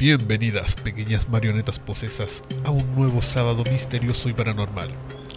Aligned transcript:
Bienvenidas, 0.00 0.76
pequeñas 0.76 1.28
marionetas 1.28 1.78
posesas, 1.78 2.40
a 2.64 2.70
un 2.70 2.96
nuevo 2.96 3.20
sábado 3.20 3.64
misterioso 3.70 4.30
y 4.30 4.32
paranormal. 4.32 4.88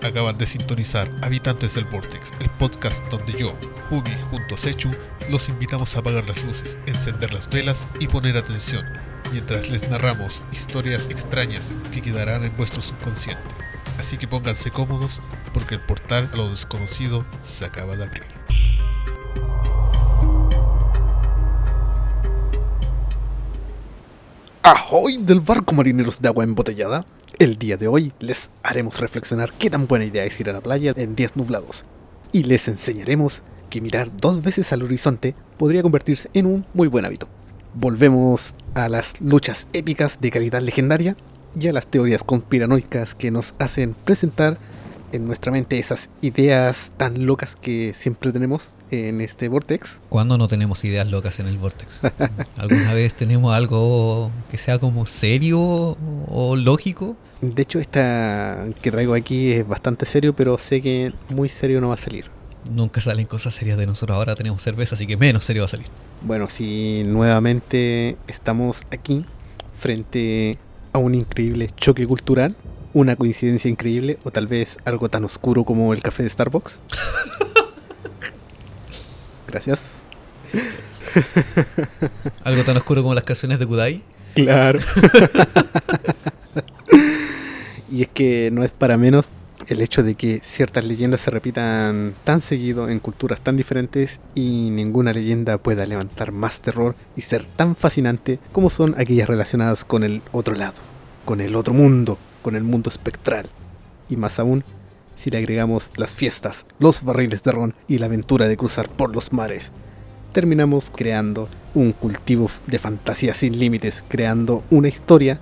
Acaban 0.01 0.37
de 0.37 0.45
sintonizar 0.45 1.11
Habitantes 1.21 1.75
del 1.75 1.83
Vortex, 1.83 2.31
el 2.39 2.49
podcast 2.51 3.05
donde 3.11 3.33
yo, 3.33 3.53
Humi, 3.91 4.15
junto 4.31 4.55
a 4.55 4.57
Sechu, 4.57 4.89
los 5.29 5.49
invitamos 5.49 5.93
a 5.93 5.99
apagar 5.99 6.25
las 6.29 6.41
luces, 6.45 6.79
encender 6.85 7.33
las 7.33 7.49
velas 7.49 7.85
y 7.99 8.07
poner 8.07 8.37
atención, 8.37 8.85
mientras 9.33 9.69
les 9.69 9.89
narramos 9.89 10.45
historias 10.53 11.09
extrañas 11.09 11.77
que 11.91 12.01
quedarán 12.01 12.45
en 12.45 12.55
vuestro 12.55 12.81
subconsciente. 12.81 13.43
Así 13.99 14.17
que 14.17 14.29
pónganse 14.29 14.71
cómodos 14.71 15.21
porque 15.53 15.75
el 15.75 15.81
portal 15.81 16.29
a 16.31 16.37
lo 16.37 16.49
desconocido 16.49 17.25
se 17.41 17.65
acaba 17.65 17.97
de 17.97 18.05
abrir. 18.05 18.32
Ahoy 24.65 25.17
del 25.17 25.41
barco 25.41 25.75
marineros 25.75 26.21
de 26.21 26.29
agua 26.29 26.45
embotellada. 26.45 27.05
El 27.37 27.57
día 27.57 27.75
de 27.75 27.89
hoy 27.89 28.13
les 28.21 28.49
haremos 28.63 28.97
reflexionar 29.01 29.51
qué 29.51 29.69
tan 29.69 29.87
buena 29.87 30.05
idea 30.05 30.23
es 30.23 30.39
ir 30.39 30.49
a 30.49 30.53
la 30.53 30.61
playa 30.61 30.93
en 30.95 31.17
días 31.17 31.35
nublados. 31.35 31.83
Y 32.31 32.43
les 32.43 32.69
enseñaremos 32.69 33.43
que 33.69 33.81
mirar 33.81 34.09
dos 34.15 34.41
veces 34.41 34.71
al 34.71 34.83
horizonte 34.83 35.35
podría 35.57 35.81
convertirse 35.81 36.29
en 36.33 36.45
un 36.45 36.65
muy 36.73 36.87
buen 36.87 37.03
hábito. 37.03 37.27
Volvemos 37.73 38.55
a 38.73 38.87
las 38.87 39.19
luchas 39.19 39.67
épicas 39.73 40.21
de 40.21 40.31
calidad 40.31 40.61
legendaria 40.61 41.17
y 41.59 41.67
a 41.67 41.73
las 41.73 41.87
teorías 41.87 42.23
conspiranoicas 42.23 43.15
que 43.15 43.31
nos 43.31 43.55
hacen 43.59 43.93
presentar 43.93 44.59
en 45.13 45.27
nuestra 45.27 45.51
mente 45.51 45.77
esas 45.77 46.09
ideas 46.21 46.91
tan 46.97 47.25
locas 47.25 47.55
que 47.55 47.93
siempre 47.93 48.31
tenemos 48.31 48.73
en 48.89 49.21
este 49.21 49.47
vortex. 49.47 50.01
¿Cuándo 50.09 50.37
no 50.37 50.47
tenemos 50.47 50.83
ideas 50.83 51.07
locas 51.07 51.39
en 51.39 51.47
el 51.47 51.57
vortex? 51.57 52.01
¿Alguna 52.57 52.93
vez 52.93 53.13
tenemos 53.13 53.53
algo 53.55 54.31
que 54.49 54.57
sea 54.57 54.79
como 54.79 55.05
serio 55.05 55.97
o 56.27 56.55
lógico? 56.55 57.15
De 57.41 57.61
hecho, 57.61 57.79
esta 57.79 58.65
que 58.81 58.91
traigo 58.91 59.13
aquí 59.13 59.51
es 59.51 59.67
bastante 59.67 60.05
serio, 60.05 60.35
pero 60.35 60.57
sé 60.57 60.81
que 60.81 61.13
muy 61.29 61.47
serio 61.47 61.79
no 61.79 61.89
va 61.89 61.95
a 61.95 61.97
salir. 61.97 62.25
Nunca 62.71 62.99
salen 63.01 63.27
cosas 63.27 63.53
serias 63.53 63.77
de 63.77 63.85
nosotros. 63.85 64.17
Ahora 64.17 64.35
tenemos 64.35 64.61
cerveza, 64.63 64.95
así 64.95 65.05
que 65.05 65.17
menos 65.17 65.45
serio 65.45 65.61
va 65.61 65.65
a 65.65 65.69
salir. 65.69 65.87
Bueno, 66.21 66.49
si 66.49 67.03
nuevamente 67.03 68.17
estamos 68.27 68.83
aquí 68.91 69.25
frente 69.77 70.57
a 70.93 70.97
un 70.97 71.13
increíble 71.13 71.69
choque 71.75 72.07
cultural, 72.07 72.55
una 72.93 73.15
coincidencia 73.15 73.69
increíble 73.69 74.17
o 74.23 74.31
tal 74.31 74.47
vez 74.47 74.77
algo 74.85 75.09
tan 75.09 75.25
oscuro 75.25 75.63
como 75.63 75.93
el 75.93 76.01
café 76.01 76.23
de 76.23 76.29
Starbucks. 76.29 76.79
Gracias. 79.47 80.01
Algo 82.43 82.63
tan 82.63 82.77
oscuro 82.77 83.03
como 83.03 83.13
las 83.13 83.23
canciones 83.23 83.59
de 83.59 83.67
Kudai. 83.67 84.01
Claro. 84.33 84.79
y 87.91 88.01
es 88.01 88.07
que 88.07 88.49
no 88.51 88.63
es 88.63 88.71
para 88.71 88.97
menos 88.97 89.29
el 89.67 89.81
hecho 89.81 90.03
de 90.03 90.15
que 90.15 90.39
ciertas 90.43 90.85
leyendas 90.85 91.21
se 91.21 91.31
repitan 91.31 92.13
tan 92.23 92.41
seguido 92.41 92.89
en 92.89 92.99
culturas 92.99 93.41
tan 93.41 93.55
diferentes 93.55 94.19
y 94.35 94.69
ninguna 94.71 95.13
leyenda 95.13 95.57
pueda 95.57 95.85
levantar 95.85 96.31
más 96.31 96.59
terror 96.59 96.95
y 97.15 97.21
ser 97.21 97.45
tan 97.55 97.75
fascinante 97.75 98.39
como 98.51 98.69
son 98.69 98.95
aquellas 98.97 99.29
relacionadas 99.29 99.85
con 99.85 100.03
el 100.03 100.21
otro 100.31 100.55
lado, 100.55 100.75
con 101.25 101.41
el 101.41 101.55
otro 101.55 101.73
mundo, 101.73 102.17
con 102.43 102.55
el 102.55 102.63
mundo 102.63 102.89
espectral. 102.89 103.49
Y 104.09 104.17
más 104.17 104.37
aún, 104.37 104.63
si 105.15 105.31
le 105.31 105.39
agregamos 105.39 105.89
las 105.95 106.13
fiestas, 106.13 106.65
los 106.77 107.03
barriles 107.03 107.41
de 107.43 107.51
ron 107.51 107.75
y 107.87 107.97
la 107.97 108.05
aventura 108.05 108.47
de 108.47 108.57
cruzar 108.57 108.89
por 108.89 109.15
los 109.15 109.33
mares. 109.33 109.71
Terminamos 110.33 110.91
creando 110.95 111.49
un 111.73 111.91
cultivo 111.91 112.49
de 112.67 112.79
fantasía 112.79 113.33
sin 113.33 113.57
límites, 113.57 114.03
creando 114.07 114.63
una 114.69 114.87
historia 114.87 115.39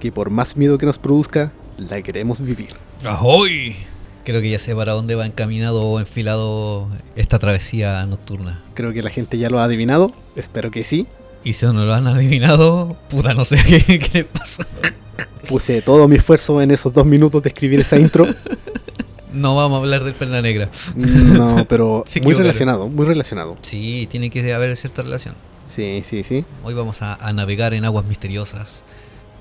que 0.00 0.10
por 0.10 0.30
más 0.30 0.56
miedo 0.56 0.78
que 0.78 0.86
nos 0.86 0.98
produzca, 0.98 1.52
la 1.76 2.00
queremos 2.02 2.40
vivir. 2.40 2.70
¡Ahoy! 3.04 3.76
Creo 4.24 4.40
que 4.40 4.50
ya 4.50 4.58
sé 4.58 4.74
para 4.74 4.92
dónde 4.92 5.14
va 5.14 5.26
encaminado 5.26 5.82
o 5.82 5.98
enfilado 6.00 6.88
esta 7.16 7.38
travesía 7.38 8.04
nocturna. 8.06 8.62
Creo 8.74 8.92
que 8.92 9.02
la 9.02 9.10
gente 9.10 9.38
ya 9.38 9.50
lo 9.50 9.58
ha 9.60 9.64
adivinado, 9.64 10.12
espero 10.36 10.70
que 10.70 10.84
sí. 10.84 11.06
Y 11.42 11.54
si 11.54 11.66
no 11.66 11.72
lo 11.72 11.94
han 11.94 12.06
adivinado, 12.06 12.96
puta, 13.08 13.34
no 13.34 13.44
sé 13.44 13.56
qué, 13.86 13.98
qué 13.98 14.18
le 14.18 14.24
pasó. 14.24 14.62
Puse 15.48 15.82
todo 15.82 16.06
mi 16.08 16.16
esfuerzo 16.16 16.60
en 16.60 16.70
esos 16.70 16.92
dos 16.92 17.06
minutos 17.06 17.42
de 17.42 17.48
escribir 17.48 17.80
esa 17.80 17.98
intro. 17.98 18.26
No 19.32 19.54
vamos 19.54 19.76
a 19.76 19.82
hablar 19.82 20.02
del 20.02 20.14
perla 20.14 20.42
negra. 20.42 20.70
No, 20.96 21.64
pero 21.68 22.04
muy 22.22 22.34
relacionado, 22.34 22.88
muy 22.88 23.06
relacionado. 23.06 23.56
Sí, 23.62 24.08
tiene 24.10 24.28
que 24.28 24.52
haber 24.52 24.76
cierta 24.76 25.02
relación. 25.02 25.36
Sí, 25.64 26.02
sí, 26.04 26.24
sí. 26.24 26.44
Hoy 26.64 26.74
vamos 26.74 27.00
a, 27.02 27.14
a 27.14 27.32
navegar 27.32 27.72
en 27.72 27.84
aguas 27.84 28.04
misteriosas. 28.06 28.82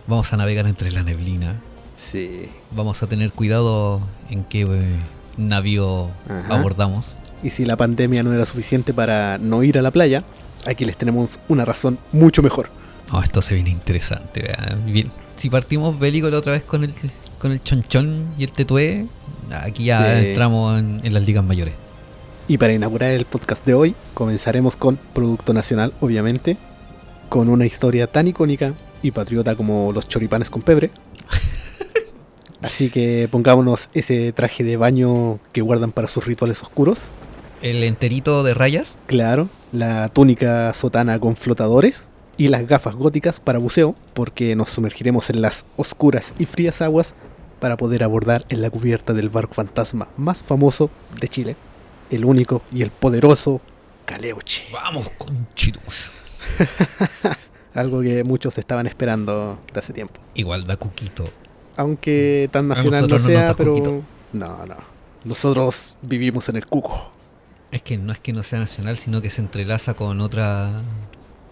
Vamos 0.06 0.32
a 0.32 0.38
navegar 0.38 0.68
entre 0.68 0.92
la 0.92 1.02
neblina. 1.02 1.60
Sí. 1.96 2.50
Vamos 2.72 3.02
a 3.02 3.08
tener 3.08 3.32
cuidado 3.32 4.00
en 4.30 4.44
qué 4.44 4.62
eh, 4.62 5.00
navío 5.38 6.12
Ajá. 6.28 6.56
abordamos. 6.60 7.18
Y 7.42 7.50
si 7.50 7.66
la 7.66 7.76
pandemia 7.76 8.22
no 8.22 8.32
era 8.34 8.46
suficiente 8.46 8.94
para 8.94 9.38
no 9.40 9.64
ir 9.64 9.78
a 9.80 9.82
la 9.82 9.90
playa, 9.92 10.24
aquí 10.68 10.86
les 10.86 10.98
tenemos 10.98 11.40
una 11.48 11.66
razón 11.66 11.98
mucho 12.12 12.44
mejor. 12.44 12.70
No, 13.12 13.24
esto 13.24 13.42
se 13.42 13.56
viene 13.56 13.72
interesante. 13.72 14.42
vea. 14.44 14.78
Bien. 14.86 15.12
Si 15.40 15.50
partimos 15.50 15.98
bélico 15.98 16.30
la 16.30 16.38
otra 16.38 16.52
vez 16.52 16.64
con 16.64 16.84
el, 16.84 16.94
con 17.40 17.52
el 17.54 17.64
chonchón 17.64 18.28
y 18.38 18.44
el 18.44 18.52
tetué, 18.52 19.08
aquí 19.52 19.86
ya 19.86 20.20
Sí. 20.20 20.28
entramos 20.28 20.78
en, 20.78 21.00
en 21.02 21.14
las 21.14 21.26
ligas 21.26 21.44
mayores. 21.46 21.74
Y 22.50 22.58
para 22.58 22.74
inaugurar 22.74 23.12
el 23.12 23.24
podcast 23.26 23.66
de 23.66 23.74
hoy, 23.74 23.96
comenzaremos 24.14 24.76
con 24.76 24.98
Producto 24.98 25.54
Nacional, 25.54 25.94
obviamente, 26.02 26.58
con 27.30 27.48
una 27.48 27.66
historia 27.66 28.08
tan 28.08 28.28
icónica 28.28 28.74
y 29.02 29.12
patriota 29.12 29.56
como 29.56 29.94
los 29.94 30.10
choripanes 30.10 30.50
con 30.50 30.62
pebre. 30.62 30.92
Así 32.62 32.90
que 32.90 33.30
pongámonos 33.32 33.90
ese 33.94 34.34
traje 34.34 34.66
de 34.66 34.76
baño 34.76 35.40
que 35.54 35.62
guardan 35.62 35.94
para 35.94 36.10
sus 36.10 36.26
rituales 36.26 36.62
oscuros. 36.62 37.06
El 37.62 37.84
enterito 37.86 38.44
de 38.44 38.54
rayas. 38.54 38.98
Claro, 39.06 39.48
la 39.72 40.10
túnica 40.10 40.74
sotana 40.74 41.18
con 41.20 41.38
flotadores 41.38 42.08
y 42.40 42.48
las 42.48 42.66
gafas 42.66 42.96
góticas 42.96 43.42
para 43.42 43.60
buceo, 43.60 43.96
porque 44.14 44.56
nos 44.56 44.70
sumergiremos 44.70 45.30
en 45.30 45.42
las 45.42 45.66
oscuras 45.76 46.34
y 46.40 46.46
frías 46.46 46.82
aguas 46.82 47.14
para 47.60 47.76
poder 47.76 48.02
abordar 48.02 48.46
en 48.48 48.62
la 48.62 48.70
cubierta 48.70 49.12
del 49.12 49.28
barco 49.28 49.56
fantasma 49.56 50.08
más 50.16 50.42
famoso 50.42 50.90
de 51.20 51.28
Chile, 51.28 51.58
el 52.10 52.24
único 52.24 52.62
y 52.72 52.82
el 52.82 52.92
poderoso 52.92 53.60
Caleuche. 54.06 54.64
Vamos, 54.72 55.10
conchitos. 55.18 56.12
Algo 57.74 58.02
que 58.02 58.24
muchos 58.24 58.58
estaban 58.58 58.88
esperando 58.88 59.60
de 59.74 59.80
hace 59.80 59.92
tiempo. 59.92 60.22
Igual 60.34 60.66
da 60.66 60.78
cuquito. 60.78 61.30
Aunque 61.76 62.48
tan 62.54 62.70
nacional 62.70 63.10
no 63.10 63.18
sea, 63.18 63.54
pero... 63.54 63.74
coquito. 63.74 64.02
No, 64.32 64.66
no. 64.66 64.78
Nosotros 65.26 65.98
vivimos 66.02 66.48
en 66.48 66.56
el 66.56 66.66
cuco. 66.66 67.12
Es 67.72 67.82
que 67.82 67.98
no 67.98 68.14
es 68.14 68.20
que 68.20 68.32
no 68.32 68.44
sea 68.44 68.60
nacional, 68.60 68.98
sino 68.98 69.22
que 69.22 69.30
se 69.30 69.42
entrelaza 69.42 69.94
con 69.94 70.22
otra 70.22 70.82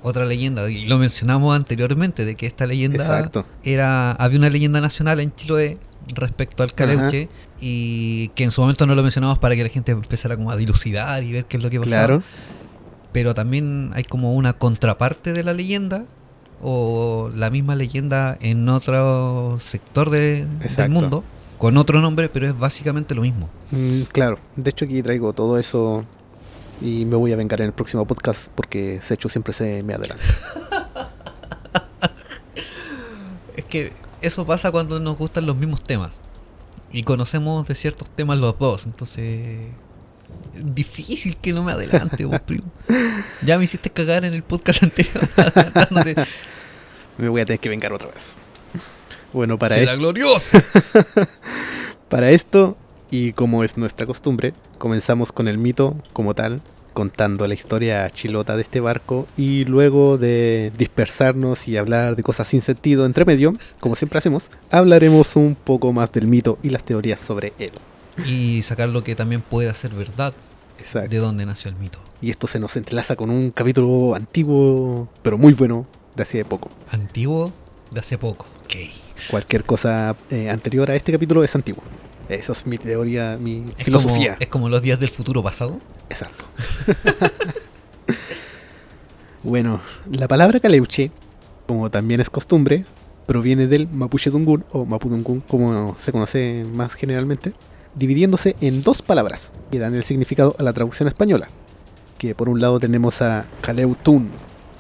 otra 0.04 0.26
leyenda. 0.26 0.70
Y 0.70 0.86
lo 0.86 0.98
mencionamos 0.98 1.56
anteriormente, 1.56 2.26
de 2.26 2.36
que 2.36 2.46
esta 2.48 2.66
leyenda 2.66 2.98
Exacto. 2.98 3.46
era. 3.64 4.12
Había 4.12 4.40
una 4.40 4.50
leyenda 4.50 4.82
nacional 4.82 5.20
en 5.20 5.34
Chiloé 5.36 5.78
respecto 6.08 6.64
al 6.64 6.74
Caleuche. 6.74 7.30
Y 7.60 8.28
que 8.30 8.44
en 8.44 8.52
su 8.52 8.62
momento 8.62 8.86
no 8.86 8.94
lo 8.96 9.02
mencionamos 9.02 9.40
para 9.40 9.56
que 9.56 9.64
la 9.64 9.70
gente 9.70 9.92
empezara 9.92 10.36
como 10.38 10.52
a 10.52 10.56
dilucidar 10.56 11.24
y 11.24 11.32
ver 11.34 11.46
qué 11.46 11.58
es 11.58 11.64
lo 11.64 11.70
que 11.70 11.80
pasaba. 11.80 12.06
Claro. 12.06 12.24
Pero 13.12 13.34
también 13.34 13.92
hay 13.96 14.04
como 14.04 14.34
una 14.34 14.54
contraparte 14.54 15.34
de 15.34 15.44
la 15.44 15.54
leyenda. 15.54 16.06
O 16.62 17.30
la 17.36 17.50
misma 17.52 17.76
leyenda 17.76 18.36
en 18.42 18.68
otro 18.70 19.58
sector 19.60 20.10
de- 20.10 20.48
del 20.76 20.90
mundo. 20.90 21.24
Con 21.60 21.78
otro 21.78 22.02
nombre, 22.02 22.30
pero 22.30 22.48
es 22.48 22.58
básicamente 22.58 23.14
lo 23.16 23.22
mismo. 23.24 23.50
Mm, 23.72 24.02
claro, 24.12 24.38
de 24.56 24.70
hecho 24.70 24.86
aquí 24.86 25.02
traigo 25.04 25.34
todo 25.34 25.58
eso 25.60 26.04
y 26.82 27.06
me 27.06 27.16
voy 27.16 27.32
a 27.34 27.36
vengar 27.36 27.62
en 27.62 27.68
el 27.68 27.74
próximo 27.74 28.06
podcast 28.06 28.50
porque 28.56 29.00
Secho 29.02 29.30
siempre 29.30 29.54
se 29.54 29.84
me 29.84 29.94
adelanta. 29.94 30.24
Es 33.56 33.66
que 33.66 33.94
eso 34.22 34.46
pasa 34.46 34.72
cuando 34.72 35.00
nos 35.00 35.18
gustan 35.18 35.46
los 35.46 35.56
mismos 35.56 35.84
temas. 35.84 36.20
Y 36.92 37.04
conocemos 37.04 37.68
de 37.68 37.76
ciertos 37.76 38.10
temas 38.10 38.38
los 38.38 38.58
dos. 38.60 38.86
Entonces. 38.86 39.70
Es 40.56 40.76
difícil 40.76 41.38
que 41.38 41.54
no 41.54 41.64
me 41.64 41.72
adelante, 41.72 42.26
vos, 42.26 42.40
primo. 42.42 42.66
Ya 43.46 43.58
me 43.58 43.64
hiciste 43.64 43.90
cagar 43.90 44.26
en 44.26 44.34
el 44.34 44.44
podcast 44.44 44.84
anterior. 44.84 45.24
Me 47.18 47.30
voy 47.30 47.42
a 47.42 47.46
tener 47.46 47.60
que 47.60 47.70
vengar 47.70 47.94
otra 47.94 48.10
vez. 48.12 48.38
Bueno, 49.34 49.58
para, 49.58 49.76
¡Será 49.76 49.94
es- 49.94 49.98
glorioso! 49.98 50.58
para 52.10 52.32
esto, 52.32 52.78
y 53.12 53.34
como 53.34 53.64
es 53.64 53.78
nuestra 53.78 54.06
costumbre, 54.06 54.54
comenzamos 54.78 55.32
con 55.32 55.48
el 55.48 55.58
mito 55.58 55.96
como 56.14 56.34
tal, 56.34 56.62
contando 56.94 57.48
la 57.48 57.54
historia 57.54 58.10
chilota 58.10 58.56
de 58.56 58.64
este 58.64 58.80
barco 58.80 59.28
y 59.38 59.66
luego 59.66 60.18
de 60.18 60.72
dispersarnos 60.78 61.68
y 61.68 61.78
hablar 61.78 62.16
de 62.16 62.24
cosas 62.24 62.48
sin 62.48 62.62
sentido 62.62 63.06
entre 63.06 63.24
medio, 63.24 63.54
como 63.80 63.96
siempre 63.96 64.18
hacemos, 64.18 64.50
hablaremos 64.72 65.36
un 65.36 65.56
poco 65.56 65.94
más 65.94 66.12
del 66.12 66.26
mito 66.26 66.58
y 66.64 66.72
las 66.72 66.84
teorías 66.84 67.20
sobre 67.20 67.54
él. 67.60 67.72
Y 68.26 68.64
sacar 68.64 68.90
lo 68.90 69.04
que 69.04 69.16
también 69.16 69.42
puede 69.42 69.72
ser 69.76 69.94
verdad. 69.94 70.34
Exacto. 70.80 71.10
De 71.10 71.20
dónde 71.20 71.46
nació 71.46 71.70
el 71.70 71.76
mito. 71.76 72.00
Y 72.20 72.32
esto 72.32 72.48
se 72.48 72.60
nos 72.60 72.76
entrelaza 72.76 73.16
con 73.16 73.30
un 73.30 73.52
capítulo 73.52 74.16
antiguo, 74.16 75.08
pero 75.22 75.38
muy 75.38 75.54
bueno, 75.54 75.86
de 76.16 76.24
hace 76.24 76.44
poco. 76.46 76.72
Antiguo 76.90 77.52
de 77.92 78.00
hace 78.00 78.18
poco. 78.18 78.48
Ok. 78.66 78.76
Cualquier 79.30 79.64
cosa 79.64 80.16
eh, 80.32 80.50
anterior 80.50 80.90
a 80.90 80.96
este 80.96 81.12
capítulo 81.12 81.44
es 81.44 81.54
antiguo. 81.54 81.84
Esa 82.30 82.52
es 82.52 82.68
mi 82.68 82.78
teoría, 82.78 83.38
mi 83.40 83.64
Es 83.78 83.86
filosofía. 83.86 84.34
Como, 84.34 84.44
es 84.44 84.50
como 84.50 84.70
los 84.70 84.82
días 84.82 85.00
del 85.00 85.10
futuro 85.10 85.42
pasado. 85.42 85.80
Exacto. 86.10 86.46
bueno, 89.44 89.82
la 90.12 90.28
palabra 90.28 90.60
caleuche, 90.60 91.12
como 91.68 91.90
también 91.90 92.20
es 92.20 92.30
costumbre, 92.30 92.86
proviene 93.26 93.68
del 93.68 93.88
mapuche 93.88 94.30
dungun 94.30 94.66
o 94.72 94.86
mapudungun, 94.86 95.42
como 95.42 95.96
se 95.98 96.12
conoce 96.12 96.66
más 96.74 96.96
generalmente, 96.96 97.54
dividiéndose 97.96 98.56
en 98.62 98.84
dos 98.84 99.02
palabras 99.02 99.52
que 99.72 99.80
dan 99.80 99.96
el 99.96 100.04
significado 100.04 100.56
a 100.60 100.64
la 100.64 100.74
traducción 100.74 101.08
española. 101.08 101.48
Que 102.18 102.36
por 102.36 102.50
un 102.50 102.60
lado 102.60 102.80
tenemos 102.80 103.22
a 103.22 103.46
kaleutun, 103.62 104.32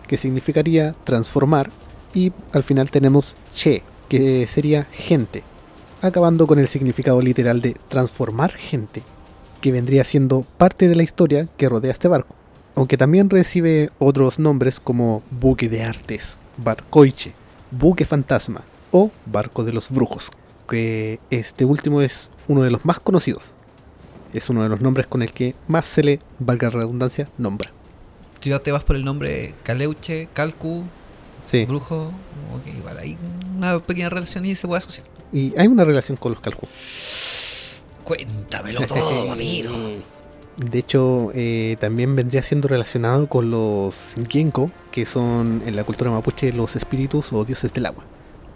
que 0.08 0.18
significaría 0.18 0.96
transformar, 1.04 1.70
y 2.14 2.32
al 2.52 2.64
final 2.64 2.90
tenemos 2.90 3.36
che, 3.54 3.84
que 4.10 4.48
sería 4.48 4.88
gente, 4.92 5.44
acabando 6.02 6.48
con 6.48 6.60
el 6.60 6.68
significado 6.68 7.22
literal 7.22 7.62
de 7.62 7.76
transformar 7.88 8.52
gente, 8.54 9.04
que 9.62 9.72
vendría 9.72 10.04
siendo 10.04 10.46
parte 10.58 10.88
de 10.88 10.96
la 10.96 11.04
historia 11.04 11.48
que 11.58 11.70
rodea 11.70 11.92
este 11.92 12.08
barco, 12.08 12.36
aunque 12.76 12.98
también 12.98 13.30
recibe 13.30 13.90
otros 14.00 14.40
nombres 14.40 14.80
como 14.80 15.24
buque 15.32 15.70
de 15.70 15.84
artes, 15.84 16.40
barcoiche, 16.58 17.34
buque 17.72 18.06
fantasma 18.06 18.64
o 18.92 19.12
barco 19.26 19.64
de 19.64 19.74
los 19.74 19.92
brujos, 19.92 20.32
que 20.70 21.20
este 21.30 21.66
último 21.66 22.02
es 22.02 22.32
uno 22.48 22.64
de 22.64 22.72
los 22.72 22.86
más 22.86 23.00
conocidos. 23.00 23.54
Es 24.34 24.50
uno 24.50 24.62
de 24.62 24.70
los 24.70 24.82
nombres 24.82 25.08
con 25.08 25.22
el 25.22 25.32
que 25.32 25.56
más 25.68 25.88
se 25.88 26.04
le, 26.04 26.20
valga 26.38 26.68
la 26.68 26.80
redundancia, 26.82 27.30
nombra. 27.38 27.72
Si 28.42 28.50
ya 28.50 28.60
te 28.60 28.72
vas 28.72 28.84
por 28.84 28.96
el 28.96 29.06
nombre 29.06 29.56
Caleuche, 29.64 30.28
Calcu, 30.34 30.84
Sí, 31.48 31.64
Brujo, 31.64 32.12
como 32.50 32.62
que 32.62 32.72
igual 32.72 32.98
hay 32.98 33.18
una 33.56 33.80
pequeña 33.80 34.10
relación 34.10 34.44
y 34.44 34.56
se 34.58 34.68
puede 34.68 34.80
asociar. 34.80 35.08
Y 35.34 35.54
hay 35.58 35.68
una 35.68 35.84
relación 35.86 36.18
con 36.18 36.32
los 36.34 36.42
cálculos. 36.42 36.70
Cuéntamelo 38.04 38.82
todo, 38.88 39.32
amigo. 39.32 39.72
De 40.58 40.80
hecho, 40.80 41.30
eh, 41.36 41.78
también 41.80 42.16
vendría 42.16 42.42
siendo 42.42 42.68
relacionado 42.68 43.28
con 43.28 43.52
los 43.52 44.16
Gienko, 44.28 44.72
que 44.92 45.06
son 45.06 45.62
en 45.66 45.76
la 45.76 45.84
cultura 45.84 46.10
mapuche 46.10 46.52
los 46.52 46.76
espíritus 46.76 47.32
o 47.32 47.46
dioses 47.46 47.74
del 47.74 47.86
agua. 47.86 48.04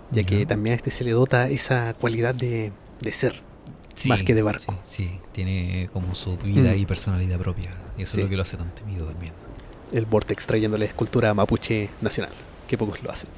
Ya 0.10 0.24
que 0.24 0.46
también 0.46 0.74
a 0.74 0.76
este 0.76 0.90
se 0.92 1.04
le 1.06 1.12
dota 1.12 1.48
esa 1.48 1.94
cualidad 1.94 2.34
de, 2.36 2.72
de 3.02 3.14
ser. 3.14 3.42
Sí, 3.94 4.10
Más 4.10 4.24
que 4.24 4.34
de 4.34 4.42
barco. 4.42 4.78
Sí, 4.86 5.04
sí, 5.06 5.20
tiene 5.32 5.90
como 5.94 6.16
su 6.16 6.38
vida 6.38 6.72
Mm. 6.74 6.80
y 6.80 6.86
personalidad 6.86 7.38
propia. 7.40 7.72
Y 7.98 8.02
eso 8.04 8.14
Sí. 8.14 8.18
es 8.20 8.24
lo 8.26 8.30
que 8.30 8.36
lo 8.36 8.42
hace 8.42 8.58
tan 8.58 8.74
temido 8.74 9.06
también. 9.06 9.34
El 9.92 10.06
Vortex 10.06 10.48
trayéndole 10.48 10.86
escultura 10.86 11.34
mapuche 11.34 11.90
nacional, 12.02 12.32
que 12.68 12.78
pocos 12.78 13.04
lo 13.04 13.12
hacen. 13.12 13.30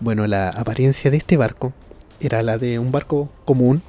Bueno, 0.00 0.26
la 0.26 0.50
apariencia 0.50 1.10
de 1.10 1.16
este 1.16 1.36
barco 1.38 1.72
era 2.20 2.42
la 2.42 2.58
de 2.58 2.78
un 2.78 2.92
barco 2.92 3.28
común, 3.44 3.82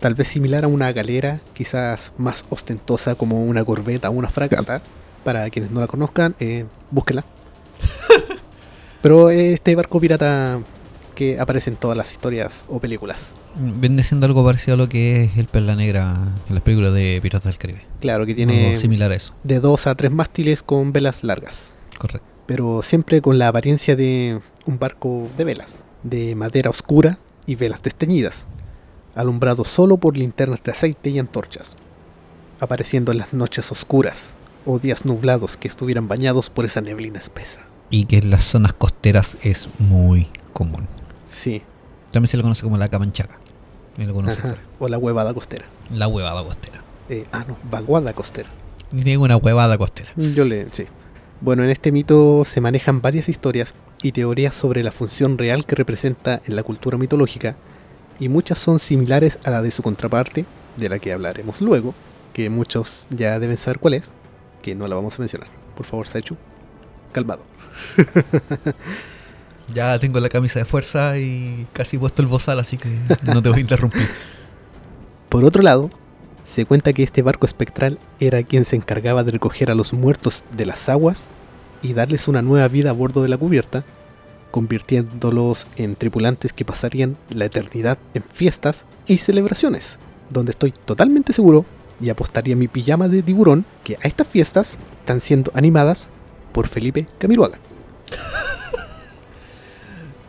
tal 0.00 0.14
vez 0.14 0.28
similar 0.28 0.64
a 0.64 0.68
una 0.68 0.92
galera, 0.92 1.40
quizás 1.54 2.12
más 2.18 2.44
ostentosa 2.50 3.14
como 3.14 3.44
una 3.44 3.64
corbeta 3.64 4.10
o 4.10 4.12
una 4.12 4.28
fragata. 4.28 4.82
Para 5.24 5.48
quienes 5.50 5.70
no 5.70 5.80
la 5.80 5.86
conozcan, 5.86 6.34
eh, 6.38 6.66
búsquenla. 6.90 7.24
Pero 9.02 9.30
este 9.30 9.74
barco 9.74 10.00
pirata 10.00 10.60
que 11.14 11.38
aparece 11.38 11.70
en 11.70 11.76
todas 11.76 11.96
las 11.96 12.10
historias 12.10 12.64
o 12.68 12.80
películas. 12.80 13.34
Viene 13.54 14.02
siendo 14.02 14.26
algo 14.26 14.44
parecido 14.44 14.74
a 14.74 14.78
lo 14.78 14.88
que 14.88 15.24
es 15.24 15.36
el 15.36 15.46
Perla 15.46 15.76
Negra 15.76 16.14
en 16.48 16.54
las 16.54 16.62
películas 16.62 16.92
de 16.92 17.20
Piratas 17.22 17.52
del 17.52 17.58
Caribe. 17.58 17.82
Claro 18.00 18.26
que 18.26 18.34
tiene 18.34 18.66
Algo 18.70 18.80
similar 18.80 19.12
a 19.12 19.14
eso. 19.14 19.32
de 19.44 19.60
dos 19.60 19.86
a 19.86 19.94
tres 19.94 20.10
mástiles 20.10 20.62
con 20.62 20.92
velas 20.92 21.22
largas. 21.22 21.76
Correcto. 21.98 22.26
pero 22.46 22.82
siempre 22.82 23.22
con 23.22 23.38
la 23.38 23.48
apariencia 23.48 23.94
de 23.96 24.40
un 24.66 24.78
barco 24.80 25.28
de 25.38 25.44
velas, 25.44 25.84
de 26.02 26.34
madera 26.34 26.68
oscura 26.68 27.18
y 27.46 27.54
velas 27.56 27.82
desteñidas, 27.82 28.46
alumbrado 29.14 29.64
solo 29.64 29.96
por 29.96 30.16
linternas 30.16 30.62
de 30.62 30.72
aceite 30.72 31.10
y 31.10 31.18
antorchas, 31.18 31.76
apareciendo 32.60 33.12
en 33.12 33.18
las 33.18 33.32
noches 33.32 33.70
oscuras 33.70 34.34
o 34.66 34.78
días 34.78 35.04
nublados 35.04 35.56
que 35.56 35.68
estuvieran 35.68 36.08
bañados 36.08 36.50
por 36.50 36.64
esa 36.64 36.80
neblina 36.80 37.18
espesa. 37.18 37.60
Y 37.90 38.06
que 38.06 38.18
en 38.18 38.30
las 38.30 38.44
zonas 38.44 38.72
costeras 38.72 39.36
es 39.42 39.68
muy 39.78 40.28
común. 40.52 40.86
Sí, 41.24 41.62
También 42.10 42.28
se 42.28 42.36
le 42.36 42.42
conoce 42.42 42.62
como 42.62 42.78
la 42.78 42.88
camanchaca. 42.88 43.38
O 44.78 44.88
la 44.88 44.98
huevada 44.98 45.34
costera. 45.34 45.66
La 45.90 46.08
huevada 46.08 46.42
costera. 46.44 46.82
Eh, 47.08 47.26
ah, 47.32 47.44
no, 47.46 47.56
vaguada 47.70 48.12
costera. 48.12 48.48
Tiene 48.90 49.18
una 49.18 49.36
huevada 49.36 49.76
costera. 49.78 50.10
Yo 50.16 50.44
le, 50.44 50.68
sí. 50.72 50.86
Bueno, 51.40 51.64
en 51.64 51.70
este 51.70 51.92
mito 51.92 52.44
se 52.44 52.60
manejan 52.60 53.00
varias 53.00 53.28
historias 53.28 53.74
y 54.04 54.12
teorías 54.12 54.54
sobre 54.54 54.82
la 54.82 54.92
función 54.92 55.38
real 55.38 55.64
que 55.64 55.74
representa 55.74 56.42
en 56.44 56.56
la 56.56 56.62
cultura 56.62 56.98
mitológica, 56.98 57.56
y 58.20 58.28
muchas 58.28 58.58
son 58.58 58.78
similares 58.78 59.38
a 59.44 59.50
la 59.50 59.62
de 59.62 59.70
su 59.70 59.82
contraparte, 59.82 60.44
de 60.76 60.88
la 60.90 60.98
que 60.98 61.10
hablaremos 61.10 61.62
luego, 61.62 61.94
que 62.34 62.50
muchos 62.50 63.06
ya 63.08 63.38
deben 63.38 63.56
saber 63.56 63.78
cuál 63.78 63.94
es, 63.94 64.12
que 64.60 64.74
no 64.74 64.86
la 64.88 64.96
vamos 64.96 65.16
a 65.16 65.20
mencionar. 65.20 65.48
Por 65.74 65.86
favor, 65.86 66.06
Saichu, 66.06 66.36
calmado. 67.12 67.42
Ya 69.72 69.98
tengo 69.98 70.20
la 70.20 70.28
camisa 70.28 70.58
de 70.58 70.66
fuerza 70.66 71.16
y 71.16 71.66
casi 71.72 71.96
puesto 71.96 72.20
el 72.20 72.28
bozal, 72.28 72.60
así 72.60 72.76
que 72.76 72.98
no 73.22 73.42
te 73.42 73.48
voy 73.48 73.60
a 73.60 73.60
interrumpir. 73.62 74.06
Por 75.30 75.42
otro 75.42 75.62
lado, 75.62 75.88
se 76.44 76.66
cuenta 76.66 76.92
que 76.92 77.02
este 77.02 77.22
barco 77.22 77.46
espectral 77.46 77.98
era 78.20 78.42
quien 78.42 78.66
se 78.66 78.76
encargaba 78.76 79.24
de 79.24 79.32
recoger 79.32 79.70
a 79.70 79.74
los 79.74 79.94
muertos 79.94 80.44
de 80.54 80.66
las 80.66 80.90
aguas 80.90 81.30
y 81.84 81.92
darles 81.92 82.28
una 82.28 82.42
nueva 82.42 82.66
vida 82.68 82.90
a 82.90 82.94
bordo 82.94 83.22
de 83.22 83.28
la 83.28 83.36
cubierta, 83.36 83.84
convirtiéndolos 84.50 85.66
en 85.76 85.96
tripulantes 85.96 86.52
que 86.52 86.64
pasarían 86.64 87.18
la 87.28 87.44
eternidad 87.44 87.98
en 88.14 88.22
fiestas 88.22 88.86
y 89.06 89.18
celebraciones, 89.18 89.98
donde 90.30 90.52
estoy 90.52 90.72
totalmente 90.72 91.34
seguro 91.34 91.66
y 92.00 92.08
apostaría 92.08 92.56
mi 92.56 92.68
pijama 92.68 93.08
de 93.08 93.22
tiburón 93.22 93.66
que 93.84 93.98
a 94.02 94.08
estas 94.08 94.26
fiestas 94.26 94.78
están 95.00 95.20
siendo 95.20 95.52
animadas 95.54 96.08
por 96.52 96.68
Felipe 96.68 97.06
Camiroaga. 97.18 97.58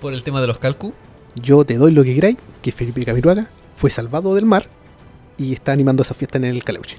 Por 0.02 0.14
el 0.14 0.22
tema 0.22 0.40
de 0.40 0.46
los 0.46 0.60
calcu. 0.60 0.94
Yo 1.42 1.66
te 1.66 1.78
doy 1.78 1.92
lo 1.92 2.04
que 2.04 2.14
queráis, 2.14 2.38
que 2.62 2.72
Felipe 2.72 3.04
Camiroaga 3.06 3.50
fue 3.76 3.90
salvado 3.90 4.36
del 4.36 4.46
mar 4.46 4.70
y 5.38 5.54
está 5.54 5.72
animando 5.72 6.04
esa 6.04 6.14
fiesta 6.14 6.38
en 6.38 6.46
el 6.46 6.64
Caleuche. 6.64 6.98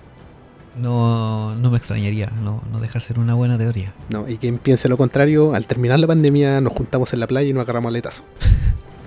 No, 0.76 1.54
no 1.54 1.70
me 1.70 1.78
extrañaría, 1.78 2.30
no, 2.42 2.62
no 2.70 2.80
deja 2.80 2.94
de 2.94 3.04
ser 3.04 3.18
una 3.18 3.34
buena 3.34 3.56
teoría. 3.56 3.94
No, 4.10 4.28
y 4.28 4.36
quien 4.36 4.58
piense 4.58 4.88
lo 4.88 4.96
contrario, 4.96 5.54
al 5.54 5.66
terminar 5.66 5.98
la 5.98 6.06
pandemia 6.06 6.60
nos 6.60 6.72
juntamos 6.72 7.12
en 7.12 7.20
la 7.20 7.26
playa 7.26 7.48
y 7.48 7.52
nos 7.52 7.62
agarramos 7.62 7.88
aletazo. 7.88 8.24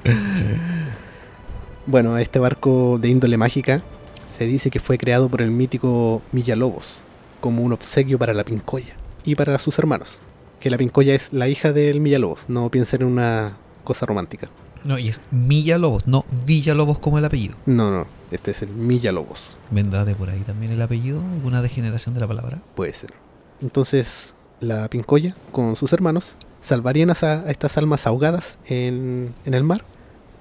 bueno, 1.86 2.18
este 2.18 2.40
barco 2.40 2.98
de 3.00 3.10
índole 3.10 3.38
mágica 3.38 3.84
se 4.30 4.46
dice 4.46 4.70
que 4.70 4.80
fue 4.80 4.98
creado 4.98 5.30
por 5.30 5.42
el 5.42 5.52
mítico 5.52 6.22
Millalobos 6.32 7.04
como 7.40 7.62
un 7.62 7.74
obsequio 7.74 8.18
para 8.20 8.34
la 8.34 8.44
Pincoya 8.44 8.96
y 9.24 9.36
para 9.36 9.58
sus 9.60 9.78
hermanos. 9.80 10.22
Que 10.60 10.70
la 10.70 10.78
Pincoya 10.78 11.14
es 11.14 11.34
la 11.34 11.48
hija 11.48 11.72
del 11.72 12.02
Millalobos, 12.02 12.50
no 12.50 12.70
piensen 12.70 13.04
en 13.04 13.08
una 13.08 13.58
cosa 13.84 14.06
romántica. 14.06 14.50
No, 14.84 14.98
y 14.98 15.10
es 15.10 15.22
Milla 15.32 15.78
Lobos, 15.78 16.08
no 16.08 16.26
Villa 16.46 16.74
Lobos 16.74 17.00
como 17.00 17.18
el 17.18 17.26
apellido. 17.26 17.56
No, 17.66 17.92
no, 17.92 18.08
este 18.32 18.52
es 18.52 18.62
el 18.62 18.70
Millalobos, 18.70 19.58
¿Vendrá 19.72 20.06
de 20.06 20.16
por 20.16 20.30
ahí 20.30 20.42
también 20.42 20.72
el 20.72 20.82
apellido? 20.82 21.22
¿Alguna 21.22 21.62
degeneración 21.62 22.14
de 22.14 22.22
la 22.22 22.28
palabra? 22.28 22.60
puede 22.76 22.94
ser. 22.94 23.14
Entonces, 23.62 24.36
la 24.60 24.88
Pincoya 24.90 25.36
con 25.52 25.76
sus 25.76 25.94
hermanos 25.94 26.38
salvarían 26.62 27.10
a, 27.10 27.14
estas 27.48 27.78
almas 27.78 28.08
ahogadas 28.08 28.60
en, 28.68 29.34
en 29.46 29.54
el 29.54 29.64
mar 29.64 29.84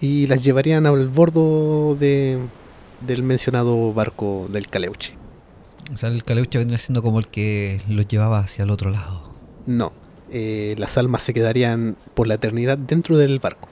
y 0.00 0.26
las 0.26 0.44
llevarían 0.44 0.86
al 0.86 1.08
bordo 1.08 1.96
de, 1.96 2.38
del 3.00 3.22
mencionado 3.22 3.92
barco 3.92 4.46
del 4.50 4.68
Caleuche. 4.68 5.14
O 5.92 5.96
sea, 5.96 6.10
el 6.10 6.22
caleuche 6.24 6.58
vendría 6.58 6.78
siendo 6.78 7.02
como 7.02 7.18
el 7.18 7.28
que 7.28 7.80
los 7.88 8.06
llevaba 8.06 8.40
hacia 8.40 8.64
el 8.64 8.70
otro 8.70 8.90
lado. 8.90 9.32
No, 9.66 9.92
eh, 10.30 10.74
las 10.78 10.98
almas 10.98 11.22
se 11.22 11.32
quedarían 11.32 11.96
por 12.14 12.26
la 12.26 12.34
eternidad 12.34 12.76
dentro 12.76 13.16
del 13.16 13.38
barco. 13.38 13.68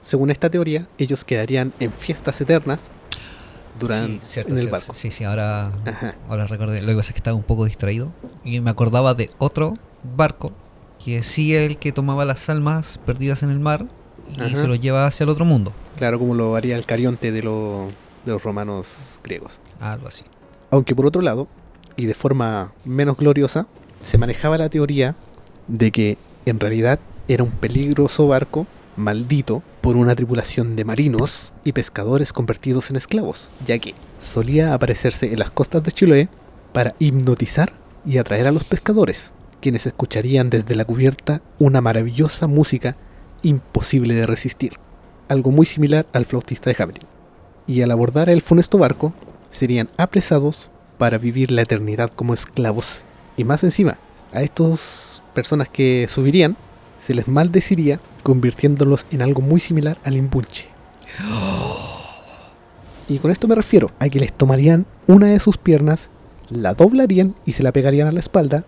Según 0.00 0.30
esta 0.30 0.50
teoría, 0.50 0.86
ellos 0.98 1.24
quedarían 1.24 1.72
en 1.80 1.92
fiestas 1.92 2.40
eternas 2.40 2.90
durante 3.78 4.12
Sí, 4.14 4.20
cierto, 4.26 4.52
en 4.52 4.58
el 4.58 4.68
barco. 4.68 4.94
Sí, 4.94 5.10
sí, 5.10 5.24
ahora, 5.24 5.72
Ajá. 5.86 6.14
ahora 6.28 6.46
recordé. 6.46 6.80
Lo 6.82 6.88
que 6.88 6.96
pasa 6.96 7.08
es 7.10 7.14
que 7.14 7.18
estaba 7.18 7.36
un 7.36 7.42
poco 7.42 7.64
distraído. 7.64 8.12
Y 8.44 8.60
me 8.60 8.70
acordaba 8.70 9.14
de 9.14 9.30
otro 9.38 9.74
barco 10.16 10.52
que 11.04 11.22
sí 11.22 11.54
es 11.54 11.62
el 11.70 11.78
que 11.78 11.92
tomaba 11.92 12.24
las 12.24 12.48
almas 12.48 12.98
perdidas 13.06 13.42
en 13.42 13.50
el 13.50 13.60
mar 13.60 13.86
y 14.36 14.40
Ajá. 14.40 14.56
se 14.56 14.66
los 14.66 14.80
lleva 14.80 15.06
hacia 15.06 15.24
el 15.24 15.30
otro 15.30 15.44
mundo. 15.44 15.72
Claro, 15.96 16.18
como 16.18 16.34
lo 16.34 16.54
haría 16.56 16.76
el 16.76 16.86
Carionte 16.86 17.32
de, 17.32 17.42
lo- 17.42 17.88
de 18.24 18.32
los 18.32 18.42
romanos 18.42 19.20
griegos. 19.24 19.60
Algo 19.80 20.08
así. 20.08 20.24
Aunque 20.70 20.94
por 20.94 21.06
otro 21.06 21.22
lado, 21.22 21.48
y 21.96 22.06
de 22.06 22.14
forma 22.14 22.72
menos 22.84 23.16
gloriosa, 23.16 23.66
se 24.02 24.18
manejaba 24.18 24.58
la 24.58 24.68
teoría 24.68 25.16
de 25.66 25.90
que 25.90 26.18
en 26.46 26.60
realidad 26.60 26.98
era 27.26 27.42
un 27.44 27.50
peligroso 27.50 28.28
barco 28.28 28.66
maldito 28.98 29.62
por 29.80 29.96
una 29.96 30.14
tripulación 30.14 30.76
de 30.76 30.84
marinos 30.84 31.52
y 31.64 31.72
pescadores 31.72 32.32
convertidos 32.32 32.90
en 32.90 32.96
esclavos, 32.96 33.50
ya 33.64 33.78
que 33.78 33.94
solía 34.18 34.74
aparecerse 34.74 35.32
en 35.32 35.38
las 35.38 35.50
costas 35.50 35.82
de 35.82 35.92
Chiloé 35.92 36.28
para 36.72 36.94
hipnotizar 36.98 37.72
y 38.04 38.18
atraer 38.18 38.46
a 38.46 38.52
los 38.52 38.64
pescadores, 38.64 39.32
quienes 39.60 39.86
escucharían 39.86 40.50
desde 40.50 40.76
la 40.76 40.84
cubierta 40.84 41.42
una 41.58 41.80
maravillosa 41.80 42.46
música 42.46 42.96
imposible 43.42 44.14
de 44.14 44.26
resistir, 44.26 44.74
algo 45.28 45.50
muy 45.50 45.66
similar 45.66 46.06
al 46.12 46.26
flautista 46.26 46.70
de 46.70 46.82
Hamelin. 46.82 47.04
Y 47.66 47.82
al 47.82 47.90
abordar 47.90 48.30
el 48.30 48.42
funesto 48.42 48.78
barco, 48.78 49.12
serían 49.50 49.88
apresados 49.96 50.70
para 50.98 51.18
vivir 51.18 51.50
la 51.50 51.62
eternidad 51.62 52.10
como 52.10 52.34
esclavos. 52.34 53.04
Y 53.36 53.44
más 53.44 53.62
encima, 53.64 53.98
a 54.32 54.42
estas 54.42 55.22
personas 55.34 55.68
que 55.68 56.06
subirían, 56.08 56.56
se 56.98 57.14
les 57.14 57.28
maldeciría 57.28 58.00
convirtiéndolos 58.22 59.06
en 59.10 59.22
algo 59.22 59.40
muy 59.40 59.60
similar 59.60 59.98
al 60.04 60.16
imbunche. 60.16 60.68
Y 63.08 63.18
con 63.18 63.30
esto 63.30 63.48
me 63.48 63.54
refiero 63.54 63.90
a 63.98 64.08
que 64.08 64.20
les 64.20 64.32
tomarían 64.32 64.86
una 65.06 65.26
de 65.28 65.40
sus 65.40 65.56
piernas, 65.56 66.10
la 66.50 66.74
doblarían 66.74 67.34
y 67.46 67.52
se 67.52 67.62
la 67.62 67.72
pegarían 67.72 68.08
a 68.08 68.12
la 68.12 68.20
espalda, 68.20 68.64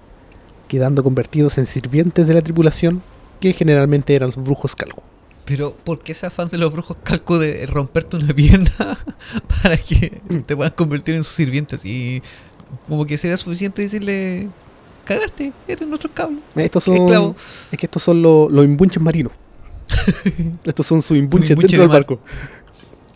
quedando 0.68 1.02
convertidos 1.02 1.58
en 1.58 1.66
sirvientes 1.66 2.26
de 2.26 2.34
la 2.34 2.42
tripulación, 2.42 3.02
que 3.40 3.52
generalmente 3.52 4.14
eran 4.14 4.28
los 4.28 4.42
brujos 4.42 4.74
calco. 4.74 5.02
Pero, 5.44 5.74
¿por 5.74 6.00
qué 6.00 6.12
ese 6.12 6.26
afán 6.26 6.48
de 6.48 6.58
los 6.58 6.72
brujos 6.72 6.96
calco 7.02 7.38
de 7.38 7.66
romperte 7.66 8.16
una 8.16 8.32
pierna 8.32 8.70
para 9.62 9.76
que 9.76 10.20
te 10.46 10.56
puedan 10.56 10.72
convertir 10.72 11.16
en 11.16 11.24
sus 11.24 11.34
sirvientes? 11.34 11.84
Y 11.84 12.22
como 12.86 13.04
que 13.04 13.18
sería 13.18 13.36
suficiente 13.36 13.82
decirle, 13.82 14.48
cagaste, 15.04 15.52
eres 15.66 15.88
nuestro 15.88 16.08
esclavo. 16.08 16.34
Estos 16.54 16.84
son, 16.84 16.96
Esclavo. 16.96 17.36
es 17.72 17.78
que 17.78 17.86
estos 17.86 18.02
son 18.02 18.22
los, 18.22 18.50
los 18.50 18.64
imbunches 18.64 19.02
marinos. 19.02 19.32
estos 20.64 20.86
son 20.86 21.02
sus 21.02 21.16
imbunches 21.16 21.50
imbunche 21.50 21.76
dentro 21.76 21.78
de 21.78 21.88
del 21.88 21.88
barco. 21.88 22.20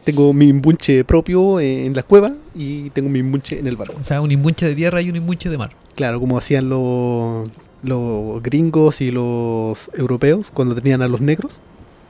Tengo 0.05 0.33
mi 0.35 0.47
imbunche 0.49 1.03
propio 1.05 1.59
en 1.61 1.95
la 1.95 2.03
cueva 2.03 2.35
y 2.55 2.91
tengo 2.91 3.09
mi 3.09 3.21
imbunche 3.21 3.59
en 3.59 3.67
el 3.67 3.77
barco. 3.77 3.95
O 4.01 4.05
sea, 4.05 4.21
un 4.21 4.31
imbunche 4.31 4.67
de 4.67 4.75
tierra 4.75 5.01
y 5.01 5.09
un 5.09 5.17
imbunche 5.17 5.49
de 5.49 5.57
mar. 5.57 5.75
Claro, 5.95 6.21
como 6.21 6.37
hacían 6.37 6.69
los, 6.69 7.49
los 7.83 8.43
gringos 8.43 9.01
y 9.01 9.11
los 9.11 9.91
europeos 9.95 10.51
cuando 10.53 10.75
tenían 10.75 11.01
a 11.01 11.09
los 11.09 11.21
negros. 11.23 11.63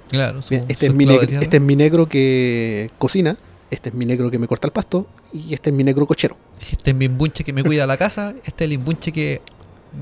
Claro. 0.09 0.42
su- 0.42 0.54
este, 0.54 0.75
su 0.75 0.87
es 0.87 0.94
mi 0.94 1.06
negro, 1.06 1.40
este 1.40 1.56
es 1.59 1.62
mi 1.62 1.76
negro 1.76 2.09
que 2.09 2.90
cocina, 2.99 3.37
este 3.71 3.90
es 3.90 3.94
mi 3.94 4.06
negro 4.06 4.30
que 4.30 4.38
me 4.38 4.49
corta 4.49 4.66
el 4.66 4.73
pasto 4.73 5.06
y 5.33 5.54
este 5.54 5.71
es 5.71 5.76
mi 5.76 5.85
negro 5.85 6.06
cochero. 6.06 6.37
Este 6.71 6.90
es 6.90 6.97
mi 6.97 7.04
imbunche 7.04 7.44
que 7.44 7.52
me 7.52 7.62
cuida 7.62 7.87
la 7.87 7.97
casa, 7.97 8.35
este 8.44 8.64
es 8.64 8.68
el 8.68 8.73
imbunche 8.73 9.12
que 9.12 9.40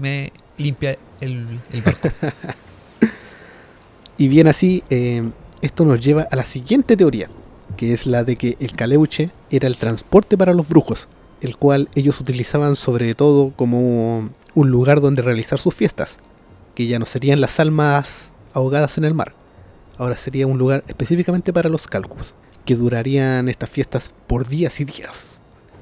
me 0.01 0.33
limpia 0.57 0.97
el, 1.21 1.61
el 1.71 1.83
barco. 1.83 2.09
Y 4.23 4.29
bien 4.29 4.47
así, 4.47 4.85
eh, 4.89 5.33
esto 5.63 5.85
nos 5.85 5.99
lleva 5.99 6.29
a 6.31 6.37
la 6.37 6.45
siguiente 6.45 6.97
teoría, 6.97 7.29
que 7.77 7.93
es 7.93 8.07
la 8.07 8.23
de 8.23 8.37
que 8.37 8.57
el 8.61 8.77
caleuche 8.77 9.33
era 9.51 9.67
el 9.67 9.79
transporte 9.79 10.39
para 10.39 10.55
los 10.55 10.69
brujos, 10.69 11.09
el 11.41 11.57
cual 11.57 11.89
ellos 11.97 12.21
utilizaban 12.21 12.77
sobre 12.77 13.17
todo 13.17 13.53
como 13.57 14.31
un 14.55 14.71
lugar 14.71 15.01
donde 15.01 15.23
realizar 15.23 15.59
sus 15.59 15.75
fiestas, 15.75 16.21
que 16.77 16.87
ya 16.87 17.01
no 17.01 17.07
serían 17.07 17.41
las 17.41 17.59
almas 17.59 18.33
ahogadas 18.55 18.97
en 18.97 19.07
el 19.07 19.13
mar, 19.13 19.35
ahora 19.99 20.17
sería 20.17 20.47
un 20.47 20.57
lugar 20.57 20.85
específicamente 20.87 21.53
para 21.53 21.69
los 21.69 21.89
calcus, 21.89 22.37
que 22.65 22.77
durarían 22.77 23.49
estas 23.49 23.71
fiestas 23.71 24.15
por 24.29 24.47
días 24.47 24.79
y 24.79 24.85
días. 24.85 25.41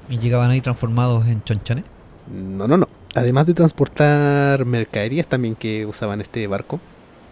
Y 0.09 0.17
llegaban 0.17 0.49
ahí 0.49 0.61
transformados 0.61 1.27
en 1.27 1.43
chonchones. 1.43 1.85
No, 2.33 2.67
no, 2.67 2.77
no. 2.77 2.89
Además 3.13 3.45
de 3.45 3.53
transportar 3.53 4.65
mercaderías 4.65 5.27
también 5.27 5.53
que 5.53 5.85
usaban 5.85 6.21
este 6.21 6.47
barco, 6.47 6.79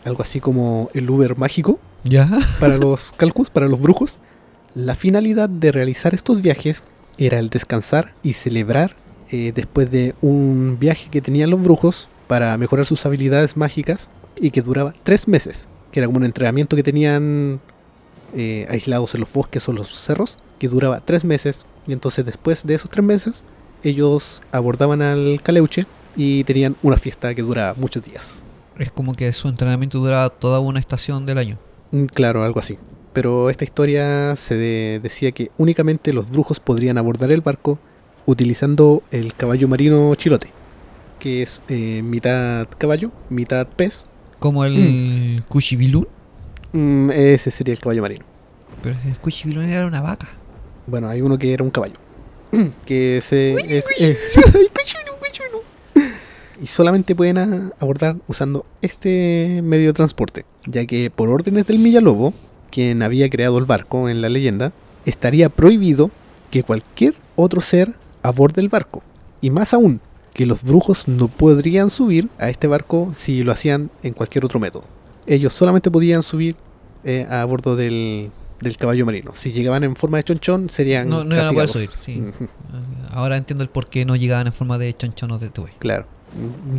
algo 0.05 0.21
así 0.23 0.39
como 0.39 0.89
el 0.93 1.09
Uber 1.09 1.37
mágico, 1.37 1.79
Ya. 2.03 2.29
para 2.59 2.77
los 2.77 3.11
calcus, 3.11 3.49
para 3.49 3.67
los 3.67 3.79
brujos, 3.81 4.19
la 4.75 4.95
finalidad 4.95 5.49
de 5.49 5.71
realizar 5.71 6.13
estos 6.13 6.41
viajes 6.41 6.83
era 7.17 7.39
el 7.39 7.49
descansar 7.49 8.13
y 8.23 8.33
celebrar 8.33 8.95
eh, 9.31 9.51
después 9.53 9.91
de 9.91 10.15
un 10.21 10.77
viaje 10.79 11.09
que 11.09 11.21
tenían 11.21 11.49
los 11.49 11.61
brujos 11.61 12.07
para 12.27 12.55
mejorar 12.57 12.85
sus 12.85 13.05
habilidades 13.05 13.57
mágicas 13.57 14.09
y 14.39 14.51
que 14.51 14.61
duraba 14.61 14.93
tres 15.03 15.27
meses, 15.27 15.67
que 15.91 15.99
era 15.99 16.07
como 16.07 16.17
un 16.19 16.25
entrenamiento 16.25 16.75
que 16.75 16.83
tenían 16.83 17.59
eh, 18.35 18.67
aislados 18.69 19.15
en 19.15 19.21
los 19.21 19.33
bosques 19.33 19.67
o 19.67 19.73
los 19.73 19.89
cerros, 19.89 20.37
que 20.59 20.67
duraba 20.69 21.01
tres 21.01 21.25
meses 21.25 21.65
y 21.87 21.93
entonces 21.93 22.25
después 22.25 22.65
de 22.65 22.75
esos 22.75 22.89
tres 22.89 23.03
meses 23.05 23.43
ellos 23.83 24.41
abordaban 24.51 25.01
al 25.01 25.41
caleuche 25.43 25.85
y 26.15 26.43
tenían 26.43 26.75
una 26.83 26.97
fiesta 26.97 27.33
que 27.33 27.41
duraba 27.41 27.73
muchos 27.75 28.03
días. 28.03 28.43
Es 28.79 28.91
como 28.91 29.13
que 29.13 29.31
su 29.33 29.47
entrenamiento 29.49 29.99
duraba 29.99 30.29
toda 30.29 30.59
una 30.59 30.79
estación 30.79 31.25
del 31.25 31.37
año. 31.37 31.57
Mm, 31.91 32.05
Claro, 32.05 32.43
algo 32.43 32.59
así. 32.59 32.77
Pero 33.13 33.49
esta 33.49 33.63
historia 33.63 34.35
se 34.35 34.55
de- 34.55 34.99
decía 35.03 35.31
que 35.31 35.51
únicamente 35.57 36.13
los 36.13 36.29
brujos 36.31 36.59
podrían 36.59 36.97
abordar 36.97 37.31
el 37.31 37.41
barco 37.41 37.77
utilizando 38.25 39.01
el 39.11 39.33
caballo 39.33 39.67
marino 39.67 40.13
chilote, 40.15 40.51
que 41.19 41.41
es 41.41 41.63
eh, 41.67 42.01
mitad 42.03 42.67
caballo, 42.77 43.11
mitad 43.29 43.67
pez. 43.67 44.07
Como 44.39 44.63
el. 44.63 45.43
Mm, 46.71 47.09
ese 47.11 47.51
sería 47.51 47.73
el 47.73 47.79
caballo 47.79 48.01
marino. 48.03 48.23
Pero 48.83 48.95
el 49.05 49.17
Cuchibilún 49.19 49.65
era 49.65 49.85
una 49.87 49.99
vaca. 50.01 50.29
Bueno, 50.87 51.09
hay 51.09 51.21
uno 51.21 51.37
que 51.37 51.51
era 51.53 51.63
un 51.63 51.71
caballo. 51.71 51.95
que 52.85 53.21
se 53.23 53.53
es, 53.77 53.85
eh, 53.99 54.17
y 56.61 56.67
solamente 56.67 57.15
pueden 57.15 57.71
abordar 57.79 58.17
usando 58.27 58.65
este 58.81 59.61
medio 59.63 59.87
de 59.87 59.93
transporte, 59.93 60.45
ya 60.65 60.85
que 60.85 61.09
por 61.09 61.29
órdenes 61.29 61.65
del 61.67 61.79
Millalobo, 61.79 62.33
quien 62.71 63.01
había 63.01 63.29
creado 63.29 63.57
el 63.57 63.65
barco 63.65 64.09
en 64.09 64.21
la 64.21 64.29
leyenda, 64.29 64.73
estaría 65.05 65.49
prohibido 65.49 66.11
que 66.51 66.63
cualquier 66.63 67.15
otro 67.35 67.61
ser 67.61 67.93
aborde 68.23 68.61
el 68.61 68.69
barco. 68.69 69.01
Y 69.41 69.49
más 69.49 69.73
aún, 69.73 70.01
que 70.33 70.45
los 70.45 70.63
brujos 70.63 71.07
no 71.07 71.27
podrían 71.27 71.89
subir 71.89 72.29
a 72.37 72.49
este 72.49 72.67
barco 72.67 73.11
si 73.15 73.43
lo 73.43 73.51
hacían 73.51 73.89
en 74.03 74.13
cualquier 74.13 74.45
otro 74.45 74.59
método. 74.59 74.83
Ellos 75.25 75.53
solamente 75.53 75.91
podían 75.91 76.23
subir 76.23 76.55
eh, 77.03 77.27
a 77.29 77.45
bordo 77.45 77.75
del, 77.75 78.31
del 78.61 78.77
caballo 78.77 79.05
marino. 79.05 79.31
Si 79.35 79.51
llegaban 79.51 79.83
en 79.83 79.95
forma 79.95 80.17
de 80.17 80.23
chonchón, 80.23 80.69
serían 80.69 81.09
No, 81.09 81.23
no 81.23 81.35
iban 81.35 81.47
a 81.47 81.53
poder 81.53 81.69
subir, 81.69 81.89
sí. 81.99 82.23
Ahora 83.11 83.37
entiendo 83.37 83.63
el 83.63 83.69
por 83.69 83.89
qué 83.89 84.05
no 84.05 84.15
llegaban 84.15 84.47
en 84.47 84.53
forma 84.53 84.77
de 84.77 84.93
chonchonos 84.93 85.41
de 85.41 85.49
tuve. 85.49 85.71
Claro. 85.79 86.05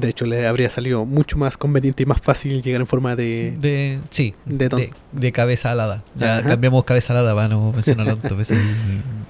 De 0.01 0.09
hecho, 0.09 0.27
le 0.27 0.47
habría 0.47 0.71
salido 0.71 1.05
mucho 1.05 1.37
más 1.37 1.57
conveniente 1.57 2.03
y 2.03 2.07
más 2.07 2.21
fácil 2.21 2.63
llegar 2.63 2.81
en 2.81 2.87
forma 2.87 3.17
de... 3.17 3.57
De, 3.59 4.01
sí, 4.11 4.35
de 4.47 4.93
de, 5.13 5.33
cabeza 5.33 5.71
alada. 5.73 6.05
Ya 6.17 6.39
Ajá. 6.39 6.51
cambiamos 6.51 6.85
cabeza 6.85 7.13
alada 7.13 7.35
para 7.35 7.49
no 7.49 7.73
mencionarlo 7.73 8.17
tantas 8.19 8.39
veces 8.39 8.59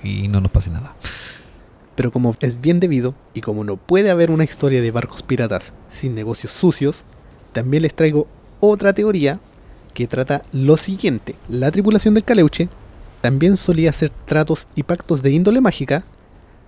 y, 0.03 0.25
y 0.25 0.29
no 0.29 0.41
nos 0.41 0.51
pase 0.51 0.71
nada. 0.71 0.95
Pero 1.97 2.13
como 2.13 2.35
es 2.41 2.61
bien 2.61 2.81
debido 2.81 3.15
y 3.35 3.41
como 3.41 3.65
no 3.65 3.77
puede 3.77 4.11
haber 4.11 4.31
una 4.31 4.45
historia 4.45 4.81
de 4.81 4.91
barcos 4.91 5.23
piratas 5.23 5.73
sin 5.89 6.15
negocios 6.15 6.53
sucios, 6.53 7.05
también 7.53 7.83
les 7.83 7.95
traigo 7.95 8.27
otra 8.61 8.93
teoría 8.93 9.41
que 9.95 10.07
trata 10.07 10.43
lo 10.53 10.77
siguiente. 10.77 11.35
La 11.49 11.71
tripulación 11.71 12.15
del 12.15 12.25
Caleuche 12.25 12.69
también 13.21 13.57
solía 13.57 13.91
hacer 13.91 14.11
tratos 14.27 14.67
y 14.75 14.83
pactos 14.83 15.23
de 15.23 15.31
índole 15.31 15.61
mágica 15.61 16.05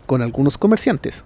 con 0.07 0.23
algunos 0.23 0.59
comerciantes, 0.59 1.25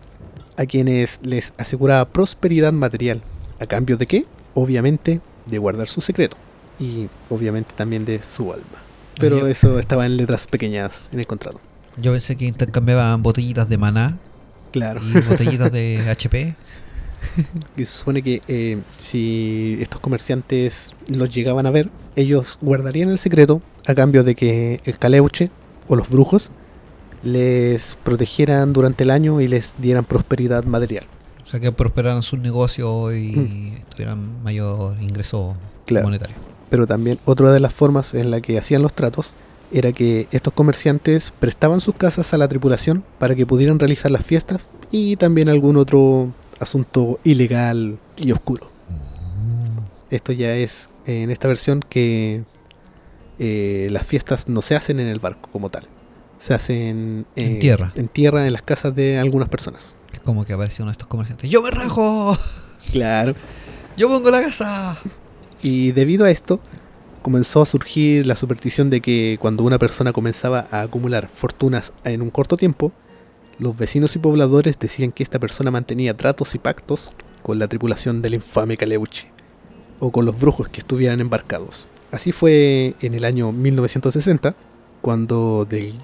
a 0.57 0.67
quienes 0.67 1.21
les 1.23 1.53
aseguraba 1.59 2.05
prosperidad 2.09 2.73
material. 2.73 3.23
¿A 3.61 3.67
cambio 3.67 3.97
de 3.97 4.07
qué? 4.07 4.25
Obviamente 4.55 5.21
de 5.47 5.59
guardar 5.59 5.89
su 5.89 6.01
secreto 6.01 6.37
y 6.79 7.09
obviamente 7.31 7.73
también 7.77 8.05
de 8.05 8.21
su 8.23 8.53
alma. 8.53 8.65
Pero 9.19 9.39
Yo- 9.41 9.47
eso 9.47 9.79
estaba 9.79 10.07
en 10.07 10.17
letras 10.17 10.47
pequeñas 10.47 11.09
en 11.13 11.21
el 11.21 11.27
contrato. 11.27 11.61
Yo 11.97 12.13
pensé 12.13 12.37
que 12.37 12.45
intercambiaban 12.45 13.23
botellitas 13.23 13.69
de 13.69 13.79
maná 13.79 14.19
Claro. 14.73 15.01
y 15.03 15.13
botellitas 15.21 15.73
de 15.73 16.01
HP. 16.11 16.55
que 17.75 17.85
se 17.87 17.99
supone 17.99 18.23
que 18.23 18.43
eh, 18.47 18.81
si 18.99 19.79
estos 19.81 20.01
comerciantes 20.01 20.93
los 21.09 21.35
llegaban 21.35 21.67
a 21.67 21.71
ver, 21.71 21.89
ellos 22.15 22.59
guardarían 22.61 23.09
el 23.09 23.19
secreto 23.19 23.63
a 23.87 23.95
cambio 23.95 24.23
de 24.23 24.35
que 24.35 24.81
el 24.85 24.99
caleuche 24.99 25.51
o 25.89 25.97
los 25.97 26.09
brujos 26.11 26.51
les 27.27 27.97
protegieran 28.03 28.73
durante 28.73 29.05
el 29.05 29.11
año 29.11 29.41
y 29.41 29.49
les 29.49 29.75
dieran 29.79 30.05
prosperidad 30.05 30.65
material. 30.65 31.07
O 31.43 31.47
sea, 31.47 31.61
que 31.61 31.71
prosperaran 31.73 32.23
sus 32.23 32.39
negocios 32.41 33.15
y 33.15 33.73
tuvieran 33.91 34.43
mayor 34.43 34.97
ingreso 35.03 35.57
Claro. 35.85 36.07
monetario. 36.07 36.37
Pero 36.71 36.87
también 36.87 37.19
otra 37.25 37.53
de 37.53 37.61
las 37.61 37.73
formas 37.73 38.15
en 38.15 38.31
la 38.33 38.41
que 38.41 38.59
hacían 38.59 38.83
los 38.83 38.93
tratos 38.93 39.33
era 39.73 39.93
que 39.93 40.27
estos 40.33 40.53
comerciantes 40.53 41.33
prestaban 41.39 41.81
sus 41.81 41.95
casas 41.95 42.33
a 42.35 42.39
la 42.39 42.49
tripulación 42.49 43.05
para 43.19 43.35
que 43.35 43.47
pudieran 43.47 43.79
realizar 43.79 44.11
las 44.11 44.25
fiestas 44.25 44.69
y 44.91 45.17
también 45.17 45.49
algún 45.49 45.77
otro 45.77 46.33
asunto 46.59 47.21
ilegal 47.25 47.99
y 48.17 48.33
oscuro. 48.33 48.69
Esto 50.11 50.33
ya 50.33 50.55
es 50.55 50.91
en 51.05 51.31
esta 51.31 51.49
versión 51.49 51.81
que 51.89 52.45
eh, 53.39 53.89
las 53.91 54.07
fiestas 54.07 54.49
no 54.49 54.63
se 54.63 54.75
hacen 54.77 54.99
en 55.01 55.09
el 55.09 55.19
barco 55.19 55.49
como 55.53 55.69
tal. 55.69 55.87
Se 56.39 56.55
hacen 56.55 57.27
eh, 57.37 57.47
En 57.47 57.59
tierra. 57.59 57.93
En 57.97 58.09
tierra, 58.09 58.47
en 58.47 58.53
las 58.53 58.63
casas 58.63 58.95
de 58.95 59.19
algunas 59.19 59.49
personas. 59.49 59.97
Es 60.13 60.21
como 60.21 60.45
que 60.45 60.53
apareció 60.53 60.83
uno 60.85 60.91
de 60.91 60.93
estos 60.93 61.09
comerciantes. 61.09 61.51
¡Yo 61.51 61.63
me 61.63 61.71
rajo! 61.71 62.37
Claro. 62.93 63.35
¡Yo 63.97 64.09
pongo 64.09 64.31
la 64.31 64.41
casa! 64.43 65.01
Y 65.61 65.91
debido 65.91 66.25
a 66.25 66.31
esto, 66.31 66.61
comenzó 67.23 67.63
a 67.63 67.67
surgir 67.67 68.25
la 68.25 68.37
superstición 68.37 68.91
de 68.91 69.01
que 69.01 69.39
cuando 69.41 69.65
una 69.65 69.81
persona 69.81 70.13
comenzaba 70.13 70.69
a 70.71 70.83
acumular 70.83 71.29
fortunas 71.29 71.93
en 72.05 72.23
un 72.23 72.31
corto 72.31 72.57
tiempo, 72.57 72.93
los 73.59 73.77
vecinos 73.77 74.15
y 74.15 74.21
pobladores 74.21 74.79
decían 74.79 75.11
que 75.11 75.25
esta 75.25 75.41
persona 75.41 75.73
mantenía 75.73 76.17
tratos 76.17 76.55
y 76.55 76.59
pactos 76.59 77.11
con 77.43 77.59
la 77.59 77.67
tripulación 77.67 78.23
del 78.23 78.35
infame 78.35 78.77
Caleuche, 78.77 79.27
o 79.99 80.13
con 80.13 80.25
los 80.25 80.39
brujos 80.39 80.69
que 80.69 80.79
estuvieran 80.79 81.21
embarcados. 81.21 81.89
Así 82.13 82.31
fue 82.31 82.95
en 83.01 83.15
el 83.15 83.25
año 83.25 83.51
1960, 83.51 84.55
cuando 85.01 85.65
del 85.65 85.95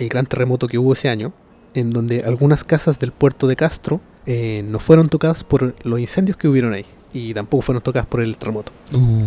el 0.00 0.08
gran 0.08 0.26
terremoto 0.26 0.66
que 0.66 0.78
hubo 0.78 0.94
ese 0.94 1.08
año, 1.08 1.32
en 1.74 1.90
donde 1.90 2.24
algunas 2.24 2.64
casas 2.64 2.98
del 2.98 3.12
puerto 3.12 3.46
de 3.46 3.54
Castro 3.54 4.00
eh, 4.26 4.62
no 4.64 4.80
fueron 4.80 5.08
tocadas 5.08 5.44
por 5.44 5.74
los 5.84 6.00
incendios 6.00 6.36
que 6.36 6.48
hubieron 6.48 6.72
ahí 6.72 6.86
y 7.12 7.34
tampoco 7.34 7.62
fueron 7.62 7.82
tocadas 7.82 8.08
por 8.08 8.20
el 8.20 8.36
terremoto. 8.38 8.72
Uh, 8.92 9.26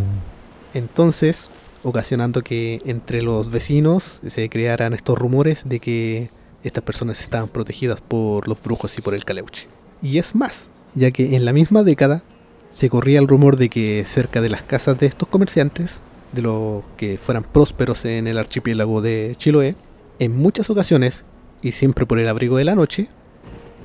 Entonces, 0.74 1.50
ocasionando 1.84 2.42
que 2.42 2.82
entre 2.86 3.22
los 3.22 3.52
vecinos 3.52 4.20
se 4.26 4.50
crearan 4.50 4.94
estos 4.94 5.18
rumores 5.18 5.70
de 5.70 5.80
que 5.80 6.32
estas 6.64 6.84
personas 6.84 7.22
estaban 7.22 7.50
protegidas 7.50 8.02
por 8.02 8.48
los 8.48 8.62
brujos 8.62 8.98
y 8.98 9.02
por 9.02 9.14
el 9.14 9.26
caleuche. 9.26 9.68
Y 10.02 10.18
es 10.18 10.34
más, 10.34 10.70
ya 10.96 11.12
que 11.12 11.36
en 11.36 11.46
la 11.46 11.54
misma 11.54 11.84
década 11.84 12.24
se 12.70 12.90
corría 12.90 13.20
el 13.20 13.28
rumor 13.28 13.58
de 13.58 13.70
que 13.70 14.04
cerca 14.08 14.42
de 14.42 14.50
las 14.50 14.64
casas 14.64 14.98
de 14.98 15.06
estos 15.06 15.28
comerciantes, 15.28 16.02
de 16.32 16.42
los 16.42 16.84
que 16.98 17.20
fueran 17.20 17.44
prósperos 17.44 18.06
en 18.06 18.26
el 18.28 18.40
archipiélago 18.40 19.02
de 19.02 19.36
Chiloé, 19.38 19.76
en 20.24 20.38
muchas 20.38 20.70
ocasiones, 20.70 21.24
y 21.62 21.72
siempre 21.72 22.06
por 22.06 22.20
el 22.20 22.28
abrigo 22.28 22.58
de 22.58 22.66
la 22.66 22.76
noche, 22.76 23.10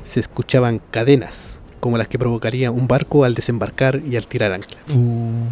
se 0.03 0.21
escuchaban 0.21 0.81
cadenas, 0.91 1.61
como 1.81 1.99
las 1.99 2.09
que 2.09 2.19
provocaría 2.19 2.71
un 2.71 2.89
barco 2.89 3.25
al 3.25 3.35
desembarcar 3.35 4.03
y 4.09 4.17
al 4.17 4.27
tirar 4.27 4.53
ancla 4.53 4.79
uh, 4.95 5.45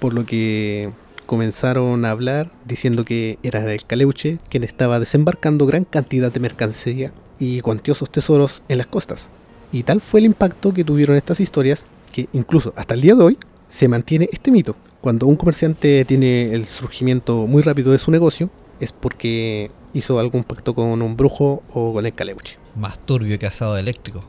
por 0.00 0.14
lo 0.14 0.26
que 0.26 0.92
comenzaron 1.26 2.04
a 2.04 2.10
hablar 2.10 2.50
diciendo 2.64 3.04
que 3.04 3.38
era 3.42 3.72
el 3.72 3.84
Caleuche 3.84 4.38
quien 4.48 4.64
estaba 4.64 4.98
desembarcando 4.98 5.66
gran 5.66 5.84
cantidad 5.84 6.32
de 6.32 6.40
mercancía 6.40 7.12
y 7.38 7.60
cuantiosos 7.60 8.10
tesoros 8.10 8.62
en 8.68 8.78
las 8.78 8.86
costas. 8.86 9.30
Y 9.72 9.84
tal 9.84 10.00
fue 10.00 10.20
el 10.20 10.26
impacto 10.26 10.74
que 10.74 10.84
tuvieron 10.84 11.16
estas 11.16 11.40
historias 11.40 11.86
que 12.12 12.28
incluso 12.32 12.74
hasta 12.76 12.94
el 12.94 13.00
día 13.00 13.14
de 13.14 13.22
hoy 13.22 13.38
se 13.68 13.88
mantiene 13.88 14.28
este 14.32 14.50
mito. 14.50 14.76
Cuando 15.00 15.26
un 15.26 15.36
comerciante 15.36 16.04
tiene 16.04 16.52
el 16.52 16.66
surgimiento 16.66 17.46
muy 17.46 17.62
rápido 17.62 17.92
de 17.92 17.98
su 17.98 18.10
negocio 18.10 18.50
es 18.80 18.92
porque 18.92 19.70
hizo 19.94 20.18
algún 20.18 20.44
pacto 20.44 20.74
con 20.74 21.02
un 21.02 21.16
brujo 21.16 21.62
o 21.72 21.92
con 21.92 22.06
el 22.06 22.14
Caleuche. 22.14 22.58
más 22.76 22.98
turbio 23.04 23.38
que 23.38 23.46
asado 23.46 23.76
eléctrico. 23.78 24.24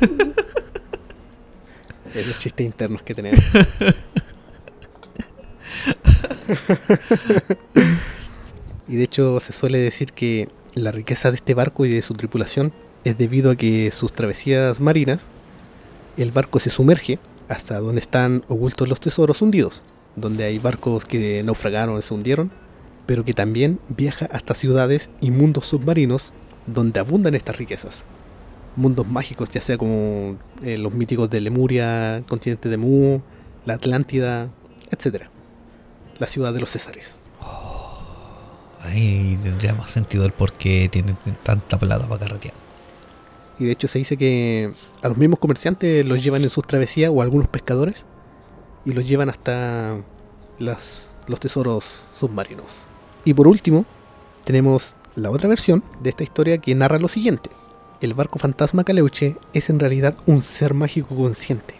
Es 2.14 2.26
los 2.26 2.38
chistes 2.38 2.64
internos 2.64 3.02
que 3.02 3.14
tenemos. 3.14 3.44
y 8.88 8.96
de 8.96 9.04
hecho 9.04 9.38
se 9.40 9.52
suele 9.52 9.78
decir 9.78 10.12
que 10.14 10.48
la 10.74 10.92
riqueza 10.92 11.30
de 11.30 11.36
este 11.36 11.52
barco 11.52 11.84
y 11.84 11.90
de 11.90 12.00
su 12.00 12.14
tripulación 12.14 12.72
es 13.04 13.18
debido 13.18 13.50
a 13.50 13.56
que 13.56 13.90
sus 13.90 14.14
travesías 14.14 14.80
marinas, 14.80 15.28
el 16.16 16.32
barco 16.32 16.58
se 16.58 16.70
sumerge 16.70 17.18
hasta 17.48 17.78
donde 17.80 18.00
están 18.00 18.44
ocultos 18.48 18.88
los 18.88 19.00
tesoros 19.00 19.42
hundidos, 19.42 19.82
donde 20.16 20.44
hay 20.44 20.58
barcos 20.58 21.04
que 21.04 21.42
naufragaron 21.44 22.00
se 22.00 22.14
hundieron, 22.14 22.50
pero 23.06 23.24
que 23.24 23.32
también 23.32 23.78
viaja 23.88 24.26
hasta 24.26 24.54
ciudades 24.54 25.10
y 25.20 25.30
mundos 25.30 25.66
submarinos 25.66 26.34
donde 26.66 27.00
abundan 27.00 27.34
estas 27.34 27.56
riquezas. 27.56 28.04
Mundos 28.74 29.06
mágicos, 29.06 29.50
ya 29.50 29.60
sea 29.60 29.78
como 29.78 30.36
eh, 30.62 30.76
los 30.76 30.92
míticos 30.92 31.30
de 31.30 31.40
Lemuria, 31.40 32.16
el 32.16 32.24
continente 32.24 32.68
de 32.68 32.76
Mu, 32.76 33.20
la 33.64 33.74
Atlántida, 33.74 34.50
etc. 34.90 35.24
La 36.18 36.26
ciudad 36.26 36.52
de 36.52 36.60
los 36.60 36.70
Césares. 36.70 37.22
Ahí 38.82 39.38
tendría 39.42 39.74
más 39.74 39.90
sentido 39.90 40.24
el 40.24 40.32
por 40.32 40.52
qué 40.52 40.88
tienen 40.90 41.16
tanta 41.42 41.78
plata 41.78 42.06
para 42.06 42.20
carretear. 42.20 42.54
Y 43.58 43.64
de 43.64 43.72
hecho 43.72 43.88
se 43.88 43.98
dice 43.98 44.16
que 44.16 44.72
a 45.02 45.08
los 45.08 45.16
mismos 45.16 45.38
comerciantes 45.38 46.04
los 46.04 46.22
llevan 46.22 46.42
en 46.42 46.50
sus 46.50 46.66
travesías 46.66 47.10
o 47.12 47.22
algunos 47.22 47.48
pescadores 47.48 48.04
y 48.84 48.92
los 48.92 49.08
llevan 49.08 49.30
hasta 49.30 49.98
las, 50.58 51.16
los 51.26 51.40
tesoros 51.40 52.06
submarinos. 52.12 52.86
Y 53.26 53.34
por 53.34 53.46
último, 53.48 53.84
tenemos 54.44 54.96
la 55.16 55.30
otra 55.30 55.48
versión 55.48 55.82
de 56.02 56.08
esta 56.10 56.22
historia 56.22 56.56
que 56.58 56.74
narra 56.74 56.98
lo 56.98 57.08
siguiente. 57.08 57.50
El 58.00 58.14
barco 58.14 58.38
fantasma 58.38 58.84
Caleuche 58.84 59.36
es 59.52 59.68
en 59.68 59.78
realidad 59.80 60.14
un 60.26 60.40
ser 60.42 60.72
mágico 60.74 61.14
consciente, 61.14 61.74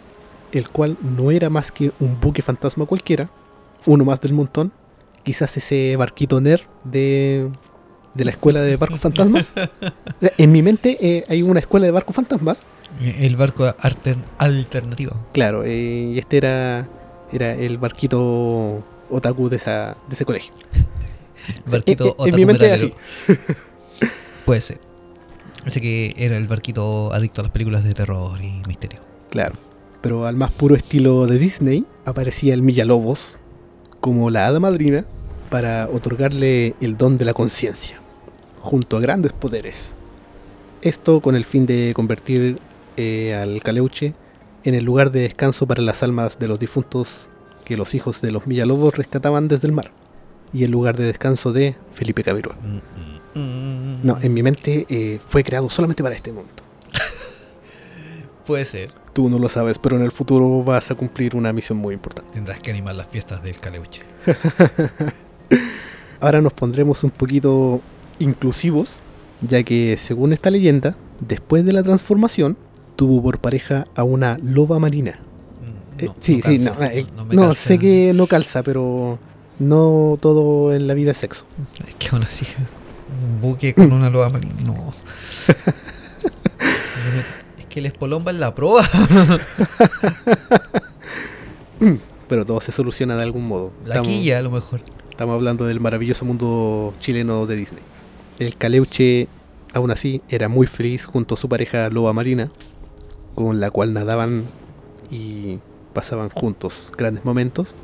el 0.51 0.69
cual 0.69 0.97
no 1.01 1.31
era 1.31 1.49
más 1.49 1.71
que 1.71 1.91
un 1.99 2.19
buque 2.19 2.41
fantasma 2.41 2.85
cualquiera, 2.85 3.29
uno 3.85 4.03
más 4.05 4.19
del 4.21 4.33
montón, 4.33 4.71
quizás 5.23 5.55
ese 5.57 5.95
barquito 5.95 6.41
nerd 6.41 6.61
de, 6.83 7.49
de 8.13 8.25
la 8.25 8.31
escuela 8.31 8.61
de 8.61 8.75
barcos 8.77 8.99
fantasmas. 8.99 9.53
O 10.17 10.19
sea, 10.19 10.31
En 10.37 10.51
mi 10.51 10.61
mente 10.63 10.97
eh, 10.99 11.23
hay 11.29 11.43
una 11.43 11.59
escuela 11.59 11.85
de 11.85 11.91
barcos 11.91 12.15
fantasmas 12.15 12.63
El 12.99 13.35
barco 13.37 13.65
alter- 13.79 14.17
alternativo. 14.39 15.13
Claro, 15.33 15.63
eh, 15.63 16.11
y 16.13 16.17
este 16.19 16.37
era, 16.37 16.87
era 17.31 17.51
el 17.53 17.77
barquito 17.77 18.83
otaku 19.11 19.47
de, 19.49 19.57
esa, 19.57 19.95
de 20.09 20.15
ese 20.15 20.25
colegio. 20.25 20.53
Barquito 21.69 22.15
en, 22.19 22.29
en 22.29 22.35
mi 22.35 22.45
mente 22.45 22.71
así. 22.71 22.93
Puede 24.45 24.61
ser. 24.61 24.79
Ese 25.65 25.81
que 25.81 26.13
era 26.17 26.37
el 26.37 26.47
barquito 26.47 27.11
adicto 27.13 27.41
a 27.41 27.43
las 27.43 27.51
películas 27.51 27.83
de 27.83 27.93
terror 27.93 28.41
y 28.41 28.61
misterio. 28.67 29.01
Claro. 29.29 29.55
Pero 30.01 30.25
al 30.25 30.37
más 30.37 30.51
puro 30.51 30.75
estilo 30.75 31.27
de 31.27 31.37
Disney, 31.37 31.85
aparecía 32.05 32.53
el 32.53 32.61
Millalobos 32.61 33.37
como 33.99 34.29
la 34.29 34.47
hada 34.47 34.59
madrina 34.59 35.05
para 35.49 35.89
otorgarle 35.91 36.75
el 36.79 36.97
don 36.97 37.17
de 37.17 37.25
la 37.25 37.33
conciencia, 37.33 37.99
junto 38.61 38.95
a 38.95 38.99
grandes 39.01 39.33
poderes. 39.33 39.93
Esto 40.81 41.19
con 41.19 41.35
el 41.35 41.43
fin 41.43 41.65
de 41.65 41.91
convertir 41.95 42.59
eh, 42.95 43.35
al 43.35 43.61
Caleuche 43.63 44.13
en 44.63 44.75
el 44.75 44.85
lugar 44.85 45.11
de 45.11 45.21
descanso 45.21 45.67
para 45.67 45.81
las 45.81 46.03
almas 46.03 46.39
de 46.39 46.47
los 46.47 46.59
difuntos 46.59 47.29
que 47.65 47.77
los 47.77 47.93
hijos 47.93 48.21
de 48.21 48.31
los 48.31 48.47
Millalobos 48.47 48.95
rescataban 48.95 49.47
desde 49.47 49.67
el 49.67 49.73
mar, 49.73 49.91
y 50.53 50.63
el 50.63 50.71
lugar 50.71 50.97
de 50.97 51.05
descanso 51.05 51.51
de 51.53 51.75
Felipe 51.93 52.23
Cabirúa. 52.23 52.55
Mm, 52.61 53.39
mm, 53.39 53.41
mm. 53.41 53.99
No, 54.03 54.17
en 54.21 54.33
mi 54.33 54.43
mente 54.43 54.85
eh, 54.89 55.19
fue 55.25 55.43
creado 55.43 55.69
solamente 55.69 56.03
para 56.03 56.15
este 56.15 56.31
momento. 56.31 56.63
Puede 58.45 58.65
ser. 58.65 58.91
Tú 59.13 59.29
no 59.29 59.39
lo 59.39 59.49
sabes, 59.49 59.79
pero 59.79 59.97
en 59.97 60.03
el 60.03 60.11
futuro 60.11 60.63
vas 60.63 60.91
a 60.91 60.95
cumplir 60.95 61.35
una 61.35 61.51
misión 61.51 61.77
muy 61.79 61.93
importante. 61.95 62.31
Tendrás 62.33 62.59
que 62.59 62.71
animar 62.71 62.95
las 62.95 63.07
fiestas 63.07 63.41
del 63.43 63.59
Caleuche. 63.59 64.03
Ahora 66.19 66.41
nos 66.41 66.53
pondremos 66.53 67.03
un 67.03 67.11
poquito 67.11 67.81
inclusivos, 68.19 68.99
ya 69.41 69.61
que 69.63 69.97
según 69.97 70.33
esta 70.33 70.49
leyenda, 70.49 70.95
después 71.19 71.65
de 71.65 71.73
la 71.73 71.83
transformación, 71.83 72.57
tuvo 72.95 73.21
por 73.21 73.39
pareja 73.39 73.85
a 73.95 74.03
una 74.03 74.37
loba 74.41 74.79
marina. 74.79 75.19
Mm, 75.61 76.03
Eh, 76.05 76.09
sí, 76.19 76.37
no 76.37 76.43
sí, 76.49 76.59
no, 76.59 76.83
eh, 76.83 77.05
no 77.31 77.55
sé 77.55 77.77
que 77.79 78.13
no 78.15 78.27
calza, 78.27 78.63
pero 78.63 79.19
no 79.59 80.17
todo 80.19 80.73
en 80.73 80.87
la 80.87 80.93
vida 80.93 81.11
es 81.11 81.17
sexo. 81.17 81.45
Es 81.87 81.95
que 81.95 82.09
aún 82.11 82.23
así, 82.23 82.45
un 83.23 83.41
buque 83.41 83.73
con 83.73 83.91
una 83.91 84.09
loba 84.09 84.29
marina, 84.29 84.55
no. 84.61 84.93
Es 87.57 87.65
que 87.67 87.79
el 87.79 87.85
espolón 87.87 88.25
va 88.27 88.31
en 88.31 88.39
la 88.39 88.53
proa. 88.55 88.87
Pero 92.27 92.45
todo 92.45 92.59
se 92.61 92.71
soluciona 92.71 93.15
de 93.15 93.23
algún 93.23 93.47
modo. 93.47 93.71
La 93.85 93.95
Estamos- 93.95 94.07
quilla, 94.07 94.39
a 94.39 94.41
lo 94.41 94.51
mejor. 94.51 94.81
Estamos 95.09 95.35
hablando 95.35 95.65
del 95.65 95.79
maravilloso 95.79 96.25
mundo 96.25 96.93
chileno 96.99 97.45
de 97.45 97.55
Disney. 97.55 97.81
El 98.39 98.55
Caleuche, 98.57 99.27
aún 99.73 99.89
así, 99.91 100.21
era 100.29 100.47
muy 100.49 100.67
feliz 100.67 101.05
junto 101.05 101.35
a 101.35 101.37
su 101.37 101.47
pareja 101.49 101.89
loba 101.89 102.13
marina, 102.13 102.49
con 103.33 103.59
la 103.59 103.71
cual 103.71 103.93
nadaban 103.93 104.45
y 105.09 105.59
pasaban 105.93 106.29
juntos 106.29 106.91
grandes 106.97 107.23
momentos. 107.25 107.75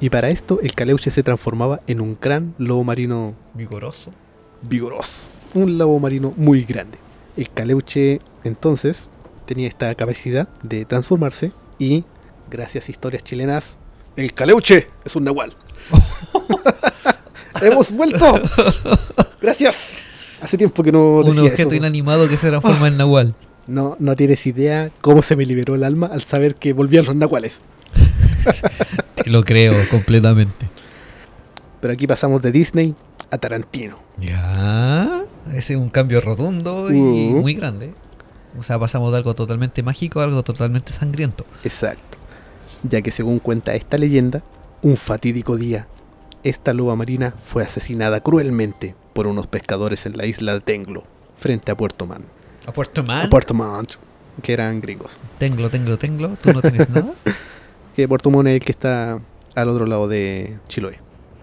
Y 0.00 0.10
para 0.10 0.30
esto, 0.30 0.60
el 0.62 0.74
Caleuche 0.74 1.10
se 1.10 1.22
transformaba 1.22 1.80
en 1.86 2.00
un 2.00 2.16
gran 2.20 2.54
lobo 2.58 2.84
marino 2.84 3.34
Vigoroso. 3.54 4.12
vigoroso. 4.62 5.28
Un 5.54 5.76
lobo 5.78 5.98
marino 5.98 6.32
muy 6.36 6.64
grande. 6.64 6.98
El 7.36 7.50
Caleuche, 7.50 8.20
entonces, 8.44 9.10
tenía 9.46 9.66
esta 9.68 9.92
capacidad 9.94 10.48
de 10.62 10.84
transformarse 10.84 11.52
y, 11.78 12.04
gracias 12.50 12.88
a 12.88 12.90
historias 12.92 13.24
chilenas, 13.24 13.78
el 14.16 14.32
Caleuche 14.34 14.88
es 15.04 15.16
un 15.16 15.24
nahual. 15.24 15.54
¡Hemos 17.60 17.90
vuelto! 17.92 18.40
Gracias. 19.40 19.98
Hace 20.40 20.56
tiempo 20.56 20.82
que 20.84 20.92
no 20.92 21.16
un 21.18 21.24
decía 21.26 21.42
objeto 21.42 21.68
eso. 21.70 21.74
inanimado 21.76 22.28
que 22.28 22.36
se 22.36 22.48
transforma 22.48 22.86
en 22.86 22.96
Nahual. 22.98 23.34
No, 23.66 23.96
no 23.98 24.14
tienes 24.16 24.46
idea 24.46 24.90
cómo 25.00 25.22
se 25.22 25.34
me 25.36 25.44
liberó 25.44 25.74
el 25.74 25.82
alma 25.82 26.06
al 26.06 26.22
saber 26.22 26.54
que 26.54 26.72
volvían 26.72 27.04
los 27.04 27.16
nahuales. 27.16 27.60
Te 29.14 29.30
lo 29.30 29.42
creo 29.44 29.74
completamente. 29.90 30.68
Pero 31.80 31.92
aquí 31.92 32.06
pasamos 32.06 32.42
de 32.42 32.52
Disney 32.52 32.94
a 33.30 33.38
Tarantino. 33.38 33.98
Ya. 34.18 35.24
Ese 35.50 35.74
es 35.74 35.78
un 35.78 35.88
cambio 35.90 36.20
rotundo 36.20 36.90
y 36.92 36.98
Uh. 36.98 37.40
muy 37.40 37.54
grande. 37.54 37.92
O 38.58 38.62
sea, 38.62 38.78
pasamos 38.78 39.12
de 39.12 39.18
algo 39.18 39.34
totalmente 39.34 39.82
mágico 39.82 40.20
a 40.20 40.24
algo 40.24 40.42
totalmente 40.42 40.92
sangriento. 40.92 41.44
Exacto. 41.64 42.18
Ya 42.82 43.02
que 43.02 43.10
según 43.10 43.38
cuenta 43.38 43.74
esta 43.74 43.98
leyenda, 43.98 44.42
un 44.82 44.96
fatídico 44.96 45.56
día, 45.56 45.86
esta 46.42 46.72
loba 46.72 46.96
marina 46.96 47.34
fue 47.46 47.62
asesinada 47.64 48.20
cruelmente 48.20 48.94
por 49.12 49.26
unos 49.26 49.46
pescadores 49.46 50.06
en 50.06 50.16
la 50.16 50.26
isla 50.26 50.54
de 50.54 50.60
Tenglo, 50.60 51.04
frente 51.38 51.70
a 51.72 51.76
Puerto 51.76 52.06
Man. 52.06 52.24
A 52.66 52.72
Puerto 52.72 53.00
A 53.02 53.04
Man. 53.04 53.30
Puerto 53.30 53.54
Montt, 53.54 53.94
que 54.42 54.52
eran 54.52 54.80
gringos. 54.80 55.20
Tenglo, 55.38 55.68
tenglo, 55.70 55.98
tenglo. 55.98 56.30
Tú 56.40 56.52
no 56.52 56.60
tienes 56.62 56.88
nada. 56.90 57.12
Que 57.98 58.06
Puerto 58.06 58.30
Montt 58.30 58.46
es 58.46 58.54
el 58.54 58.60
que 58.60 58.70
está 58.70 59.20
al 59.56 59.68
otro 59.68 59.84
lado 59.84 60.06
de 60.06 60.56
Chiloé. 60.68 61.00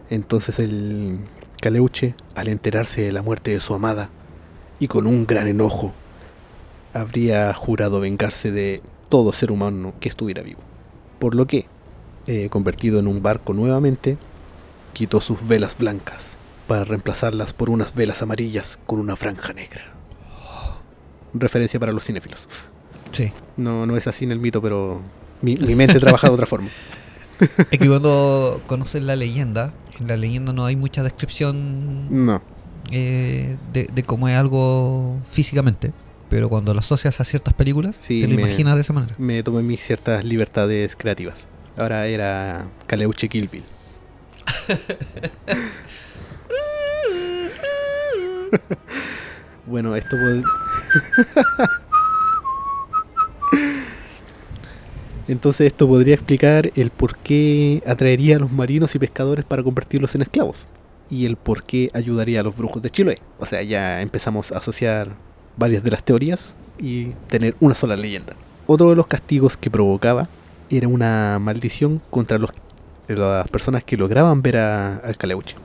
Entonces 0.10 0.58
el 0.60 1.20
Caleuche, 1.60 2.16
al 2.34 2.48
enterarse 2.48 3.02
de 3.02 3.12
la 3.12 3.22
muerte 3.22 3.52
de 3.52 3.60
su 3.60 3.74
amada, 3.74 4.10
y 4.80 4.88
con 4.88 5.06
un 5.06 5.28
gran 5.28 5.50
enojo, 5.50 5.92
habría 6.94 7.54
jurado 7.54 8.00
vengarse 8.00 8.54
de 8.54 8.82
todo 9.10 9.34
ser 9.34 9.52
humano 9.52 9.96
que 10.00 10.08
estuviera 10.08 10.44
vivo. 10.44 10.62
Por 11.20 11.36
lo 11.36 11.46
que, 11.46 11.66
eh, 12.26 12.48
convertido 12.48 13.00
en 13.00 13.08
un 13.08 13.22
barco 13.22 13.52
nuevamente, 13.52 14.18
quitó 14.94 15.20
sus 15.20 15.50
velas 15.50 15.78
blancas 15.78 16.38
para 16.68 16.86
reemplazarlas 16.86 17.52
por 17.52 17.70
unas 17.70 17.96
velas 17.96 18.22
amarillas 18.22 18.80
con 18.86 19.02
una 19.02 19.18
franja 19.18 19.52
negra. 19.52 19.84
Referencia 21.34 21.82
para 21.82 21.92
los 21.92 22.06
cinéfilos. 22.06 22.48
Sí. 23.12 23.34
No, 23.58 23.86
no 23.86 23.98
es 23.98 24.08
así 24.08 24.24
en 24.24 24.32
el 24.32 24.40
mito, 24.40 24.62
pero 24.62 25.02
mi, 25.42 25.56
mi 25.58 25.76
mente 25.76 26.00
trabaja 26.00 26.28
de 26.28 26.34
otra 26.34 26.46
forma. 26.46 26.70
Es 27.70 27.80
que 27.80 27.88
cuando 27.88 28.62
conoces 28.66 29.04
la 29.04 29.18
leyenda, 29.18 29.74
en 30.00 30.08
la 30.08 30.16
leyenda 30.16 30.54
no 30.54 30.66
hay 30.66 30.78
mucha 30.78 31.04
descripción 31.04 32.26
No, 32.26 32.42
eh, 32.92 33.58
de, 33.74 33.88
de 33.94 34.04
cómo 34.04 34.30
es 34.30 34.38
algo 34.38 35.20
físicamente. 35.30 35.92
Pero 36.30 36.48
cuando 36.50 36.74
lo 36.74 36.80
asocias 36.80 37.20
a 37.20 37.26
ciertas 37.26 37.54
películas, 37.54 37.98
Sí, 38.00 38.22
te 38.22 38.28
lo 38.30 38.36
me- 38.36 38.42
imaginas 38.44 38.76
de 38.76 38.82
esa 38.82 38.94
manera. 38.94 39.14
me 39.18 39.44
tomé 39.44 39.62
mis 39.64 39.82
ciertas 39.82 40.24
libertades 40.24 40.96
creativas. 40.96 41.50
Ahora 41.78 42.08
era 42.08 42.68
Caleuche 42.88 43.28
Killville. 43.28 43.66
bueno, 49.66 49.96
esto 49.96 50.16
pod- 50.16 50.46
Entonces 55.28 55.68
esto 55.68 55.88
podría 55.88 56.14
explicar 56.14 56.72
el 56.76 56.92
por 56.92 57.18
qué 57.18 57.82
atraería 57.88 58.36
a 58.36 58.40
los 58.40 58.52
marinos 58.52 58.94
y 58.96 59.00
pescadores 59.00 59.44
para 59.46 59.64
convertirlos 59.64 60.14
en 60.16 60.22
esclavos. 60.22 60.68
Y 61.10 61.26
el 61.26 61.36
por 61.36 61.64
qué 61.64 61.90
ayudaría 61.94 62.40
a 62.42 62.44
los 62.44 62.56
brujos 62.56 62.82
de 62.82 62.90
Chiloé. 62.90 63.18
O 63.40 63.46
sea, 63.46 63.62
ya 63.64 64.02
empezamos 64.02 64.52
a 64.52 64.58
asociar 64.60 65.16
varias 65.58 65.84
de 65.84 65.92
las 65.92 66.04
teorías 66.04 66.56
y 66.80 67.06
tener 67.28 67.56
una 67.60 67.76
sola 67.76 67.96
leyenda. 67.96 68.34
Otro 68.68 68.90
de 68.90 68.96
los 68.96 69.08
castigos 69.08 69.58
que 69.58 69.70
provocaba 69.72 70.28
era 70.70 70.88
una 70.88 71.38
maldición 71.40 72.02
contra 72.10 72.38
los, 72.38 72.52
las 73.08 73.48
personas 73.50 73.84
que 73.84 73.98
lograban 73.98 74.42
ver 74.42 74.58
a- 74.58 74.96
al 74.98 75.16
Caleuche. 75.18 75.56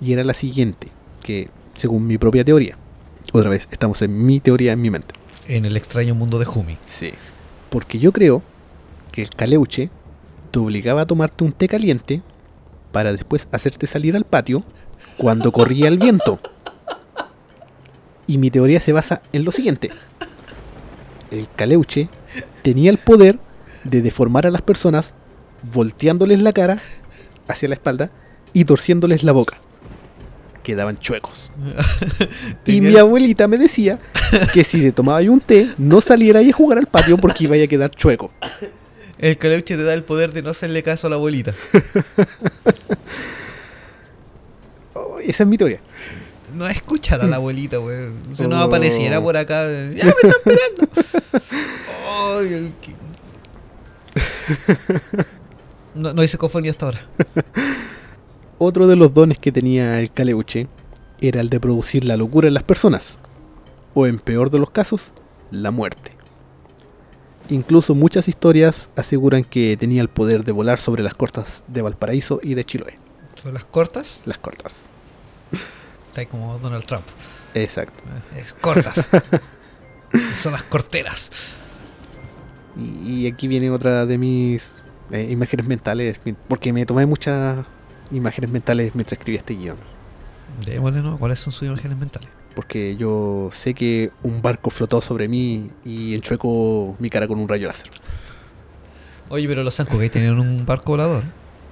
Y 0.00 0.12
era 0.12 0.24
la 0.24 0.34
siguiente, 0.34 0.88
que 1.22 1.48
según 1.74 2.06
mi 2.06 2.18
propia 2.18 2.44
teoría, 2.44 2.76
otra 3.32 3.50
vez 3.50 3.68
estamos 3.70 4.02
en 4.02 4.24
mi 4.26 4.40
teoría 4.40 4.72
en 4.72 4.80
mi 4.82 4.90
mente. 4.90 5.14
En 5.46 5.64
el 5.64 5.76
extraño 5.76 6.14
mundo 6.14 6.38
de 6.38 6.44
Jumi. 6.46 6.78
Sí. 6.84 7.12
Porque 7.70 7.98
yo 8.00 8.12
creo 8.12 8.42
que 9.10 9.22
el 9.22 9.30
Caleuche 9.30 9.90
te 10.50 10.58
obligaba 10.58 11.02
a 11.02 11.06
tomarte 11.06 11.44
un 11.44 11.52
té 11.52 11.68
caliente 11.68 12.22
para 12.92 13.12
después 13.12 13.48
hacerte 13.52 13.86
salir 13.86 14.16
al 14.16 14.24
patio 14.24 14.64
cuando 15.16 15.52
corría 15.52 15.88
el 15.88 15.98
viento. 15.98 16.40
Y 18.26 18.38
mi 18.38 18.50
teoría 18.50 18.80
se 18.80 18.92
basa 18.92 19.22
en 19.32 19.44
lo 19.44 19.52
siguiente. 19.52 19.90
El 21.30 21.48
Caleuche 21.54 22.08
tenía 22.62 22.90
el 22.90 22.98
poder 22.98 23.38
de 23.84 24.02
deformar 24.02 24.46
a 24.46 24.50
las 24.50 24.62
personas 24.62 25.14
volteándoles 25.72 26.40
la 26.40 26.52
cara 26.52 26.78
hacia 27.48 27.68
la 27.68 27.74
espalda 27.74 28.10
y 28.52 28.64
torciéndoles 28.64 29.22
la 29.22 29.32
boca. 29.32 29.58
Quedaban 30.62 30.96
chuecos. 30.96 31.50
Y 32.66 32.80
mi 32.80 32.96
abuelita 32.96 33.48
me 33.48 33.58
decía 33.58 33.98
que 34.52 34.62
si 34.62 34.80
te 34.80 34.92
tomaba 34.92 35.20
un 35.22 35.40
té, 35.40 35.70
no 35.78 36.00
saliera 36.00 36.40
a 36.40 36.52
jugar 36.52 36.78
al 36.78 36.86
patio 36.86 37.16
porque 37.16 37.44
iba 37.44 37.56
a 37.56 37.66
quedar 37.66 37.90
chueco. 37.90 38.30
El 39.20 39.36
caleuche 39.36 39.76
te 39.76 39.82
da 39.84 39.92
el 39.94 40.02
poder 40.02 40.32
de 40.32 40.42
no 40.42 40.50
hacerle 40.50 40.82
caso 40.82 41.06
a 41.06 41.10
la 41.10 41.16
abuelita. 41.16 41.54
Oh, 44.94 45.18
esa 45.20 45.44
es 45.44 45.48
mi 45.48 45.56
teoría. 45.56 45.78
No 46.54 46.66
escuchar 46.66 47.20
a 47.20 47.26
la 47.26 47.36
abuelita, 47.36 47.76
güey. 47.76 48.08
Si 48.34 48.46
no 48.48 48.58
Oh. 48.60 48.64
apareciera 48.64 49.20
por 49.20 49.36
acá. 49.36 49.62
¡Ya 49.68 50.04
me 50.04 50.10
está 50.10 50.28
esperando! 50.28 50.88
Ay, 52.10 52.52
el 52.54 52.72
No, 55.94 56.12
no 56.12 56.22
hice 56.24 56.38
cofonía 56.38 56.72
hasta 56.72 56.86
ahora. 56.86 57.06
Otro 58.58 58.88
de 58.88 58.96
los 58.96 59.14
dones 59.14 59.38
que 59.38 59.52
tenía 59.52 60.00
el 60.00 60.10
Caleuche 60.10 60.66
era 61.20 61.40
el 61.40 61.50
de 61.50 61.60
producir 61.60 62.04
la 62.04 62.16
locura 62.16 62.48
en 62.48 62.54
las 62.54 62.64
personas, 62.64 63.20
o 63.94 64.06
en 64.08 64.18
peor 64.18 64.50
de 64.50 64.58
los 64.58 64.70
casos, 64.70 65.12
la 65.52 65.70
muerte. 65.70 66.12
Incluso 67.50 67.94
muchas 67.94 68.28
historias 68.28 68.90
aseguran 68.96 69.44
que 69.44 69.76
tenía 69.76 70.02
el 70.02 70.08
poder 70.08 70.44
de 70.44 70.52
volar 70.52 70.78
sobre 70.78 71.02
las 71.02 71.14
costas 71.14 71.64
de 71.68 71.82
Valparaíso 71.82 72.40
y 72.42 72.54
de 72.54 72.64
Chiloé. 72.64 72.98
¿Son 73.42 73.52
las 73.54 73.64
cortas? 73.64 74.20
Las 74.24 74.38
cortas. 74.38 74.88
Está 76.06 76.20
ahí 76.20 76.26
como 76.26 76.58
Donald 76.58 76.84
Trump. 76.84 77.04
Exacto. 77.54 78.04
Eh, 78.34 78.40
Es 78.40 78.54
cortas. 78.54 79.08
Son 80.36 80.52
las 80.52 80.62
corteras. 80.64 81.30
Y, 82.76 83.22
y 83.22 83.26
aquí 83.26 83.48
viene 83.48 83.70
otra 83.70 84.06
de 84.06 84.18
mis 84.18 84.80
eh, 85.10 85.28
imágenes 85.30 85.66
mentales, 85.66 86.20
porque 86.48 86.72
me 86.72 86.86
tomé 86.86 87.06
muchas 87.06 87.64
imágenes 88.12 88.50
mentales 88.50 88.94
mientras 88.94 89.18
escribía 89.18 89.38
este 89.38 89.54
guion. 89.54 89.76
Démosle, 90.64 91.00
¿no? 91.02 91.18
¿Cuáles 91.18 91.38
son 91.40 91.52
sus 91.52 91.68
imágenes 91.68 91.96
mentales? 91.96 92.28
Porque 92.60 92.94
yo 92.94 93.48
sé 93.52 93.72
que 93.72 94.10
un 94.22 94.42
barco 94.42 94.68
flotó 94.68 95.00
sobre 95.00 95.28
mí 95.28 95.70
y 95.82 96.14
enchuecó 96.14 96.94
mi 96.98 97.08
cara 97.08 97.26
con 97.26 97.38
un 97.40 97.48
rayo 97.48 97.66
láser. 97.68 97.88
Oye, 99.30 99.48
pero 99.48 99.62
los 99.62 99.72
Sankugay 99.72 100.10
tienen 100.10 100.38
un 100.38 100.66
barco 100.66 100.92
volador. 100.92 101.22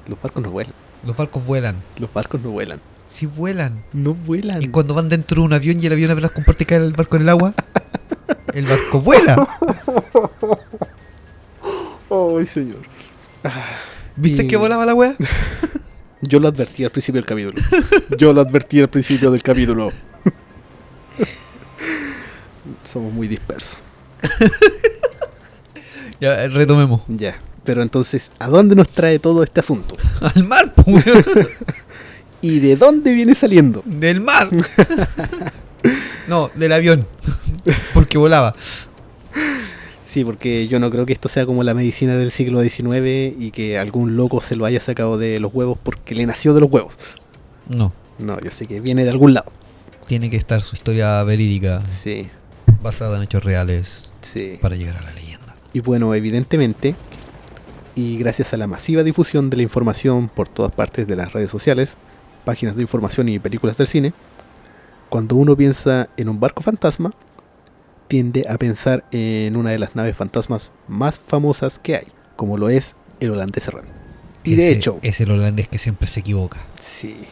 Los 0.09 0.18
barcos 0.22 0.42
no 0.42 0.51
vuelan. 0.51 0.72
Los 1.05 1.14
barcos 1.14 1.44
vuelan. 1.44 1.77
Los 1.98 2.11
barcos 2.11 2.40
no 2.40 2.53
vuelan. 2.53 2.81
Sí 3.07 3.27
vuelan. 3.27 3.85
No 3.92 4.14
vuelan. 4.14 4.62
Y 4.62 4.68
cuando 4.68 4.94
van 4.94 5.11
dentro 5.11 5.42
de 5.42 5.46
un 5.46 5.53
avión 5.53 5.79
y 5.83 5.85
el 5.87 5.92
avión 5.92 6.11
apenas 6.11 6.31
comparte 6.31 6.64
caer 6.64 6.81
el 6.81 6.92
barco 6.94 7.16
en 7.16 7.22
el 7.22 7.29
agua, 7.29 7.53
el 8.55 8.64
barco 8.64 9.03
vuela. 9.03 9.46
Ay, 12.11 12.46
señor. 12.46 12.81
¿Viste 14.16 14.44
Y- 14.44 14.46
que 14.48 14.57
volaba 14.57 14.87
la 14.87 14.94
wea? 14.94 15.14
Yo 16.22 16.40
lo 16.40 16.48
advertí 16.48 16.83
al 16.83 16.90
principio 16.90 17.20
del 17.20 17.27
capítulo. 17.29 17.61
Yo 18.16 18.33
lo 18.33 18.40
advertí 18.40 18.81
al 18.81 18.88
principio 18.88 19.31
del 19.31 19.42
capítulo. 19.42 19.88
Somos 22.85 23.12
muy 23.12 23.28
dispersos. 23.28 23.78
Ya, 26.20 26.46
retomemos. 26.48 27.02
Ya. 27.07 27.38
Pero 27.64 27.83
entonces, 27.83 28.33
¿a 28.38 28.48
dónde 28.48 28.74
nos 28.74 28.88
trae 28.88 29.18
todo 29.18 29.42
este 29.42 29.61
asunto? 29.61 29.96
Al 30.20 30.44
mar, 30.44 30.72
weón. 30.87 31.02
¿Y 32.42 32.61
de 32.61 32.76
dónde 32.76 33.12
viene 33.12 33.35
saliendo? 33.35 33.83
Del 33.85 34.20
mar. 34.20 34.48
No, 36.28 36.50
del 36.54 36.72
avión. 36.72 37.07
Porque 37.94 38.16
volaba. 38.16 38.54
Sí, 40.04 40.24
porque 40.24 40.68
yo 40.68 40.78
no 40.78 40.90
creo 40.90 41.04
que 41.04 41.12
esto 41.12 41.28
sea 41.28 41.46
como 41.46 41.64
la 41.64 41.74
medicina 41.74 42.16
del 42.16 42.31
siglo 42.31 42.62
XIX 42.62 43.35
y 43.38 43.50
que 43.50 43.78
algún 43.78 44.16
loco 44.16 44.40
se 44.40 44.57
lo 44.57 44.64
haya 44.64 44.81
sacado 44.81 45.18
de 45.18 45.40
los 45.40 45.52
huevos 45.52 45.78
porque 45.83 46.14
le 46.14 46.26
nació 46.26 46.54
de 46.54 46.61
los 46.61 46.70
huevos. 46.70 46.94
No. 47.68 47.92
No, 48.18 48.40
yo 48.40 48.50
sé 48.50 48.66
que 48.66 48.81
viene 48.81 49.04
de 49.04 49.11
algún 49.11 49.35
lado. 49.35 49.52
Tiene 50.07 50.31
que 50.31 50.37
estar 50.37 50.62
su 50.62 50.76
historia 50.76 51.22
verídica, 51.24 51.85
Sí, 51.87 52.28
basada 52.82 53.16
en 53.16 53.22
hechos 53.24 53.44
reales, 53.44 54.10
sí. 54.20 54.58
para 54.60 54.76
llegar 54.76 54.96
a 54.98 55.02
la 55.02 55.12
leyenda. 55.12 55.54
Y 55.72 55.80
bueno, 55.80 56.14
evidentemente, 56.14 56.94
y 57.94 58.16
gracias 58.18 58.54
a 58.54 58.56
la 58.56 58.66
masiva 58.66 59.02
difusión 59.02 59.50
de 59.50 59.56
la 59.56 59.62
información 59.62 60.28
por 60.28 60.48
todas 60.48 60.72
partes 60.72 61.06
de 61.06 61.16
las 61.16 61.32
redes 61.32 61.50
sociales, 61.50 61.98
páginas 62.44 62.76
de 62.76 62.82
información 62.82 63.28
y 63.28 63.38
películas 63.38 63.76
del 63.76 63.86
cine, 63.86 64.12
cuando 65.08 65.36
uno 65.36 65.56
piensa 65.56 66.08
en 66.16 66.28
un 66.28 66.38
barco 66.40 66.62
fantasma, 66.62 67.10
tiende 68.08 68.46
a 68.48 68.56
pensar 68.56 69.04
en 69.10 69.56
una 69.56 69.70
de 69.70 69.78
las 69.78 69.94
naves 69.96 70.16
fantasmas 70.16 70.70
más 70.86 71.20
famosas 71.20 71.78
que 71.78 71.96
hay, 71.96 72.06
como 72.36 72.56
lo 72.56 72.68
es 72.70 72.96
el 73.20 73.30
holandés 73.32 73.68
errante. 73.68 73.90
Y 74.44 74.54
de 74.54 74.68
Ese- 74.70 74.78
hecho, 74.78 74.98
Es 75.02 75.20
el 75.20 75.30
holandés 75.30 75.68
que 75.68 75.78
siempre 75.78 76.06
se 76.08 76.20
equivoca. 76.20 76.58
sí, 76.78 77.26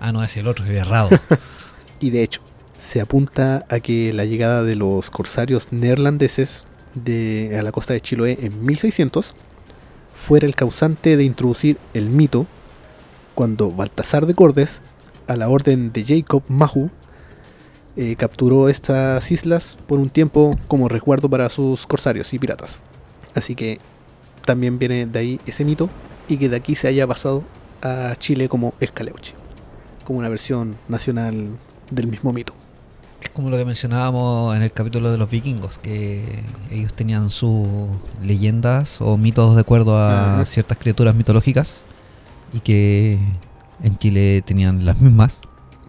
Ah, 0.00 0.10
no, 0.10 0.24
es 0.24 0.36
el 0.36 0.48
otro, 0.48 0.64
es 0.64 0.72
errado. 0.72 1.10
Y 2.00 2.10
de 2.10 2.24
hecho, 2.24 2.40
se 2.82 3.00
apunta 3.00 3.64
a 3.70 3.78
que 3.78 4.12
la 4.12 4.24
llegada 4.24 4.64
de 4.64 4.74
los 4.74 5.08
corsarios 5.08 5.68
neerlandeses 5.70 6.66
de, 6.96 7.56
a 7.56 7.62
la 7.62 7.70
costa 7.70 7.92
de 7.92 8.00
Chiloé 8.00 8.38
en 8.42 8.66
1600 8.66 9.36
fuera 10.16 10.48
el 10.48 10.56
causante 10.56 11.16
de 11.16 11.22
introducir 11.22 11.78
el 11.94 12.10
mito 12.10 12.48
cuando 13.36 13.70
Baltasar 13.70 14.26
de 14.26 14.34
Cordes, 14.34 14.82
a 15.28 15.36
la 15.36 15.48
orden 15.48 15.92
de 15.92 16.04
Jacob 16.04 16.42
Mahu, 16.48 16.90
eh, 17.94 18.16
capturó 18.16 18.68
estas 18.68 19.30
islas 19.30 19.78
por 19.86 20.00
un 20.00 20.10
tiempo 20.10 20.58
como 20.66 20.88
resguardo 20.88 21.30
para 21.30 21.48
sus 21.50 21.86
corsarios 21.86 22.34
y 22.34 22.40
piratas. 22.40 22.82
Así 23.36 23.54
que 23.54 23.78
también 24.44 24.80
viene 24.80 25.06
de 25.06 25.18
ahí 25.20 25.40
ese 25.46 25.64
mito 25.64 25.88
y 26.26 26.36
que 26.36 26.48
de 26.48 26.56
aquí 26.56 26.74
se 26.74 26.88
haya 26.88 27.06
pasado 27.06 27.44
a 27.80 28.16
Chile 28.18 28.48
como 28.48 28.74
el 28.80 28.92
Caleuche, 28.92 29.34
como 30.04 30.18
una 30.18 30.28
versión 30.28 30.74
nacional 30.88 31.56
del 31.92 32.08
mismo 32.08 32.32
mito. 32.32 32.61
Es 33.22 33.30
como 33.30 33.50
lo 33.50 33.56
que 33.56 33.64
mencionábamos 33.64 34.56
en 34.56 34.62
el 34.62 34.72
capítulo 34.72 35.10
de 35.12 35.16
los 35.18 35.30
vikingos, 35.30 35.78
que 35.78 36.42
ellos 36.70 36.92
tenían 36.92 37.30
sus 37.30 37.68
leyendas 38.20 39.00
o 39.00 39.16
mitos 39.16 39.54
de 39.54 39.60
acuerdo 39.60 39.96
a 39.96 40.34
Ajá. 40.34 40.46
ciertas 40.46 40.76
criaturas 40.78 41.14
mitológicas 41.14 41.84
y 42.52 42.60
que 42.60 43.18
en 43.82 43.96
Chile 43.98 44.42
tenían 44.44 44.84
las 44.84 45.00
mismas, 45.00 45.40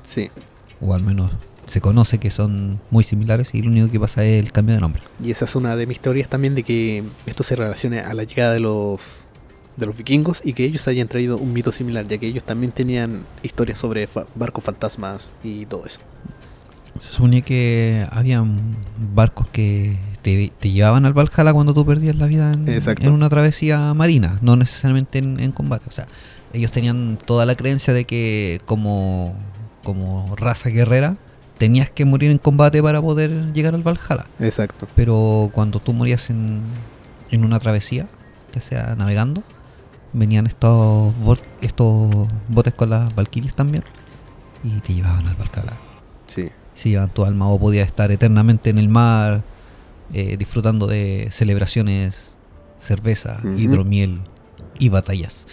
Sí. 0.04 0.30
o 0.80 0.94
al 0.94 1.02
menos 1.02 1.32
se 1.66 1.82
conoce 1.82 2.20
que 2.20 2.30
son 2.30 2.80
muy 2.92 3.04
similares 3.04 3.56
y 3.56 3.62
lo 3.64 3.72
único 3.72 3.90
que 3.90 4.00
pasa 4.00 4.24
es 4.24 4.44
el 4.44 4.52
cambio 4.52 4.76
de 4.76 4.82
nombre. 4.82 5.02
Y 5.24 5.32
esa 5.32 5.46
es 5.46 5.56
una 5.56 5.76
de 5.76 5.88
mis 5.88 6.00
teorías 6.00 6.30
también 6.30 6.54
de 6.54 6.62
que 6.64 7.04
esto 7.26 7.42
se 7.42 7.56
relacione 7.56 8.00
a 8.00 8.14
la 8.14 8.24
llegada 8.24 8.54
de 8.54 8.60
los 8.60 9.26
de 9.76 9.88
los 9.88 9.98
vikingos 9.98 10.42
y 10.46 10.54
que 10.54 10.66
ellos 10.66 10.88
hayan 10.88 11.08
traído 11.08 11.40
un 11.40 11.52
mito 11.52 11.72
similar, 11.72 12.08
ya 12.08 12.20
que 12.20 12.28
ellos 12.28 12.44
también 12.44 12.72
tenían 12.72 13.24
historias 13.42 13.80
sobre 13.80 14.06
fa- 14.06 14.28
barcos 14.36 14.64
fantasmas 14.64 15.32
y 15.44 15.66
todo 15.66 15.88
eso. 15.88 16.00
Se 17.00 17.16
supone 17.16 17.42
que 17.42 18.08
habían 18.12 18.76
barcos 19.14 19.48
que 19.48 19.98
te, 20.22 20.52
te 20.60 20.72
llevaban 20.72 21.06
al 21.06 21.14
Valhalla 21.14 21.54
cuando 21.54 21.74
tú 21.74 21.86
perdías 21.86 22.16
la 22.16 22.28
vida 22.28 22.54
en, 22.54 23.12
una 23.12 23.30
travesía 23.30 23.94
marina, 23.94 24.40
no 24.42 24.56
necesariamente 24.56 25.20
en, 25.20 25.40
en 25.40 25.52
combate. 25.52 25.86
O 25.88 25.92
sea, 25.92 26.08
ellos 26.54 26.72
tenían 26.72 27.18
toda 27.24 27.46
la 27.46 27.56
creencia 27.56 27.94
de 27.94 28.06
que 28.06 28.62
como, 28.66 29.36
como 29.84 30.36
raza 30.36 30.70
guerrera 30.70 31.18
tenías 31.58 31.90
que 31.90 32.06
morir 32.06 32.32
en 32.32 32.38
combate 32.38 32.82
para 32.82 33.02
poder 33.02 33.54
llegar 33.54 33.74
al 33.76 33.84
Valhalla. 33.84 34.26
Exacto. 34.40 34.88
Pero 34.96 35.50
cuando 35.54 35.80
tú 35.80 35.94
morías 35.94 36.30
en, 36.30 36.62
en 37.32 37.46
una 37.46 37.60
travesía, 37.60 38.08
ya 38.54 38.62
sea 38.62 38.96
navegando, 38.96 39.44
venían 40.14 40.46
estos, 40.46 41.14
estos 41.62 42.28
botes 42.48 42.74
con 42.74 42.90
las 42.90 43.14
Valkyries 43.16 43.56
también 43.56 43.84
y 44.64 44.80
te 44.80 44.94
llevaban 44.94 45.28
al 45.28 45.36
Valhalla. 45.36 45.78
Sí. 46.28 46.50
Si 46.74 46.90
llevaban 46.90 47.14
tu 47.14 47.26
alma 47.26 47.48
o 47.48 47.60
podías 47.60 47.88
estar 47.88 48.12
eternamente 48.12 48.70
en 48.70 48.78
el 48.78 48.90
mar 48.90 49.44
eh, 50.14 50.38
disfrutando 50.38 50.88
de 50.88 51.30
celebraciones, 51.32 52.36
cerveza, 52.80 53.40
hidromiel 53.58 54.22
y 54.80 54.90
batallas. 54.90 55.48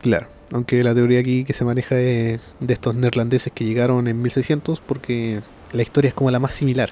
Claro. 0.00 0.26
Aunque 0.52 0.84
la 0.84 0.94
teoría 0.94 1.20
aquí 1.20 1.44
que 1.44 1.54
se 1.54 1.64
maneja 1.64 1.98
es 1.98 2.38
de 2.60 2.74
estos 2.74 2.94
neerlandeses 2.94 3.52
que 3.54 3.64
llegaron 3.64 4.06
en 4.08 4.20
1600 4.20 4.80
porque 4.80 5.40
la 5.72 5.82
historia 5.82 6.08
es 6.08 6.14
como 6.14 6.30
la 6.30 6.40
más 6.40 6.52
similar. 6.52 6.90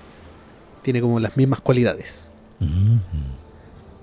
Tiene 0.83 1.03
como 1.03 1.21
las 1.21 1.37
mismas 1.37 1.61
cualidades. 1.61 2.27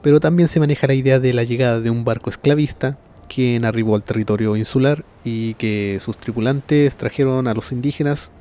Pero 0.04 0.19
también 0.19 0.47
se 0.47 0.60
maneja 0.60 0.86
la 0.86 0.93
idea 0.93 1.19
de 1.19 1.34
la 1.34 1.43
llegada 1.43 1.80
de 1.80 1.89
un 1.89 2.06
barco 2.06 2.30
esclavista 2.30 2.97
quien 3.28 3.65
arribó 3.65 3.95
al 3.95 4.04
territorio 4.04 4.56
insular 4.56 5.04
y 5.23 5.54
que 5.56 6.00
sus 6.02 6.17
tripulantes 6.17 6.97
trajeron 6.97 7.47
a 7.47 7.54
los 7.54 7.71
indígenas, 7.71 8.32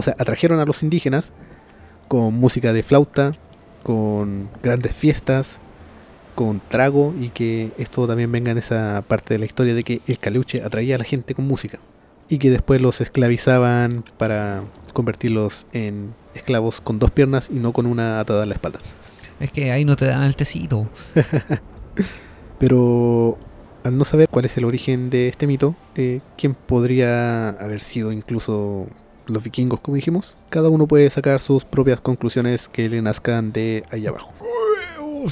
o 0.00 0.02
sea, 0.02 0.16
atrajeron 0.18 0.60
a 0.60 0.64
los 0.64 0.82
indígenas 0.82 1.34
con 2.08 2.32
música 2.32 2.72
de 2.72 2.82
flauta, 2.82 3.36
con 3.82 4.48
grandes 4.62 4.94
fiestas, 4.94 5.60
con 6.34 6.58
trago 6.58 7.14
y 7.20 7.28
que 7.28 7.70
esto 7.76 8.08
también 8.08 8.32
venga 8.32 8.50
en 8.50 8.56
esa 8.56 9.04
parte 9.06 9.34
de 9.34 9.38
la 9.38 9.44
historia 9.44 9.74
de 9.74 9.84
que 9.84 10.00
el 10.06 10.18
caleuche 10.18 10.62
atraía 10.62 10.94
a 10.94 10.98
la 10.98 11.04
gente 11.04 11.34
con 11.34 11.46
música 11.46 11.78
y 12.30 12.38
que 12.38 12.48
después 12.48 12.80
los 12.80 13.02
esclavizaban 13.02 14.04
para 14.16 14.64
convertirlos 14.94 15.66
en 15.74 16.14
esclavos 16.34 16.80
con 16.80 16.98
dos 16.98 17.10
piernas 17.10 17.50
y 17.52 17.58
no 17.58 17.74
con 17.74 17.84
una 17.84 18.20
atada 18.20 18.44
a 18.44 18.46
la 18.46 18.54
espalda. 18.54 18.78
Es 19.38 19.52
que 19.52 19.70
ahí 19.70 19.84
no 19.84 19.96
te 19.96 20.06
dan 20.06 20.22
el 20.22 20.34
tecito. 20.34 20.88
Pero 22.58 23.36
al 23.84 23.98
no 23.98 24.06
saber 24.06 24.30
cuál 24.30 24.46
es 24.46 24.56
el 24.56 24.64
origen 24.64 25.10
de 25.10 25.28
este 25.28 25.46
mito, 25.46 25.76
eh, 25.94 26.20
¿quién 26.38 26.54
podría 26.54 27.50
haber 27.50 27.82
sido 27.82 28.12
incluso 28.12 28.86
los 29.32 29.42
vikingos, 29.42 29.80
como 29.80 29.96
dijimos? 29.96 30.36
Cada 30.48 30.68
uno 30.68 30.86
puede 30.86 31.08
sacar 31.10 31.40
sus 31.40 31.64
propias 31.64 32.00
conclusiones 32.00 32.68
que 32.68 32.88
le 32.88 33.02
nazcan 33.02 33.52
de 33.52 33.84
ahí 33.90 34.06
abajo. 34.06 34.32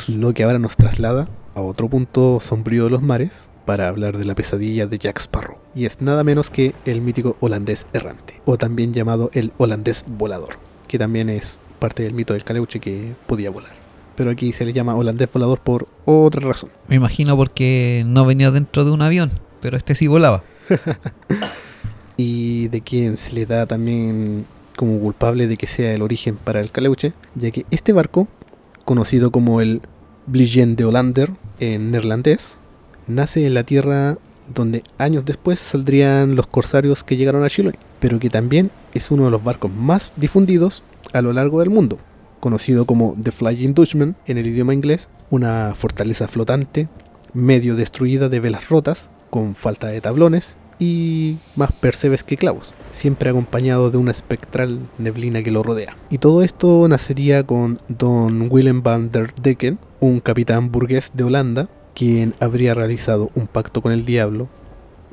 Lo 0.09 0.35
que 0.35 0.45
ahora 0.45 0.59
nos 0.59 0.77
traslada 0.77 1.29
a 1.55 1.61
otro 1.61 1.89
punto 1.89 2.41
sombrío 2.41 2.85
de 2.85 2.91
los 2.91 3.03
mares 3.03 3.49
para 3.65 3.89
hablar 3.89 4.17
de 4.17 4.25
la 4.25 4.35
pesadilla 4.35 4.87
de 4.87 4.99
Jack 4.99 5.21
Sparrow. 5.21 5.59
Y 5.75 5.85
es 5.85 6.01
nada 6.01 6.25
menos 6.25 6.49
que 6.49 6.75
el 6.85 7.01
mítico 7.01 7.37
holandés 7.41 7.87
errante, 7.93 8.41
o 8.45 8.57
también 8.57 8.95
llamado 8.95 9.31
el 9.35 9.53
holandés 9.59 10.05
volador, 10.07 10.59
que 10.87 10.99
también 10.99 11.29
es 11.29 11.61
parte 11.79 12.03
del 12.03 12.15
mito 12.15 12.33
del 12.33 12.45
caleuche 12.45 12.81
que 12.81 13.15
podía 13.27 13.51
volar. 13.51 13.73
Pero 14.17 14.31
aquí 14.31 14.53
se 14.53 14.65
le 14.65 14.73
llama 14.73 14.95
holandés 14.95 15.31
volador 15.33 15.61
por 15.61 15.87
otra 16.07 16.41
razón. 16.41 16.71
Me 16.87 16.97
imagino 16.97 17.37
porque 17.37 18.05
no 18.07 18.25
venía 18.25 18.51
dentro 18.51 18.85
de 18.85 18.91
un 18.91 19.03
avión, 19.03 19.31
pero 19.61 19.77
este 19.77 19.95
sí 19.95 20.07
volaba. 20.07 20.43
y 22.19 22.69
de 22.69 22.83
quien 22.83 23.17
se 23.17 23.33
le 23.33 23.47
da 23.47 23.65
también 23.65 24.45
como 24.77 24.99
culpable 24.99 25.47
de 25.47 25.57
que 25.57 25.67
sea 25.67 25.95
el 25.95 26.03
origen 26.03 26.37
para 26.37 26.61
el 26.61 26.71
caleuche, 26.71 27.15
ya 27.35 27.51
que 27.51 27.65
este 27.71 27.95
barco, 27.95 28.29
conocido 28.85 29.31
como 29.31 29.63
el 29.63 29.81
Blijen 30.27 30.77
de 30.77 30.85
en 31.61 31.91
neerlandés, 31.91 32.59
nace 33.07 33.47
en 33.47 33.55
la 33.55 33.63
tierra 33.63 34.19
donde 34.53 34.83
años 34.99 35.25
después 35.25 35.59
saldrían 35.59 36.35
los 36.35 36.47
corsarios 36.47 37.05
que 37.05 37.17
llegaron 37.17 37.45
a 37.45 37.49
Chiloé, 37.49 37.79
pero 38.01 38.19
que 38.19 38.31
también 38.31 38.71
es 38.95 39.11
uno 39.11 39.25
de 39.25 39.31
los 39.31 39.45
barcos 39.45 39.73
más 39.73 40.13
difundidos 40.17 40.83
a 41.13 41.23
lo 41.23 41.33
largo 41.33 41.61
del 41.61 41.71
mundo, 41.71 41.99
conocido 42.41 42.85
como 42.85 43.17
The 43.23 43.31
Flying 43.31 43.75
Dutchman 43.75 44.17
en 44.27 44.39
el 44.39 44.47
idioma 44.47 44.75
inglés, 44.75 45.09
una 45.31 45.73
fortaleza 45.77 46.27
flotante, 46.27 46.89
medio 47.33 47.77
destruida 47.77 48.29
de 48.29 48.41
velas 48.41 48.69
rotas, 48.69 49.09
con 49.31 49.55
falta 49.55 49.87
de 49.87 50.01
tablones 50.01 50.57
y 50.79 51.39
más 51.57 51.73
percebes 51.73 52.25
que 52.25 52.37
clavos, 52.37 52.75
siempre 52.91 53.31
acompañado 53.31 53.91
de 53.91 53.99
una 53.99 54.13
espectral 54.13 54.81
neblina 54.99 55.43
que 55.43 55.51
lo 55.51 55.63
rodea. 55.63 55.97
Y 56.11 56.19
todo 56.19 56.43
esto 56.43 56.87
nacería 56.89 57.45
con 57.45 57.79
Don 57.89 58.49
Willem 58.51 58.83
van 58.83 59.11
der 59.11 59.35
Decken, 59.35 59.79
un 60.01 60.21
capitán 60.21 60.71
burgués 60.71 61.13
de 61.15 61.25
Holanda, 61.25 61.69
quien 61.95 62.35
habría 62.41 62.75
realizado 62.75 63.31
un 63.35 63.47
pacto 63.47 63.83
con 63.83 63.93
el 63.93 64.05
diablo, 64.05 64.49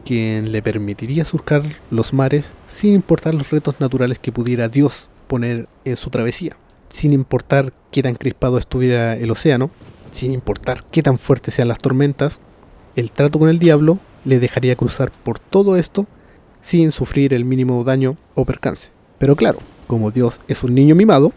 quien 0.06 0.52
le 0.52 0.62
permitiría 0.62 1.26
surcar 1.26 1.64
los 1.90 2.14
mares 2.14 2.52
sin 2.68 2.94
importar 2.94 3.34
los 3.34 3.50
retos 3.50 3.76
naturales 3.80 4.20
que 4.20 4.32
pudiera 4.32 4.70
Dios 4.70 5.10
poner 5.28 5.68
en 5.84 5.98
su 5.98 6.12
travesía, 6.12 6.56
sin 6.90 7.12
importar 7.12 7.74
qué 7.92 8.04
tan 8.04 8.14
crispado 8.14 8.60
estuviera 8.60 9.16
el 9.16 9.32
océano, 9.32 9.72
sin 10.12 10.32
importar 10.32 10.86
qué 10.92 11.02
tan 11.02 11.18
fuertes 11.18 11.56
sean 11.56 11.68
las 11.68 11.80
tormentas, 11.80 12.40
el 12.96 13.12
trato 13.12 13.40
con 13.40 13.50
el 13.50 13.58
diablo 13.58 14.00
le 14.26 14.40
dejaría 14.40 14.76
cruzar 14.76 15.12
por 15.12 15.40
todo 15.40 15.78
esto 15.78 16.08
sin 16.62 16.92
sufrir 16.92 17.34
el 17.34 17.46
mínimo 17.46 17.84
daño 17.84 18.18
o 18.34 18.44
percance. 18.44 18.90
Pero 19.20 19.36
claro, 19.36 19.60
como 19.88 20.12
Dios 20.12 20.42
es 20.48 20.64
un 20.64 20.74
niño 20.74 20.96
mimado 20.96 21.32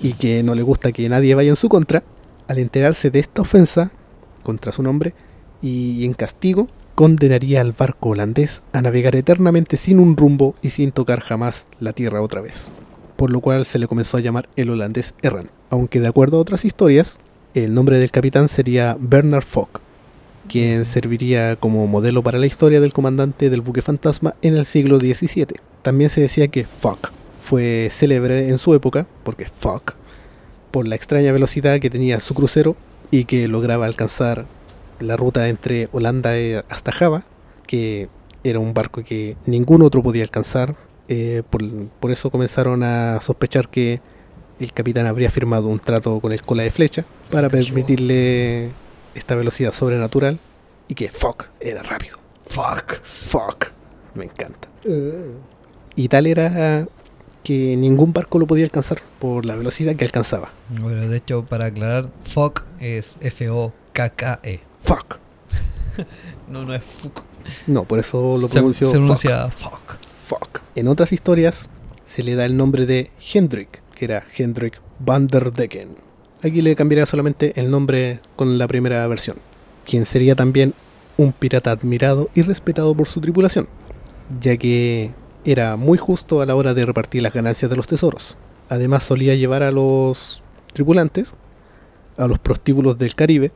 y 0.00 0.12
que 0.12 0.42
no 0.42 0.54
le 0.54 0.62
gusta 0.62 0.92
que 0.92 1.08
nadie 1.08 1.34
vaya 1.34 1.50
en 1.50 1.56
su 1.56 1.68
contra, 1.68 2.02
al 2.46 2.58
enterarse 2.58 3.10
de 3.10 3.20
esta 3.20 3.42
ofensa 3.42 3.90
contra 4.42 4.72
su 4.72 4.82
nombre 4.82 5.14
y 5.62 6.04
en 6.04 6.14
castigo, 6.14 6.66
condenaría 6.94 7.60
al 7.60 7.72
barco 7.72 8.10
holandés 8.10 8.62
a 8.72 8.82
navegar 8.82 9.16
eternamente 9.16 9.76
sin 9.76 9.98
un 9.98 10.16
rumbo 10.16 10.54
y 10.62 10.70
sin 10.70 10.92
tocar 10.92 11.20
jamás 11.20 11.68
la 11.78 11.92
tierra 11.92 12.22
otra 12.22 12.40
vez. 12.40 12.70
Por 13.16 13.30
lo 13.30 13.40
cual 13.40 13.66
se 13.66 13.78
le 13.78 13.86
comenzó 13.86 14.16
a 14.16 14.20
llamar 14.20 14.48
el 14.56 14.70
holandés 14.70 15.14
errante. 15.22 15.52
Aunque 15.70 16.00
de 16.00 16.08
acuerdo 16.08 16.36
a 16.36 16.40
otras 16.40 16.64
historias, 16.64 17.18
el 17.54 17.74
nombre 17.74 17.98
del 17.98 18.10
capitán 18.10 18.48
sería 18.48 18.96
Bernard 18.98 19.44
Fogg, 19.44 19.80
quien 20.48 20.84
serviría 20.84 21.56
como 21.56 21.86
modelo 21.86 22.22
para 22.22 22.38
la 22.38 22.46
historia 22.46 22.80
del 22.80 22.92
comandante 22.92 23.50
del 23.50 23.60
buque 23.60 23.82
fantasma 23.82 24.34
en 24.42 24.56
el 24.56 24.66
siglo 24.66 24.98
XVII. 24.98 25.46
También 25.82 26.10
se 26.10 26.20
decía 26.20 26.48
que 26.48 26.64
Fogg 26.66 26.98
fue 27.42 27.88
célebre 27.90 28.48
en 28.48 28.58
su 28.58 28.74
época, 28.74 29.06
porque 29.22 29.46
Fogg, 29.46 29.94
por 30.70 30.86
la 30.86 30.94
extraña 30.96 31.32
velocidad 31.32 31.78
que 31.80 31.90
tenía 31.90 32.20
su 32.20 32.34
crucero 32.34 32.76
y 33.10 33.24
que 33.24 33.48
lograba 33.48 33.86
alcanzar 33.86 34.46
la 35.00 35.16
ruta 35.16 35.48
entre 35.48 35.88
Holanda 35.92 36.36
e- 36.38 36.62
hasta 36.68 36.92
Java, 36.92 37.24
que 37.66 38.08
era 38.44 38.58
un 38.58 38.72
barco 38.74 39.02
que 39.02 39.36
ningún 39.46 39.82
otro 39.82 40.02
podía 40.02 40.22
alcanzar. 40.22 40.74
eh, 41.08 41.42
por, 41.50 41.62
por 42.00 42.10
eso 42.12 42.30
comenzaron 42.30 42.82
a 42.84 43.20
sospechar 43.20 43.68
que 43.68 44.00
el 44.60 44.72
capitán 44.72 45.06
habría 45.06 45.28
firmado 45.30 45.66
un 45.68 45.80
trato 45.80 46.20
con 46.20 46.30
el 46.32 46.42
cola 46.42 46.62
de 46.62 46.70
flecha 46.70 47.04
para 47.32 47.48
permitirle 47.48 48.70
esta 49.14 49.34
velocidad 49.34 49.72
sobrenatural 49.72 50.38
y 50.88 50.94
que 50.94 51.10
Fogg 51.10 51.46
era 51.60 51.82
rápido. 51.82 52.18
Fuck. 52.46 53.00
Fogg, 53.04 53.68
me 54.14 54.24
encanta. 54.24 54.68
Y 55.94 56.08
tal 56.08 56.26
era 56.26 56.86
que 57.44 57.76
ningún 57.76 58.12
barco 58.12 58.38
lo 58.38 58.46
podía 58.46 58.64
alcanzar 58.64 59.00
por 59.18 59.46
la 59.46 59.54
velocidad 59.54 59.96
que 59.96 60.04
alcanzaba. 60.04 60.50
Bueno, 60.68 61.06
de 61.08 61.16
hecho, 61.16 61.44
para 61.44 61.66
aclarar, 61.66 62.10
fuck 62.24 62.64
es 62.80 63.16
F-O-K-K-E. 63.20 64.60
Fogg. 64.82 65.18
No, 66.48 66.64
no 66.64 66.74
es 66.74 66.82
fuck. 66.82 67.22
No, 67.68 67.84
por 67.84 67.98
eso 68.00 68.36
lo 68.38 68.48
Se, 68.48 68.54
pronunció 68.54 68.86
se 68.88 68.94
Fogg. 68.94 69.00
pronuncia 69.02 69.48
fuck. 69.50 69.98
Fogg. 70.26 70.48
En 70.74 70.88
otras 70.88 71.12
historias 71.12 71.70
se 72.04 72.24
le 72.24 72.34
da 72.34 72.44
el 72.44 72.56
nombre 72.56 72.86
de 72.86 73.10
Hendrik, 73.32 73.82
que 73.94 74.04
era 74.06 74.24
Hendrik 74.36 74.80
van 74.98 75.26
der 75.28 75.52
Decken. 75.52 75.96
Aquí 76.42 76.62
le 76.62 76.74
cambiaría 76.76 77.06
solamente 77.06 77.52
el 77.60 77.70
nombre 77.70 78.20
con 78.36 78.56
la 78.58 78.66
primera 78.66 79.06
versión, 79.06 79.36
quien 79.84 80.06
sería 80.06 80.34
también 80.34 80.74
un 81.16 81.32
pirata 81.32 81.70
admirado 81.70 82.30
y 82.34 82.42
respetado 82.42 82.94
por 82.94 83.06
su 83.08 83.20
tripulación, 83.20 83.68
ya 84.40 84.56
que 84.56 85.10
era 85.44 85.76
muy 85.76 85.98
justo 85.98 86.40
a 86.40 86.46
la 86.46 86.54
hora 86.56 86.72
de 86.72 86.86
repartir 86.86 87.22
las 87.22 87.34
ganancias 87.34 87.70
de 87.70 87.76
los 87.76 87.86
tesoros. 87.86 88.38
Además 88.70 89.04
solía 89.04 89.34
llevar 89.34 89.62
a 89.62 89.70
los 89.70 90.42
tripulantes 90.72 91.34
a 92.16 92.26
los 92.26 92.38
prostíbulos 92.38 92.98
del 92.98 93.14
Caribe 93.14 93.50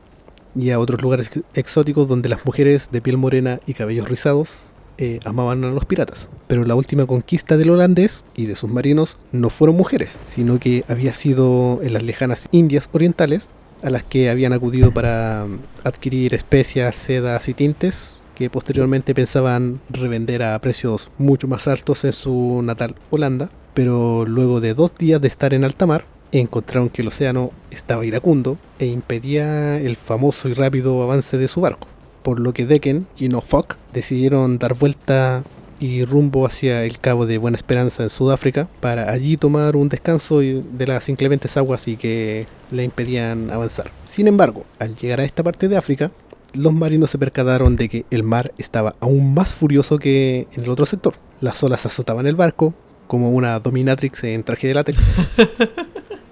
y 0.55 0.71
a 0.71 0.79
otros 0.79 1.01
lugares 1.01 1.27
ex- 1.27 1.43
exóticos 1.53 2.07
donde 2.07 2.29
las 2.29 2.45
mujeres 2.45 2.89
de 2.91 3.01
piel 3.01 3.17
morena 3.17 3.59
y 3.67 3.73
cabellos 3.73 4.09
rizados 4.09 4.57
eh, 4.97 5.19
amaban 5.25 5.63
a 5.63 5.71
los 5.71 5.85
piratas. 5.85 6.29
Pero 6.47 6.63
la 6.63 6.75
última 6.75 7.05
conquista 7.05 7.57
del 7.57 7.71
holandés 7.71 8.23
y 8.35 8.45
de 8.45 8.55
sus 8.55 8.69
marinos 8.69 9.17
no 9.31 9.49
fueron 9.49 9.77
mujeres, 9.77 10.17
sino 10.25 10.59
que 10.59 10.83
había 10.87 11.13
sido 11.13 11.79
en 11.81 11.93
las 11.93 12.03
lejanas 12.03 12.47
Indias 12.51 12.89
orientales 12.91 13.49
a 13.83 13.89
las 13.89 14.03
que 14.03 14.29
habían 14.29 14.53
acudido 14.53 14.93
para 14.93 15.45
mm, 15.47 15.59
adquirir 15.83 16.33
especias, 16.33 16.95
sedas 16.95 17.47
y 17.49 17.53
tintes 17.53 18.19
que 18.35 18.49
posteriormente 18.49 19.15
pensaban 19.15 19.79
revender 19.89 20.43
a 20.43 20.59
precios 20.59 21.09
mucho 21.17 21.47
más 21.47 21.67
altos 21.67 22.03
en 22.03 22.13
su 22.13 22.61
natal 22.63 22.95
Holanda, 23.09 23.49
pero 23.73 24.25
luego 24.25 24.59
de 24.59 24.73
dos 24.73 24.93
días 24.97 25.21
de 25.21 25.29
estar 25.29 25.53
en 25.53 25.63
alta 25.63 25.85
mar, 25.85 26.05
encontraron 26.31 26.89
que 26.89 27.01
el 27.01 27.07
océano 27.07 27.51
estaba 27.71 28.05
iracundo 28.05 28.57
e 28.77 28.87
impedía 28.87 29.79
el 29.79 29.95
famoso 29.95 30.49
y 30.49 30.53
rápido 30.53 31.01
avance 31.01 31.37
de 31.37 31.47
su 31.47 31.61
barco, 31.61 31.87
por 32.25 32.39
lo 32.39 32.53
que 32.53 32.65
Decken 32.65 33.05
y 33.19 33.29
no 33.29 33.39
Fock 33.39 33.75
decidieron 33.93 34.57
dar 34.57 34.73
vuelta 34.73 35.43
y 35.79 36.03
rumbo 36.05 36.47
hacia 36.47 36.83
el 36.83 36.99
Cabo 36.99 37.27
de 37.27 37.37
Buena 37.37 37.55
Esperanza 37.55 38.01
en 38.01 38.09
Sudáfrica 38.09 38.67
para 38.79 39.11
allí 39.11 39.37
tomar 39.37 39.75
un 39.75 39.89
descanso 39.89 40.39
de 40.39 40.87
las 40.87 41.07
inclementes 41.07 41.55
aguas 41.55 41.87
y 41.87 41.97
que 41.97 42.47
le 42.71 42.83
impedían 42.83 43.51
avanzar. 43.51 43.91
Sin 44.07 44.27
embargo, 44.27 44.65
al 44.79 44.95
llegar 44.95 45.19
a 45.19 45.23
esta 45.23 45.43
parte 45.43 45.67
de 45.67 45.77
África, 45.77 46.09
los 46.53 46.73
marinos 46.73 47.11
se 47.11 47.19
percataron 47.19 47.75
de 47.75 47.89
que 47.89 48.05
el 48.09 48.23
mar 48.23 48.51
estaba 48.57 48.95
aún 49.01 49.35
más 49.35 49.53
furioso 49.53 49.99
que 49.99 50.47
en 50.53 50.63
el 50.63 50.71
otro 50.71 50.87
sector. 50.87 51.13
Las 51.41 51.61
olas 51.61 51.85
azotaban 51.85 52.25
el 52.25 52.35
barco 52.35 52.73
como 53.05 53.29
una 53.29 53.59
dominatrix 53.59 54.23
en 54.23 54.41
traje 54.41 54.69
de 54.69 54.73
látex. 54.73 54.97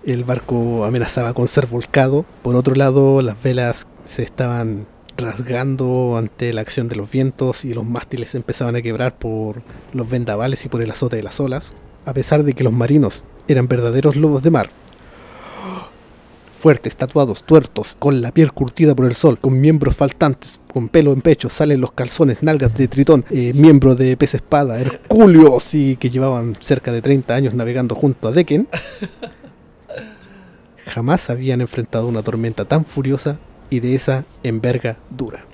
El 0.06 0.26
barco 0.26 0.84
amenazaba 0.84 1.34
con 1.34 1.48
ser 1.48 1.66
volcado. 1.66 2.26
Por 2.42 2.58
otro 2.58 2.76
lado, 2.76 3.22
las 3.22 3.42
velas 3.42 3.88
se 4.04 4.24
estaban 4.24 4.86
rasgando 5.18 6.16
ante 6.18 6.54
la 6.54 6.62
acción 6.62 6.88
de 6.88 6.96
los 6.96 7.10
vientos 7.12 7.66
y 7.66 7.74
los 7.74 7.86
mástiles 7.86 8.36
empezaban 8.36 8.76
a 8.76 8.82
quebrar 8.82 9.18
por 9.18 9.62
los 9.94 10.10
vendavales 10.10 10.66
y 10.66 10.70
por 10.70 10.82
el 10.82 10.92
azote 10.92 11.18
de 11.18 11.24
las 11.24 11.40
olas. 11.40 11.74
A 12.06 12.14
pesar 12.14 12.44
de 12.44 12.54
que 12.54 12.64
los 12.64 12.74
marinos 12.74 13.24
eran 13.48 13.68
verdaderos 13.68 14.16
lobos 14.16 14.44
de 14.44 14.52
mar, 14.52 14.70
fuertes, 16.64 16.96
tatuados, 16.96 17.44
tuertos, 17.44 17.98
con 18.00 18.22
la 18.22 18.32
piel 18.32 18.54
curtida 18.54 18.96
por 18.96 19.06
el 19.06 19.16
sol, 19.16 19.38
con 19.38 19.60
miembros 19.60 19.98
faltantes, 19.98 20.62
con 20.74 20.88
pelo 20.88 21.12
en 21.12 21.22
pecho, 21.22 21.50
salen 21.50 21.82
los 21.82 21.92
calzones, 21.92 22.42
nalgas 22.42 22.74
de 22.74 22.88
tritón, 22.88 23.26
eh, 23.32 23.52
miembro 23.54 23.96
de 23.96 24.16
pez 24.16 24.36
espada, 24.36 24.80
hercúleos 24.80 25.76
y 25.76 25.98
que 25.98 26.10
llevaban 26.10 26.56
cerca 26.62 26.94
de 26.94 27.02
30 27.02 27.36
años 27.36 27.54
navegando 27.54 27.96
junto 27.96 28.30
a 28.30 28.32
Decken, 28.32 28.70
jamás 30.86 31.30
habían 31.30 31.60
enfrentado 31.60 32.08
una 32.08 32.24
tormenta 32.24 32.64
tan 32.64 32.86
furiosa 32.86 33.40
y 33.74 33.80
de 33.80 33.96
esa 33.96 34.24
envergadura. 34.44 35.46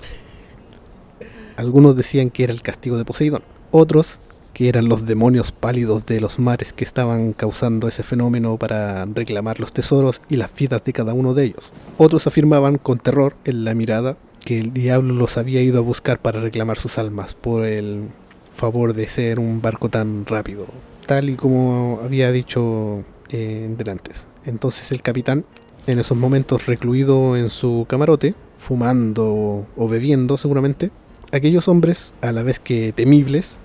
Algunos 1.56 1.96
decían 1.96 2.28
que 2.28 2.44
era 2.44 2.52
el 2.52 2.60
castigo 2.60 2.98
de 2.98 3.06
Poseidón, 3.06 3.42
otros 3.70 4.20
que 4.52 4.68
eran 4.68 4.90
los 4.90 5.06
demonios 5.06 5.52
pálidos 5.52 6.04
de 6.04 6.20
los 6.20 6.38
mares 6.38 6.74
que 6.74 6.84
estaban 6.84 7.32
causando 7.32 7.88
ese 7.88 8.02
fenómeno 8.02 8.58
para 8.58 9.06
reclamar 9.06 9.58
los 9.58 9.72
tesoros 9.72 10.20
y 10.28 10.36
las 10.36 10.54
vidas 10.54 10.84
de 10.84 10.92
cada 10.92 11.14
uno 11.14 11.32
de 11.32 11.44
ellos. 11.44 11.72
Otros 11.96 12.26
afirmaban 12.26 12.76
con 12.76 12.98
terror 12.98 13.36
en 13.46 13.64
la 13.64 13.74
mirada 13.74 14.18
que 14.44 14.58
el 14.58 14.74
diablo 14.74 15.14
los 15.14 15.38
había 15.38 15.62
ido 15.62 15.78
a 15.78 15.82
buscar 15.82 16.20
para 16.20 16.42
reclamar 16.42 16.76
sus 16.76 16.98
almas 16.98 17.34
por 17.34 17.64
el 17.64 18.08
favor 18.54 18.92
de 18.92 19.08
ser 19.08 19.38
un 19.38 19.62
barco 19.62 19.88
tan 19.88 20.26
rápido, 20.26 20.66
tal 21.06 21.30
y 21.30 21.36
como 21.36 22.00
había 22.04 22.32
dicho 22.32 23.02
eh, 23.30 23.74
antes. 23.86 24.26
Entonces 24.44 24.92
el 24.92 25.00
capitán, 25.00 25.46
en 25.86 25.98
esos 25.98 26.16
momentos 26.16 26.66
recluido 26.66 27.36
en 27.36 27.50
su 27.50 27.86
camarote, 27.88 28.34
fumando 28.58 29.66
o 29.76 29.88
bebiendo 29.88 30.36
seguramente, 30.36 30.90
aquellos 31.32 31.68
hombres, 31.68 32.12
a 32.20 32.32
la 32.32 32.42
vez 32.42 32.60
que 32.60 32.92
temibles, 32.92 33.58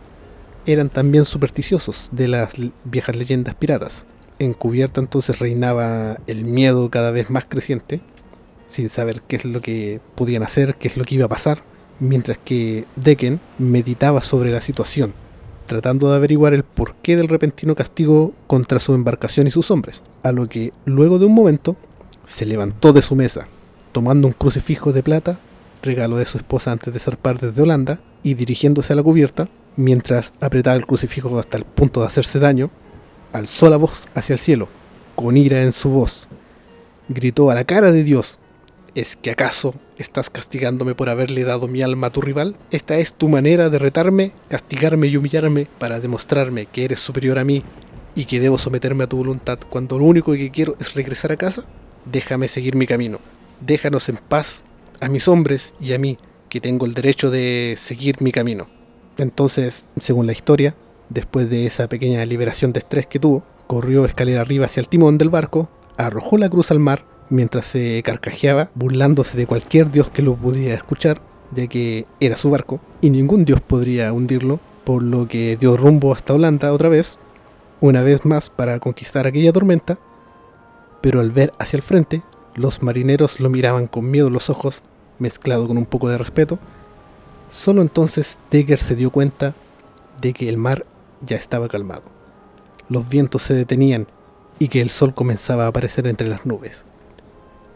eran 0.65 0.89
también 0.89 1.25
supersticiosos 1.25 2.09
de 2.11 2.27
las 2.27 2.55
viejas 2.83 3.15
leyendas 3.15 3.55
piratas. 3.55 4.07
Encubierta 4.39 4.99
entonces 4.99 5.39
reinaba 5.39 6.17
el 6.27 6.43
miedo 6.43 6.89
cada 6.89 7.11
vez 7.11 7.29
más 7.29 7.45
creciente, 7.45 8.01
sin 8.67 8.89
saber 8.89 9.21
qué 9.21 9.35
es 9.35 9.45
lo 9.45 9.61
que 9.61 10.01
podían 10.15 10.43
hacer, 10.43 10.75
qué 10.75 10.87
es 10.87 10.97
lo 10.97 11.05
que 11.05 11.15
iba 11.15 11.25
a 11.25 11.29
pasar, 11.29 11.63
mientras 11.99 12.37
que 12.37 12.85
Decken 12.95 13.39
meditaba 13.59 14.21
sobre 14.21 14.51
la 14.51 14.61
situación, 14.61 15.13
tratando 15.67 16.09
de 16.09 16.17
averiguar 16.17 16.53
el 16.53 16.63
porqué 16.63 17.15
del 17.15 17.27
repentino 17.27 17.75
castigo 17.75 18.33
contra 18.47 18.79
su 18.79 18.93
embarcación 18.93 19.47
y 19.47 19.51
sus 19.51 19.71
hombres, 19.71 20.01
a 20.23 20.31
lo 20.31 20.47
que 20.47 20.73
luego 20.85 21.19
de 21.19 21.25
un 21.25 21.35
momento 21.35 21.75
se 22.25 22.45
levantó 22.45 22.93
de 22.93 23.01
su 23.01 23.15
mesa, 23.15 23.47
tomando 23.91 24.27
un 24.27 24.33
crucifijo 24.33 24.93
de 24.93 25.03
plata, 25.03 25.39
regalo 25.81 26.17
de 26.17 26.25
su 26.25 26.37
esposa 26.37 26.71
antes 26.71 26.93
de 26.93 26.99
zarpar 26.99 27.39
desde 27.39 27.61
Holanda, 27.61 27.99
y 28.23 28.33
dirigiéndose 28.33 28.93
a 28.93 28.95
la 28.95 29.03
cubierta, 29.03 29.49
mientras 29.75 30.33
apretaba 30.39 30.75
el 30.75 30.85
crucifijo 30.85 31.37
hasta 31.37 31.57
el 31.57 31.65
punto 31.65 32.01
de 32.01 32.07
hacerse 32.07 32.39
daño, 32.39 32.71
alzó 33.33 33.69
la 33.69 33.77
voz 33.77 34.03
hacia 34.15 34.33
el 34.33 34.39
cielo, 34.39 34.67
con 35.15 35.37
ira 35.37 35.61
en 35.61 35.73
su 35.73 35.89
voz. 35.89 36.27
Gritó 37.07 37.51
a 37.51 37.55
la 37.55 37.65
cara 37.65 37.91
de 37.91 38.03
Dios, 38.03 38.39
¿es 38.95 39.15
que 39.15 39.31
acaso 39.31 39.75
estás 39.97 40.29
castigándome 40.29 40.95
por 40.95 41.09
haberle 41.09 41.43
dado 41.43 41.67
mi 41.67 41.81
alma 41.81 42.07
a 42.07 42.09
tu 42.09 42.21
rival? 42.21 42.55
¿Esta 42.71 42.97
es 42.97 43.13
tu 43.13 43.27
manera 43.27 43.69
de 43.69 43.79
retarme, 43.79 44.31
castigarme 44.49 45.07
y 45.07 45.17
humillarme 45.17 45.67
para 45.77 45.99
demostrarme 45.99 46.65
que 46.65 46.85
eres 46.85 46.99
superior 46.99 47.37
a 47.37 47.43
mí 47.43 47.63
y 48.15 48.25
que 48.25 48.39
debo 48.39 48.57
someterme 48.57 49.03
a 49.03 49.07
tu 49.07 49.17
voluntad 49.17 49.59
cuando 49.69 49.99
lo 49.99 50.05
único 50.05 50.31
que 50.33 50.49
quiero 50.49 50.75
es 50.79 50.93
regresar 50.95 51.31
a 51.31 51.37
casa? 51.37 51.65
Déjame 52.05 52.47
seguir 52.47 52.75
mi 52.75 52.87
camino. 52.87 53.19
Déjanos 53.59 54.09
en 54.09 54.17
paz 54.17 54.63
a 55.01 55.09
mis 55.09 55.27
hombres 55.27 55.73
y 55.79 55.93
a 55.93 55.99
mí, 55.99 56.17
que 56.49 56.61
tengo 56.61 56.85
el 56.85 56.93
derecho 56.93 57.31
de 57.31 57.75
seguir 57.77 58.21
mi 58.21 58.31
camino. 58.31 58.67
Entonces, 59.17 59.85
según 59.99 60.27
la 60.27 60.33
historia, 60.33 60.75
después 61.09 61.49
de 61.49 61.65
esa 61.65 61.87
pequeña 61.87 62.25
liberación 62.25 62.73
de 62.73 62.79
estrés 62.79 63.07
que 63.07 63.19
tuvo, 63.19 63.43
corrió 63.67 64.05
escalera 64.05 64.41
arriba 64.41 64.65
hacia 64.65 64.81
el 64.81 64.89
timón 64.89 65.17
del 65.17 65.29
barco, 65.29 65.69
arrojó 65.97 66.37
la 66.37 66.49
cruz 66.49 66.71
al 66.71 66.79
mar 66.79 67.05
mientras 67.29 67.65
se 67.65 68.01
carcajeaba, 68.03 68.69
burlándose 68.75 69.37
de 69.37 69.47
cualquier 69.47 69.89
dios 69.89 70.09
que 70.09 70.21
lo 70.21 70.35
pudiera 70.35 70.75
escuchar, 70.75 71.21
ya 71.53 71.67
que 71.67 72.05
era 72.19 72.37
su 72.37 72.49
barco 72.49 72.79
y 73.01 73.09
ningún 73.09 73.45
dios 73.45 73.61
podría 73.61 74.13
hundirlo, 74.13 74.59
por 74.83 75.01
lo 75.01 75.27
que 75.27 75.57
dio 75.57 75.77
rumbo 75.77 76.13
hasta 76.13 76.33
Holanda 76.33 76.71
otra 76.71 76.89
vez, 76.89 77.17
una 77.81 78.01
vez 78.01 78.25
más 78.25 78.49
para 78.49 78.79
conquistar 78.79 79.25
aquella 79.25 79.51
tormenta, 79.51 79.97
pero 81.05 81.19
al 81.19 81.29
ver 81.29 81.53
hacia 81.59 81.77
el 81.77 81.83
frente, 81.83 82.23
los 82.55 82.81
marineros 82.81 83.39
lo 83.39 83.51
miraban 83.51 83.85
con 83.85 84.09
miedo 84.09 84.25
en 84.25 84.33
los 84.33 84.49
ojos, 84.49 84.81
mezclado 85.19 85.67
con 85.67 85.77
un 85.77 85.85
poco 85.85 86.09
de 86.09 86.17
respeto. 86.17 86.57
Solo 87.51 87.83
entonces 87.83 88.39
Decker 88.49 88.81
se 88.81 88.95
dio 88.95 89.11
cuenta 89.11 89.53
de 90.19 90.33
que 90.33 90.49
el 90.49 90.57
mar 90.57 90.83
ya 91.23 91.37
estaba 91.37 91.67
calmado. 91.67 92.01
Los 92.89 93.07
vientos 93.07 93.43
se 93.43 93.53
detenían 93.53 94.07
y 94.57 94.67
que 94.69 94.81
el 94.81 94.89
sol 94.89 95.13
comenzaba 95.13 95.65
a 95.65 95.67
aparecer 95.67 96.07
entre 96.07 96.27
las 96.27 96.47
nubes. 96.47 96.87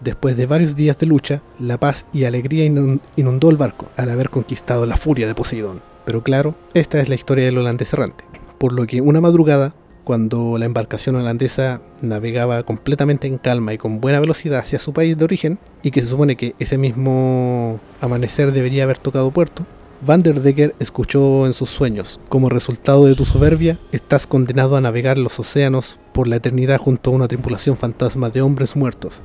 Después 0.01 0.35
de 0.35 0.47
varios 0.47 0.75
días 0.75 0.97
de 0.97 1.05
lucha, 1.05 1.43
la 1.59 1.79
paz 1.79 2.07
y 2.11 2.23
alegría 2.23 2.65
inun- 2.65 2.99
inundó 3.15 3.51
el 3.51 3.57
barco 3.57 3.89
al 3.95 4.09
haber 4.09 4.31
conquistado 4.31 4.87
la 4.87 4.97
furia 4.97 5.27
de 5.27 5.35
Poseidón. 5.35 5.83
Pero 6.03 6.23
claro, 6.23 6.55
esta 6.73 6.99
es 6.99 7.07
la 7.07 7.13
historia 7.13 7.45
del 7.45 7.59
holandés 7.59 7.93
errante. 7.93 8.23
Por 8.57 8.73
lo 8.73 8.87
que 8.87 9.01
una 9.01 9.21
madrugada, 9.21 9.75
cuando 10.09 10.57
la 10.57 10.65
embarcación 10.65 11.17
holandesa 11.17 11.81
navegaba 12.01 12.63
completamente 12.63 13.27
en 13.27 13.37
calma 13.37 13.75
y 13.75 13.77
con 13.77 14.01
buena 14.01 14.19
velocidad 14.19 14.61
hacia 14.61 14.79
su 14.79 14.91
país 14.91 15.15
de 15.15 15.23
origen, 15.23 15.59
y 15.83 15.91
que 15.91 16.01
se 16.01 16.07
supone 16.07 16.35
que 16.35 16.55
ese 16.57 16.79
mismo 16.79 17.79
amanecer 18.01 18.51
debería 18.51 18.85
haber 18.85 18.97
tocado 18.97 19.29
puerto, 19.29 19.67
Van 20.01 20.23
der 20.23 20.41
Decker 20.41 20.73
escuchó 20.79 21.45
en 21.45 21.53
sus 21.53 21.69
sueños, 21.69 22.19
como 22.27 22.49
resultado 22.49 23.05
de 23.05 23.13
tu 23.13 23.23
soberbia, 23.23 23.77
estás 23.91 24.25
condenado 24.25 24.75
a 24.75 24.81
navegar 24.81 25.19
los 25.19 25.39
océanos 25.39 25.99
por 26.11 26.27
la 26.27 26.37
eternidad 26.37 26.79
junto 26.79 27.11
a 27.11 27.13
una 27.13 27.27
tripulación 27.27 27.77
fantasma 27.77 28.31
de 28.31 28.41
hombres 28.41 28.75
muertos, 28.75 29.21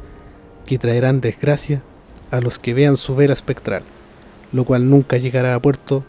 que 0.67 0.77
traerán 0.77 1.23
desgracia 1.23 1.83
a 2.31 2.43
los 2.43 2.59
que 2.59 2.75
vean 2.75 2.99
su 2.99 3.17
vela 3.17 3.33
espectral, 3.33 3.85
lo 4.53 4.67
cual 4.67 4.91
nunca 4.91 5.17
llegará 5.17 5.55
a 5.55 5.63
puerto 5.63 6.05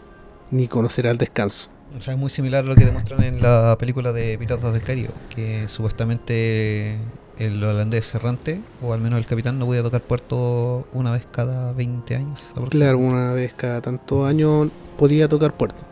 ni 0.50 0.68
conocerá 0.68 1.12
el 1.12 1.16
descanso. 1.16 1.70
O 1.96 2.02
sea, 2.02 2.12
es 2.12 2.18
muy 2.18 2.28
similar 2.30 2.64
a 2.64 2.68
lo 2.68 2.74
que 2.74 2.84
demuestran 2.84 3.22
en 3.22 3.40
la 3.40 3.76
película 3.78 4.12
de 4.12 4.36
Piratas 4.38 4.72
del 4.72 4.82
Caribe, 4.82 5.10
que 5.34 5.66
supuestamente 5.66 6.96
el 7.38 7.62
holandés 7.62 8.14
errante, 8.14 8.60
o 8.82 8.92
al 8.92 9.00
menos 9.00 9.18
el 9.18 9.26
capitán, 9.26 9.58
no 9.58 9.66
podía 9.66 9.82
tocar 9.82 10.02
puerto 10.02 10.86
una 10.92 11.12
vez 11.12 11.26
cada 11.30 11.72
20 11.72 12.14
años. 12.14 12.52
Claro, 12.68 12.98
una 12.98 13.32
vez 13.32 13.54
cada 13.54 13.80
tantos 13.80 14.28
años 14.28 14.68
podía 14.98 15.28
tocar 15.28 15.56
puerto. 15.56 15.82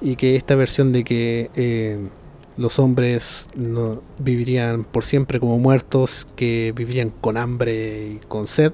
Y 0.00 0.16
que 0.16 0.36
esta 0.36 0.54
versión 0.54 0.92
de 0.92 1.04
que 1.04 1.50
eh, 1.54 2.08
los 2.56 2.78
hombres 2.78 3.46
no 3.54 4.02
vivirían 4.18 4.84
por 4.84 5.04
siempre 5.04 5.40
como 5.40 5.58
muertos, 5.58 6.26
que 6.36 6.72
vivirían 6.74 7.10
con 7.10 7.36
hambre 7.36 8.06
y 8.06 8.20
con 8.28 8.46
sed, 8.46 8.72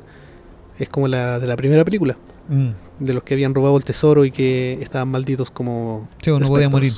es 0.79 0.89
como 0.89 1.09
la 1.09 1.39
de 1.41 1.47
la 1.47 1.57
primera 1.57 1.85
película, 1.85 2.16
Mm. 2.51 2.70
de 2.98 3.14
los 3.14 3.22
que 3.22 3.34
habían 3.34 3.55
robado 3.55 3.76
el 3.76 3.84
tesoro 3.84 4.24
y 4.24 4.32
que 4.32 4.78
estaban 4.82 5.09
malditos 5.09 5.53
como... 5.53 6.09
Sí, 6.20 6.30
o 6.30 6.40
no 6.40 6.46
podía 6.46 6.68
morir. 6.68 6.92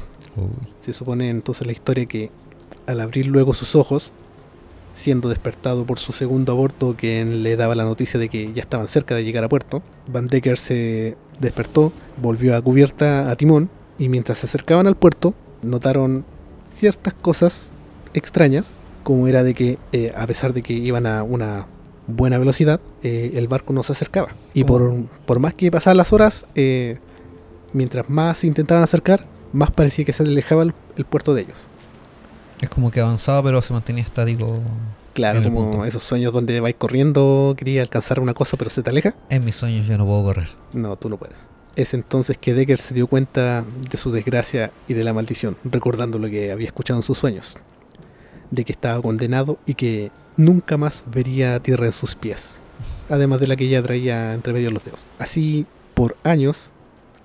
Se 0.78 0.94
supone 0.94 1.28
entonces 1.28 1.66
la 1.66 1.72
historia 1.72 2.06
que 2.06 2.30
al 2.86 3.00
abrir 3.00 3.26
luego 3.26 3.52
sus 3.52 3.76
ojos, 3.76 4.12
siendo 4.94 5.28
despertado 5.28 5.84
por 5.84 5.98
su 5.98 6.12
segundo 6.12 6.52
aborto, 6.52 6.96
que 6.96 7.22
le 7.24 7.56
daba 7.56 7.74
la 7.74 7.84
noticia 7.84 8.18
de 8.18 8.30
que 8.30 8.50
ya 8.54 8.62
estaban 8.62 8.88
cerca 8.88 9.14
de 9.14 9.24
llegar 9.24 9.44
a 9.44 9.48
puerto. 9.50 9.82
Van 10.10 10.26
Decker 10.26 10.58
se 10.58 11.18
despertó, 11.38 11.92
volvió 12.16 12.56
a 12.56 12.62
cubierta 12.62 13.30
a 13.30 13.36
timón 13.36 13.68
y 13.98 14.08
mientras 14.08 14.38
se 14.38 14.46
acercaban 14.46 14.86
al 14.86 14.96
puerto 14.96 15.34
notaron 15.60 16.24
ciertas 16.68 17.12
cosas 17.12 17.74
extrañas, 18.14 18.74
como 19.02 19.28
era 19.28 19.42
de 19.42 19.52
que 19.52 19.78
eh, 19.92 20.12
a 20.16 20.26
pesar 20.26 20.54
de 20.54 20.62
que 20.62 20.72
iban 20.72 21.06
a 21.06 21.22
una 21.22 21.66
buena 22.06 22.38
velocidad, 22.38 22.80
eh, 23.02 23.32
el 23.34 23.48
barco 23.48 23.72
no 23.72 23.82
se 23.82 23.92
acercaba. 23.92 24.34
Y 24.54 24.64
por, 24.64 24.92
por 25.26 25.38
más 25.38 25.54
que 25.54 25.70
pasaban 25.70 25.96
las 25.96 26.12
horas, 26.12 26.46
eh, 26.54 26.98
mientras 27.72 28.08
más 28.08 28.38
se 28.38 28.46
intentaban 28.46 28.82
acercar, 28.82 29.26
más 29.52 29.70
parecía 29.70 30.04
que 30.04 30.12
se 30.12 30.22
alejaba 30.22 30.62
el, 30.62 30.74
el 30.96 31.04
puerto 31.04 31.34
de 31.34 31.42
ellos. 31.42 31.68
Es 32.60 32.68
como 32.70 32.90
que 32.90 33.00
avanzaba, 33.00 33.42
pero 33.42 33.60
se 33.62 33.72
mantenía 33.72 34.04
estático. 34.04 34.60
Claro, 35.14 35.42
como 35.42 35.84
esos 35.84 36.04
sueños 36.04 36.32
donde 36.32 36.60
vais 36.60 36.76
corriendo, 36.76 37.54
quería 37.56 37.82
alcanzar 37.82 38.18
una 38.18 38.32
cosa 38.32 38.56
pero 38.56 38.70
se 38.70 38.82
te 38.82 38.90
aleja. 38.90 39.14
En 39.28 39.44
mis 39.44 39.56
sueños 39.56 39.86
yo 39.86 39.98
no 39.98 40.06
puedo 40.06 40.22
correr. 40.22 40.48
No, 40.72 40.96
tú 40.96 41.10
no 41.10 41.18
puedes. 41.18 41.36
Es 41.76 41.92
entonces 41.92 42.38
que 42.38 42.54
Decker 42.54 42.78
se 42.78 42.94
dio 42.94 43.06
cuenta 43.06 43.64
de 43.90 43.96
su 43.96 44.10
desgracia 44.10 44.72
y 44.88 44.94
de 44.94 45.04
la 45.04 45.12
maldición, 45.12 45.56
recordando 45.64 46.18
lo 46.18 46.28
que 46.28 46.52
había 46.52 46.66
escuchado 46.66 46.98
en 46.98 47.02
sus 47.02 47.18
sueños. 47.18 47.56
De 48.50 48.64
que 48.64 48.72
estaba 48.72 49.02
condenado 49.02 49.58
y 49.66 49.74
que 49.74 50.10
nunca 50.36 50.76
más 50.76 51.04
vería 51.06 51.60
tierra 51.60 51.86
en 51.86 51.92
sus 51.92 52.14
pies. 52.14 52.62
Además 53.08 53.40
de 53.40 53.46
la 53.46 53.56
que 53.56 53.68
ya 53.68 53.82
traía 53.82 54.34
entre 54.34 54.52
medio 54.52 54.70
los 54.70 54.84
dedos. 54.84 55.04
Así 55.18 55.66
por 55.94 56.16
años, 56.24 56.70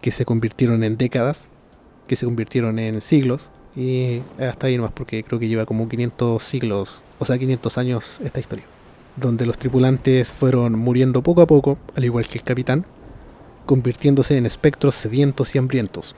que 0.01 0.12
se 0.12 0.26
convirtieron 0.26 0.84
en 0.84 0.97
décadas, 0.97 1.49
que 2.08 2.16
se 2.16 2.26
convirtieron 2.26 2.80
en 2.80 3.01
siglos. 3.01 3.51
Y 3.76 4.22
hasta 4.39 4.68
ahí 4.68 4.78
nomás, 4.78 4.91
porque 4.91 5.24
creo 5.24 5.39
que 5.39 5.47
lleva 5.47 5.66
como 5.66 5.88
500 5.88 6.41
siglos, 6.41 7.03
o 7.20 7.26
sea, 7.26 7.38
500 7.38 7.78
años 7.78 8.20
esta 8.24 8.39
historia. 8.39 8.66
Donde 9.16 9.45
los 9.45 9.58
tripulantes 9.60 10.34
fueron 10.34 10.78
muriendo 10.80 11.22
poco 11.22 11.41
a 11.41 11.47
poco, 11.47 11.78
al 11.95 12.03
igual 12.03 12.28
que 12.28 12.39
el 12.39 12.43
capitán, 12.43 12.86
convirtiéndose 13.68 14.38
en 14.38 14.47
espectros 14.47 14.95
sedientos 14.95 15.53
y 15.53 15.60
hambrientos, 15.60 16.16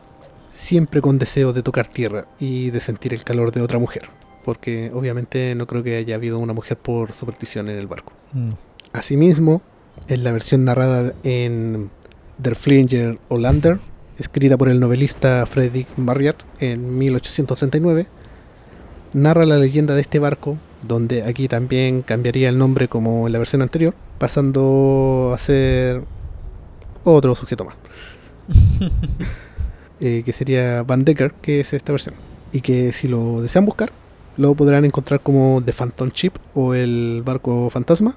siempre 0.49 1.01
con 1.01 1.19
deseo 1.19 1.51
de 1.51 1.63
tocar 1.63 1.87
tierra 1.87 2.27
y 2.39 2.69
de 2.69 2.79
sentir 2.79 3.13
el 3.13 3.23
calor 3.25 3.51
de 3.51 3.61
otra 3.61 3.77
mujer, 3.77 4.09
porque 4.49 4.89
obviamente 4.95 5.53
no 5.53 5.67
creo 5.67 5.83
que 5.83 5.95
haya 5.95 6.15
habido 6.15 6.39
una 6.39 6.53
mujer 6.53 6.75
por 6.75 7.11
superstición 7.11 7.69
en 7.69 7.77
el 7.77 7.85
barco. 7.85 8.13
Mm. 8.33 8.53
Asimismo, 8.93 9.61
en 10.07 10.23
la 10.23 10.31
versión 10.31 10.65
narrada 10.65 11.13
en 11.23 11.91
Der 12.39 12.55
Flinger 12.55 13.19
Hollander, 13.27 13.79
escrita 14.17 14.57
por 14.57 14.69
el 14.69 14.79
novelista 14.79 15.45
Frederick 15.45 15.87
Marriott 15.97 16.45
en 16.59 16.97
1839, 16.97 18.07
narra 19.13 19.45
la 19.45 19.59
leyenda 19.59 19.93
de 19.93 20.01
este 20.01 20.17
barco, 20.17 20.57
donde 20.81 21.21
aquí 21.21 21.47
también 21.47 22.01
cambiaría 22.01 22.49
el 22.49 22.57
nombre 22.57 22.87
como 22.87 23.27
en 23.27 23.33
la 23.33 23.37
versión 23.37 23.61
anterior, 23.61 23.93
pasando 24.17 25.31
a 25.35 25.37
ser 25.37 26.01
otro 27.03 27.35
sujeto 27.35 27.65
más. 27.65 27.75
Eh, 30.01 30.23
que 30.23 30.31
sería 30.31 30.83
Van 30.83 31.03
Decker, 31.03 31.33
que 31.41 31.59
es 31.59 31.73
esta 31.73 31.91
versión. 31.91 32.15
Y 32.53 32.61
que 32.61 32.93
si 32.93 33.09
lo 33.09 33.41
desean 33.41 33.65
buscar, 33.65 33.91
lo 34.39 34.55
podrán 34.55 34.85
encontrar 34.85 35.19
como 35.19 35.61
The 35.63 35.73
Phantom 35.73 36.11
Ship 36.13 36.31
o 36.55 36.73
el 36.73 37.23
barco 37.25 37.69
fantasma, 37.69 38.15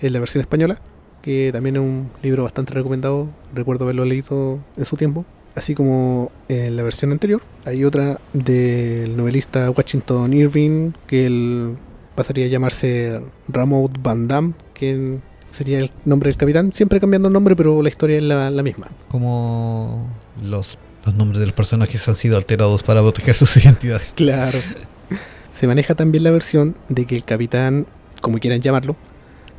en 0.00 0.14
la 0.14 0.18
versión 0.18 0.40
española, 0.40 0.80
que 1.20 1.50
también 1.52 1.76
es 1.76 1.82
un 1.82 2.10
libro 2.22 2.44
bastante 2.44 2.72
recomendado, 2.72 3.28
recuerdo 3.52 3.84
haberlo 3.84 4.06
leído 4.06 4.58
en 4.78 4.84
su 4.86 4.96
tiempo. 4.96 5.26
Así 5.54 5.74
como 5.74 6.32
en 6.48 6.76
la 6.76 6.82
versión 6.82 7.12
anterior, 7.12 7.42
hay 7.66 7.84
otra 7.84 8.18
del 8.32 9.14
novelista 9.14 9.70
Washington 9.70 10.32
Irving, 10.32 10.92
que 11.06 11.26
él 11.26 11.76
pasaría 12.14 12.46
a 12.46 12.48
llamarse 12.48 13.20
Ramoud 13.48 13.90
Van 14.02 14.28
Damme, 14.28 14.54
que 14.72 15.18
sería 15.50 15.80
el 15.80 15.90
nombre 16.06 16.30
del 16.30 16.38
capitán, 16.38 16.72
siempre 16.72 17.00
cambiando 17.00 17.28
el 17.28 17.34
nombre, 17.34 17.54
pero 17.54 17.82
la 17.82 17.90
historia 17.90 18.16
es 18.16 18.24
la, 18.24 18.50
la 18.50 18.62
misma. 18.62 18.86
Como 19.08 20.08
los, 20.42 20.78
los 21.04 21.14
nombres 21.14 21.40
de 21.40 21.46
los 21.46 21.54
personajes 21.54 22.08
han 22.08 22.16
sido 22.16 22.38
alterados 22.38 22.82
para 22.82 23.02
proteger 23.02 23.34
sus 23.34 23.54
identidades. 23.58 24.14
Claro. 24.16 24.58
Se 25.60 25.66
maneja 25.66 25.94
también 25.94 26.24
la 26.24 26.30
versión 26.30 26.74
de 26.88 27.04
que 27.04 27.14
el 27.16 27.22
capitán, 27.22 27.86
como 28.22 28.38
quieran 28.38 28.62
llamarlo, 28.62 28.96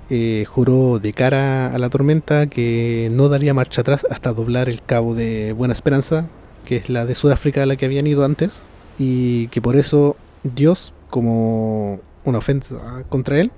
eh, 0.10 0.45
juró 0.47 0.97
de 0.97 1.14
cara 1.14 1.68
a 1.68 1.78
la 1.78 1.91
tormenta 1.91 2.47
que 2.47 3.10
no 3.12 3.30
daría 3.30 3.54
marcha 3.54 3.82
atrás 3.82 4.08
hasta 4.10 4.34
doblar 4.34 4.68
el 4.68 4.82
cabo 4.82 5.14
de 5.14 5.54
Buena 5.54 5.76
Esperanza, 5.76 6.28
que 6.66 6.78
es 6.78 6.89
la 6.89 7.06
de 7.06 7.14
Sudáfrica 7.14 7.62
a 7.62 7.66
la 7.68 7.76
que 7.76 7.86
habían 7.86 8.08
ido 8.08 8.26
antes, 8.26 8.66
y 8.97 9.47
que 9.49 9.62
por 9.62 9.76
eso 9.76 10.16
Dios, 10.41 10.95
como 11.12 11.99
una 12.24 12.39
ofensa 12.39 13.04
contra 13.08 13.39
él, 13.39 13.52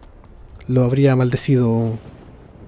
lo 0.67 0.83
habría 0.83 1.15
maldecido 1.15 1.97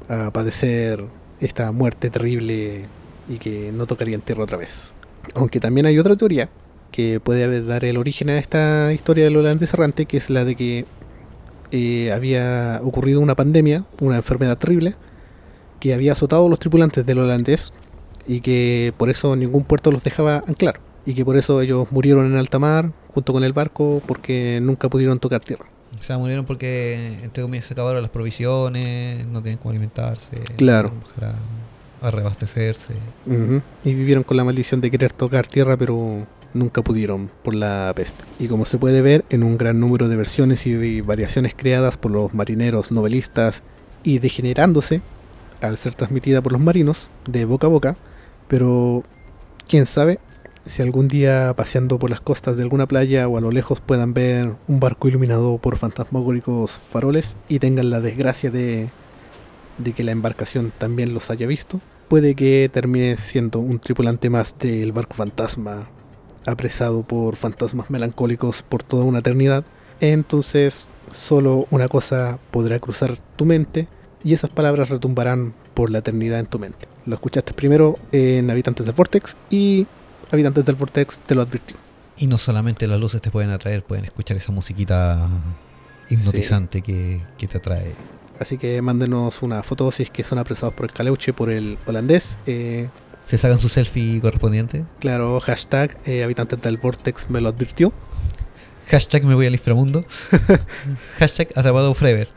a 0.08 0.32
padecer 0.32 1.04
esta 1.42 1.74
muerte 1.74 2.10
terrible 2.10 2.86
y 3.28 3.40
que 3.40 3.74
no 3.74 3.88
tocaría 3.88 4.16
en 4.16 4.22
tierra 4.22 4.44
otra 4.44 4.56
vez. 4.56 4.96
Aunque 5.34 5.60
también 5.60 5.86
hay 5.86 6.00
otra 6.00 6.16
teoría 6.16 6.50
que 6.96 7.20
puede 7.20 7.62
dar 7.62 7.84
el 7.84 7.98
origen 7.98 8.30
a 8.30 8.38
esta 8.38 8.94
historia 8.94 9.26
del 9.26 9.36
holandés 9.36 9.74
errante, 9.74 10.06
que 10.06 10.16
es 10.16 10.30
la 10.30 10.46
de 10.46 10.56
que 10.56 10.86
eh, 11.72 12.14
había 12.14 12.80
ocurrido 12.86 13.20
una 13.20 13.36
pandemia, 13.36 13.84
una 14.00 14.16
enfermedad 14.16 14.58
terrible, 14.58 14.96
que 15.82 15.94
había 15.94 16.14
azotado 16.14 16.46
a 16.46 16.50
los 16.50 16.58
tripulantes 16.58 17.06
del 17.06 17.20
holandés 17.20 17.74
y 18.26 18.40
que 18.40 18.94
por 18.96 19.10
eso 19.10 19.36
ningún 19.36 19.66
puerto 19.66 19.92
los 19.92 20.06
dejaba 20.06 20.44
anclar. 20.48 20.80
Y 21.06 21.14
que 21.16 21.26
por 21.26 21.36
eso 21.36 21.60
ellos 21.60 21.92
murieron 21.92 22.28
en 22.28 22.38
alta 22.38 22.60
mar 22.60 22.94
junto 23.14 23.34
con 23.34 23.44
el 23.44 23.52
barco 23.52 24.02
porque 24.08 24.60
nunca 24.62 24.90
pudieron 24.90 25.20
tocar 25.20 25.42
tierra. 25.42 25.66
O 26.00 26.02
sea, 26.02 26.18
murieron 26.18 26.46
porque, 26.46 27.20
entre 27.24 27.44
comillas, 27.44 27.66
se 27.66 27.74
acabaron 27.74 28.02
las 28.02 28.12
provisiones, 28.12 29.28
no 29.28 29.42
tienen 29.42 29.58
cómo 29.58 29.72
alimentarse. 29.72 30.38
Claro. 30.56 30.94
no 30.94 31.28
A, 31.28 32.08
a 32.08 32.12
reabastecerse. 32.12 32.94
Y 33.84 33.94
vivieron 33.94 34.24
con 34.24 34.38
la 34.38 34.46
maldición 34.46 34.80
de 34.80 34.90
querer 34.90 35.12
tocar 35.12 35.46
tierra, 35.46 35.76
pero 35.76 36.26
nunca 36.56 36.82
pudieron 36.82 37.30
por 37.44 37.54
la 37.54 37.94
peste. 37.96 38.24
Y 38.40 38.48
como 38.48 38.66
se 38.66 38.80
puede 38.80 39.02
ver 39.02 39.26
en 39.30 39.44
un 39.44 39.58
gran 39.58 39.80
número 39.80 40.08
de 40.08 40.18
versiones 40.18 40.66
y 40.66 41.02
variaciones 41.02 41.54
creadas 41.56 41.98
por 41.98 42.12
los 42.12 42.34
marineros, 42.34 42.92
novelistas 42.92 43.62
y 44.04 44.20
degenerándose 44.20 45.02
al 45.62 45.78
ser 45.78 45.96
transmitida 45.96 46.42
por 46.42 46.52
los 46.52 46.62
marinos 46.62 47.10
de 47.30 47.46
boca 47.46 47.68
a 47.68 47.70
boca, 47.70 47.98
pero 48.48 49.04
quién 49.68 49.86
sabe 49.86 50.20
si 50.66 50.82
algún 50.82 51.08
día 51.08 51.54
paseando 51.56 52.00
por 52.00 52.10
las 52.10 52.22
costas 52.22 52.58
de 52.58 52.64
alguna 52.64 52.88
playa 52.88 53.28
o 53.28 53.38
a 53.38 53.42
lo 53.42 53.52
lejos 53.52 53.82
puedan 53.82 54.14
ver 54.14 54.56
un 54.68 54.80
barco 54.80 55.08
iluminado 55.08 55.58
por 55.60 55.78
fantasmagóricos 55.78 56.80
faroles 56.90 57.38
y 57.48 57.60
tengan 57.60 57.92
la 57.92 58.00
desgracia 58.00 58.50
de, 58.50 58.90
de 59.78 59.94
que 59.94 60.04
la 60.04 60.12
embarcación 60.12 60.72
también 60.76 61.14
los 61.14 61.30
haya 61.30 61.46
visto, 61.46 61.82
puede 62.08 62.36
que 62.36 62.70
termine 62.72 63.18
siendo 63.18 63.60
un 63.60 63.80
tripulante 63.80 64.30
más 64.30 64.58
del 64.58 64.92
barco 64.92 65.16
fantasma, 65.16 65.88
apresado 66.46 67.04
por 67.04 67.36
fantasmas 67.36 67.90
melancólicos 67.90 68.64
por 68.64 68.84
toda 68.84 69.04
una 69.04 69.20
eternidad. 69.20 69.66
Entonces, 70.00 70.88
solo 71.12 71.68
una 71.72 71.88
cosa 71.88 72.40
podrá 72.52 72.80
cruzar 72.80 73.18
tu 73.36 73.46
mente 73.46 73.88
y 74.24 74.34
esas 74.34 74.50
palabras 74.50 74.90
retumbarán 74.90 75.54
por 75.74 75.92
la 75.92 76.00
eternidad 76.00 76.40
en 76.40 76.48
tu 76.48 76.60
mente. 76.60 76.88
Lo 77.06 77.16
escuchaste 77.16 77.54
primero 77.54 78.00
en 78.12 78.50
Habitantes 78.50 78.86
del 78.86 78.96
Vortex 78.96 79.38
y 79.50 79.86
Habitantes 80.32 80.66
del 80.66 80.76
Vortex 80.76 81.20
te 81.20 81.36
lo 81.36 81.42
advirtió. 81.42 81.78
Y 82.18 82.28
no 82.28 82.38
solamente 82.38 82.88
las 82.88 83.00
luces 83.00 83.22
te 83.22 83.30
pueden 83.30 83.52
atraer, 83.52 83.84
pueden 83.84 84.06
escuchar 84.06 84.38
esa 84.38 84.52
musiquita 84.52 85.28
hipnotizante 86.10 86.82
que, 86.82 87.22
que 87.38 87.48
te 87.48 87.58
atrae. 87.58 87.94
Así 88.40 88.58
que 88.58 88.82
mándenos 88.82 89.42
una 89.44 89.64
foto 89.64 89.92
si 89.92 90.04
es 90.04 90.10
que 90.10 90.24
son 90.24 90.40
apresados 90.40 90.74
por 90.74 90.86
el 90.86 90.92
caleuche, 90.92 91.34
por 91.34 91.50
el 91.50 91.78
holandés. 91.86 92.40
Eh, 92.46 92.90
Se 93.26 93.38
sacan 93.40 93.60
su 93.60 93.70
selfie 93.70 94.22
correspondiente. 94.22 94.86
claro, 95.00 95.40
hashtag 95.40 95.98
eh, 96.06 96.24
Habitantes 96.24 96.62
del 96.62 96.78
Vortex 96.78 97.30
me 97.30 97.42
lo 97.42 97.50
advirtió. 97.50 97.92
Hashtag 98.88 99.24
me 99.24 99.34
voy 99.34 99.48
al 99.48 99.54
inframundo. 99.54 100.06
Hashtag 101.18 101.50
atrapado 101.56 101.94
forever. 101.96 102.30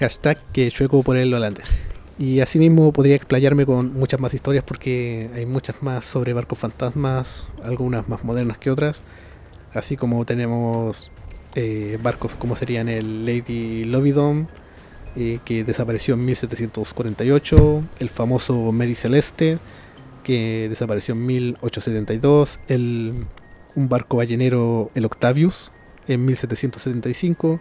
Hashtag 0.00 0.38
que 0.52 0.68
chueco 0.70 1.04
por 1.04 1.16
el 1.16 1.32
holandés. 1.32 1.76
Y 2.18 2.40
asimismo 2.40 2.92
podría 2.92 3.14
explayarme 3.14 3.66
con 3.66 3.92
muchas 3.92 4.18
más 4.18 4.34
historias 4.34 4.64
porque 4.64 5.30
hay 5.34 5.46
muchas 5.46 5.80
más 5.82 6.04
sobre 6.04 6.32
barcos 6.32 6.58
fantasmas, 6.58 7.46
algunas 7.62 8.08
más 8.08 8.24
modernas 8.24 8.58
que 8.58 8.70
otras. 8.70 9.04
Así 9.74 9.96
como 9.96 10.24
tenemos 10.24 11.12
eh, 11.54 11.98
barcos 12.02 12.34
como 12.34 12.56
serían 12.56 12.88
el 12.88 13.24
Lady 13.24 13.84
Lovidon, 13.84 14.48
eh, 15.14 15.38
que 15.44 15.62
desapareció 15.62 16.14
en 16.14 16.24
1748, 16.24 17.84
el 18.00 18.10
famoso 18.10 18.72
Mary 18.72 18.96
Celeste, 18.96 19.58
que 20.26 20.68
desapareció 20.68 21.14
en 21.14 21.24
1872, 21.24 22.58
el, 22.66 23.14
un 23.76 23.88
barco 23.88 24.16
ballenero, 24.16 24.90
el 24.96 25.04
Octavius, 25.04 25.70
en 26.08 26.24
1775. 26.24 27.60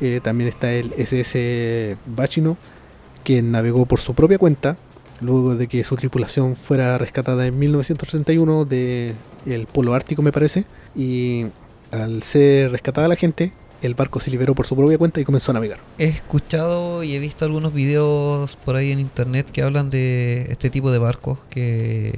Eh, 0.00 0.20
también 0.24 0.48
está 0.48 0.72
el 0.72 0.94
SS 0.96 1.98
Bachino, 2.06 2.56
que 3.24 3.42
navegó 3.42 3.84
por 3.84 4.00
su 4.00 4.14
propia 4.14 4.38
cuenta, 4.38 4.78
luego 5.20 5.54
de 5.54 5.66
que 5.66 5.84
su 5.84 5.96
tripulación 5.96 6.56
fuera 6.56 6.96
rescatada 6.96 7.46
en 7.46 7.58
1931 7.58 8.64
del 8.64 9.66
Polo 9.70 9.92
Ártico, 9.92 10.22
me 10.22 10.32
parece. 10.32 10.64
Y 10.96 11.44
al 11.92 12.22
ser 12.22 12.72
rescatada 12.72 13.06
la 13.06 13.16
gente, 13.16 13.52
el 13.82 13.94
barco 13.94 14.20
se 14.20 14.30
liberó 14.30 14.54
por 14.54 14.66
su 14.66 14.74
propia 14.76 14.98
cuenta 14.98 15.20
y 15.20 15.24
comenzó 15.24 15.52
a 15.52 15.54
navegar. 15.54 15.78
He 15.98 16.06
escuchado 16.06 17.02
y 17.02 17.14
he 17.14 17.18
visto 17.18 17.44
algunos 17.44 17.72
videos 17.72 18.56
por 18.64 18.76
ahí 18.76 18.92
en 18.92 19.00
internet 19.00 19.46
que 19.52 19.62
hablan 19.62 19.90
de 19.90 20.46
este 20.50 20.70
tipo 20.70 20.90
de 20.90 20.98
barcos 20.98 21.38
que 21.50 22.12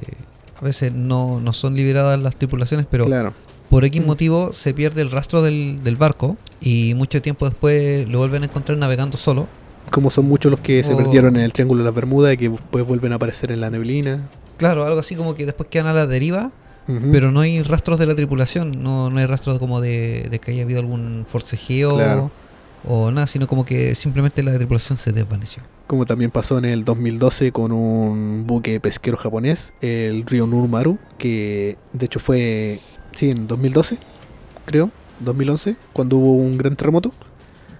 a 0.56 0.64
veces 0.64 0.92
no, 0.92 1.40
no 1.40 1.52
son 1.52 1.74
liberadas 1.74 2.18
las 2.20 2.36
tripulaciones, 2.36 2.86
pero 2.90 3.06
claro, 3.06 3.32
por 3.70 3.84
X 3.84 4.04
motivo 4.04 4.52
se 4.52 4.74
pierde 4.74 5.02
el 5.02 5.11
rastro 5.11 5.42
del, 5.42 5.80
del 5.84 5.96
barco 5.96 6.36
y 6.61 6.94
mucho 6.94 7.22
tiempo 7.22 7.48
después 7.48 8.08
lo 8.08 8.18
vuelven 8.18 8.42
a 8.42 8.46
encontrar 8.46 8.76
navegando 8.78 9.16
solo. 9.16 9.46
como 9.90 10.11
son 10.11 10.26
muchos 10.26 10.50
los 10.50 10.61
que 10.61 10.82
se 10.84 10.94
Oh. 10.94 10.96
perdieron 10.96 11.36
en 11.36 11.42
el 11.42 11.52
Triángulo 11.52 11.82
de 11.82 11.86
las 11.86 11.94
Bermudas 11.94 12.34
y 12.34 12.36
que 12.36 12.48
después 12.48 12.86
vuelven 12.86 13.12
a 13.12 13.16
aparecer 13.16 13.52
en 13.52 13.61
la 13.61 13.70
neblina. 13.70 14.28
Claro, 14.56 14.84
algo 14.84 15.00
así 15.00 15.14
como 15.14 15.34
que 15.34 15.46
después 15.46 15.68
quedan 15.70 15.86
a 15.86 15.92
la 15.94 16.06
deriva, 16.06 16.50
Pero 17.12 17.30
no 17.30 17.41
hay 17.41 17.62
rastros 17.62 17.99
de 17.99 18.07
la 18.07 18.14
tripulación, 18.14 18.82
no, 18.82 19.11
no 19.11 19.18
hay 19.18 19.26
rastros 19.26 19.59
como 19.59 19.80
de, 19.80 20.28
de 20.30 20.38
que 20.38 20.51
haya 20.53 20.62
habido 20.62 20.80
algún 20.80 21.24
forcejeo 21.28 21.97
Claro. 21.97 22.30
o 22.86 23.11
nada, 23.11 23.26
sino 23.26 23.47
como 23.47 23.64
que 23.64 23.95
simplemente 23.95 24.43
la 24.43 24.53
tripulación 24.55 24.97
se 24.99 25.12
desvaneció. 25.12 25.62
Como 25.86 26.07
también 26.07 26.30
pasó 26.30 26.57
en 26.59 26.64
el 26.64 26.84
2012 26.84 27.53
con 27.53 27.72
un 27.72 28.45
buque 28.47 28.78
pesquero 28.80 29.16
japonés, 29.16 29.72
el 29.80 30.24
Río 30.24 30.47
Nurmaru, 30.47 30.99
que 31.18 31.76
de 31.93 32.07
hecho 32.07 32.20
fue, 32.20 32.80
sí, 33.12 33.30
en 33.30 33.47
2012, 33.47 33.99
creo, 34.66 34.91
2011, 35.20 35.76
cuando 35.93 36.16
hubo 36.16 36.34
un 36.36 36.57
gran 36.57 36.76
terremoto 36.76 37.12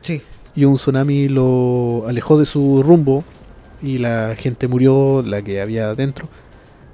Sí, 0.03 0.23
y 0.57 0.65
un 0.65 0.77
tsunami 0.77 1.29
lo 1.29 2.05
alejó 2.09 2.39
de 2.39 2.47
su 2.47 2.83
rumbo 2.83 3.23
y 3.83 3.99
la 3.99 4.35
gente 4.37 4.67
murió, 4.69 5.23
la 5.23 5.41
que 5.43 5.61
había 5.61 5.91
adentro, 5.91 6.29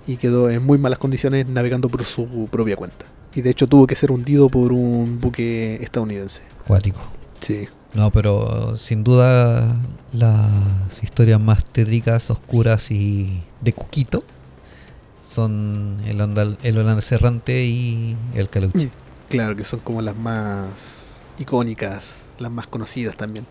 y 0.07 0.17
quedó 0.17 0.51
en 0.51 0.65
muy 0.65 0.79
malas 0.79 0.99
condiciones 0.99 1.47
navegando 1.47 1.89
por 1.89 2.05
su 2.05 2.49
propia 2.51 2.77
cuenta. 2.77 3.07
Y 3.35 3.43
de 3.43 3.51
hecho 3.51 3.67
tuvo 3.67 3.87
que 3.87 3.95
ser 3.95 4.13
hundido 4.13 4.49
por 4.49 4.73
un 4.73 5.21
buque 5.21 5.77
estadounidense. 5.83 6.43
cuático. 6.67 7.01
Sí, 7.41 7.69
No, 7.93 8.11
pero 8.11 8.77
sin 8.79 9.05
duda 9.05 9.77
las 10.13 11.03
historias 11.03 11.41
más 11.41 11.65
tétricas, 11.65 12.31
oscuras 12.31 12.91
y 12.91 13.43
de 13.61 13.73
Cuquito 13.73 14.25
son 15.21 15.99
el, 16.07 16.21
andal, 16.21 16.57
el 16.63 16.79
holandés 16.79 17.11
errante 17.13 17.65
y 17.65 18.17
el 18.35 18.49
caleuche. 18.49 18.87
Mm. 18.87 18.91
claro 19.29 19.57
que 19.57 19.65
son 19.65 19.81
como 19.81 20.01
las 20.01 20.17
más 20.17 21.23
icónicas, 21.39 22.23
las 22.39 22.51
más 22.51 22.67
conocidas 22.67 23.17
también. 23.17 23.47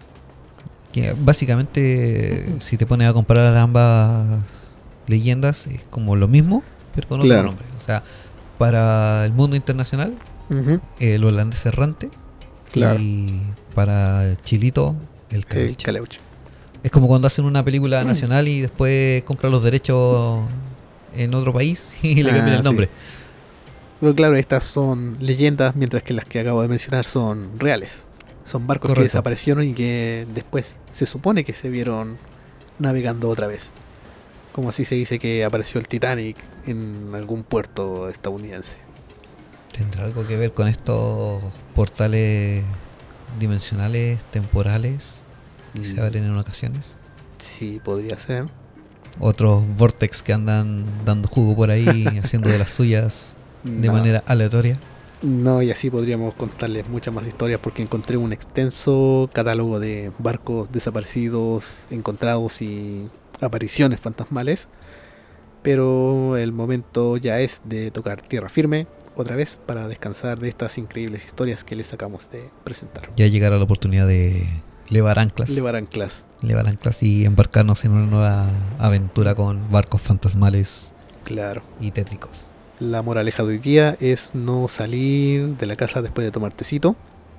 Que 0.91 1.13
básicamente, 1.13 2.47
si 2.59 2.77
te 2.77 2.85
pones 2.85 3.09
a 3.09 3.13
comparar 3.13 3.55
ambas 3.57 4.39
leyendas, 5.07 5.67
es 5.67 5.87
como 5.87 6.15
lo 6.15 6.27
mismo, 6.27 6.63
pero 6.93 7.07
con 7.07 7.19
otro 7.19 7.29
Claro. 7.29 7.47
nombre. 7.47 7.65
O 7.77 7.81
sea, 7.81 8.03
para 8.57 9.25
el 9.25 9.33
mundo 9.33 9.55
internacional, 9.55 10.15
el 10.99 11.23
holandés 11.23 11.65
errante 11.65 12.09
Claro. 12.71 12.99
y 12.99 13.41
para 13.73 14.35
Chilito, 14.43 14.95
el 15.31 15.45
caleuche. 15.45 16.19
Es 16.83 16.91
como 16.91 17.07
cuando 17.07 17.27
hacen 17.27 17.45
una 17.45 17.63
película 17.65 18.03
nacional 18.03 18.47
y 18.47 18.61
después 18.61 19.23
compran 19.23 19.51
los 19.51 19.63
derechos 19.63 20.41
en 21.15 21.33
otro 21.33 21.51
país 21.51 21.89
y 22.03 22.21
le 22.21 22.31
Ah, 22.31 22.35
cambian 22.35 22.55
el 22.57 22.61
sí. 22.61 22.63
nombre. 22.63 22.89
Pero 23.99 24.13
claro, 24.13 24.35
estas 24.35 24.63
son 24.65 25.17
leyendas, 25.19 25.75
mientras 25.75 26.03
que 26.03 26.13
las 26.13 26.25
que 26.25 26.39
acabo 26.41 26.61
de 26.61 26.67
mencionar 26.67 27.05
son 27.05 27.57
reales. 27.57 28.03
Son 28.43 28.67
barcos 28.67 28.93
que 28.93 29.01
desaparecieron 29.01 29.63
y 29.63 29.73
que 29.73 30.27
después 30.35 30.79
se 30.91 31.05
supone 31.07 31.43
que 31.43 31.53
se 31.53 31.69
vieron 31.69 32.17
navegando 32.77 33.29
otra 33.29 33.47
vez. 33.47 33.71
Como 34.55 34.69
así 34.69 34.85
se 34.85 34.95
dice 34.95 35.19
que 35.19 35.43
apareció 35.43 35.81
el 35.81 35.87
Titanic 35.89 36.37
en 36.65 37.11
algún 37.13 37.43
puerto 37.43 38.07
estadounidense. 38.07 38.77
¿Tendrá 39.75 40.05
algo 40.05 40.25
que 40.25 40.37
ver 40.37 40.53
con 40.53 40.69
estos 40.69 41.41
portales 41.75 42.63
dimensionales, 43.37 44.17
temporales, 44.31 45.17
que 45.73 45.83
se 45.83 45.95
Mm, 45.95 45.99
abren 45.99 46.23
en 46.23 46.37
ocasiones? 46.37 46.95
Sí, 47.37 47.81
podría 47.83 48.17
ser. 48.17 48.45
Otros 49.19 49.61
vortex 49.77 50.23
que 50.23 50.31
andan 50.31 50.85
dando 51.05 51.27
jugo 51.27 51.53
por 51.53 51.69
ahí, 51.69 52.17
haciendo 52.23 52.49
de 52.49 52.57
las 52.57 52.69
suyas 52.71 53.35
de 53.65 53.87
No. 53.87 53.93
manera 53.93 54.23
aleatoria. 54.25 54.79
No, 55.21 55.61
y 55.61 55.71
así 55.71 55.89
podríamos 55.89 56.33
contarles 56.35 56.87
muchas 56.87 57.13
más 57.13 57.27
historias 57.27 57.59
porque 57.61 57.81
encontré 57.81 58.15
un 58.15 58.31
extenso 58.31 59.29
catálogo 59.33 59.81
de 59.81 60.11
barcos 60.19 60.71
desaparecidos, 60.71 61.87
encontrados 61.89 62.61
y 62.61 63.09
apariciones 63.41 63.99
fantasmales. 63.99 64.69
Pero 65.61 66.37
el 66.37 66.51
momento 66.51 67.17
ya 67.17 67.39
es 67.39 67.61
de 67.65 67.89
tocar 67.89 68.21
tierra 68.21 68.49
firme 68.49 68.87
otra 69.15 69.35
vez 69.35 69.59
para 69.65 69.87
descansar 69.87 70.39
de 70.39 70.49
estas 70.49 70.77
increíbles 70.77 71.25
historias 71.25 71.63
que 71.63 71.75
les 71.75 71.93
acabamos 71.93 72.29
de 72.29 72.49
presentar. 72.63 73.09
Ya 73.15 73.27
llegará 73.27 73.57
la 73.57 73.63
oportunidad 73.63 74.07
de 74.07 74.45
levar 74.89 75.19
anclas. 75.19 75.49
Levar 75.49 75.75
anclas, 75.75 76.25
levar 76.41 76.67
anclas 76.67 77.01
y 77.03 77.25
embarcarnos 77.25 77.85
en 77.85 77.91
una 77.93 78.05
nueva 78.05 78.49
aventura 78.77 79.35
con 79.35 79.71
barcos 79.71 80.01
fantasmales 80.01 80.93
claro. 81.23 81.63
y 81.79 81.91
tétricos. 81.91 82.51
La 82.79 83.01
moraleja 83.01 83.43
de 83.43 83.49
hoy 83.49 83.57
día 83.57 83.97
es 83.99 84.35
no 84.35 84.67
salir 84.67 85.57
de 85.57 85.65
la 85.65 85.75
casa 85.75 86.01
después 86.01 86.25
de 86.25 86.31
tomar 86.31 86.53
tecito. 86.53 86.95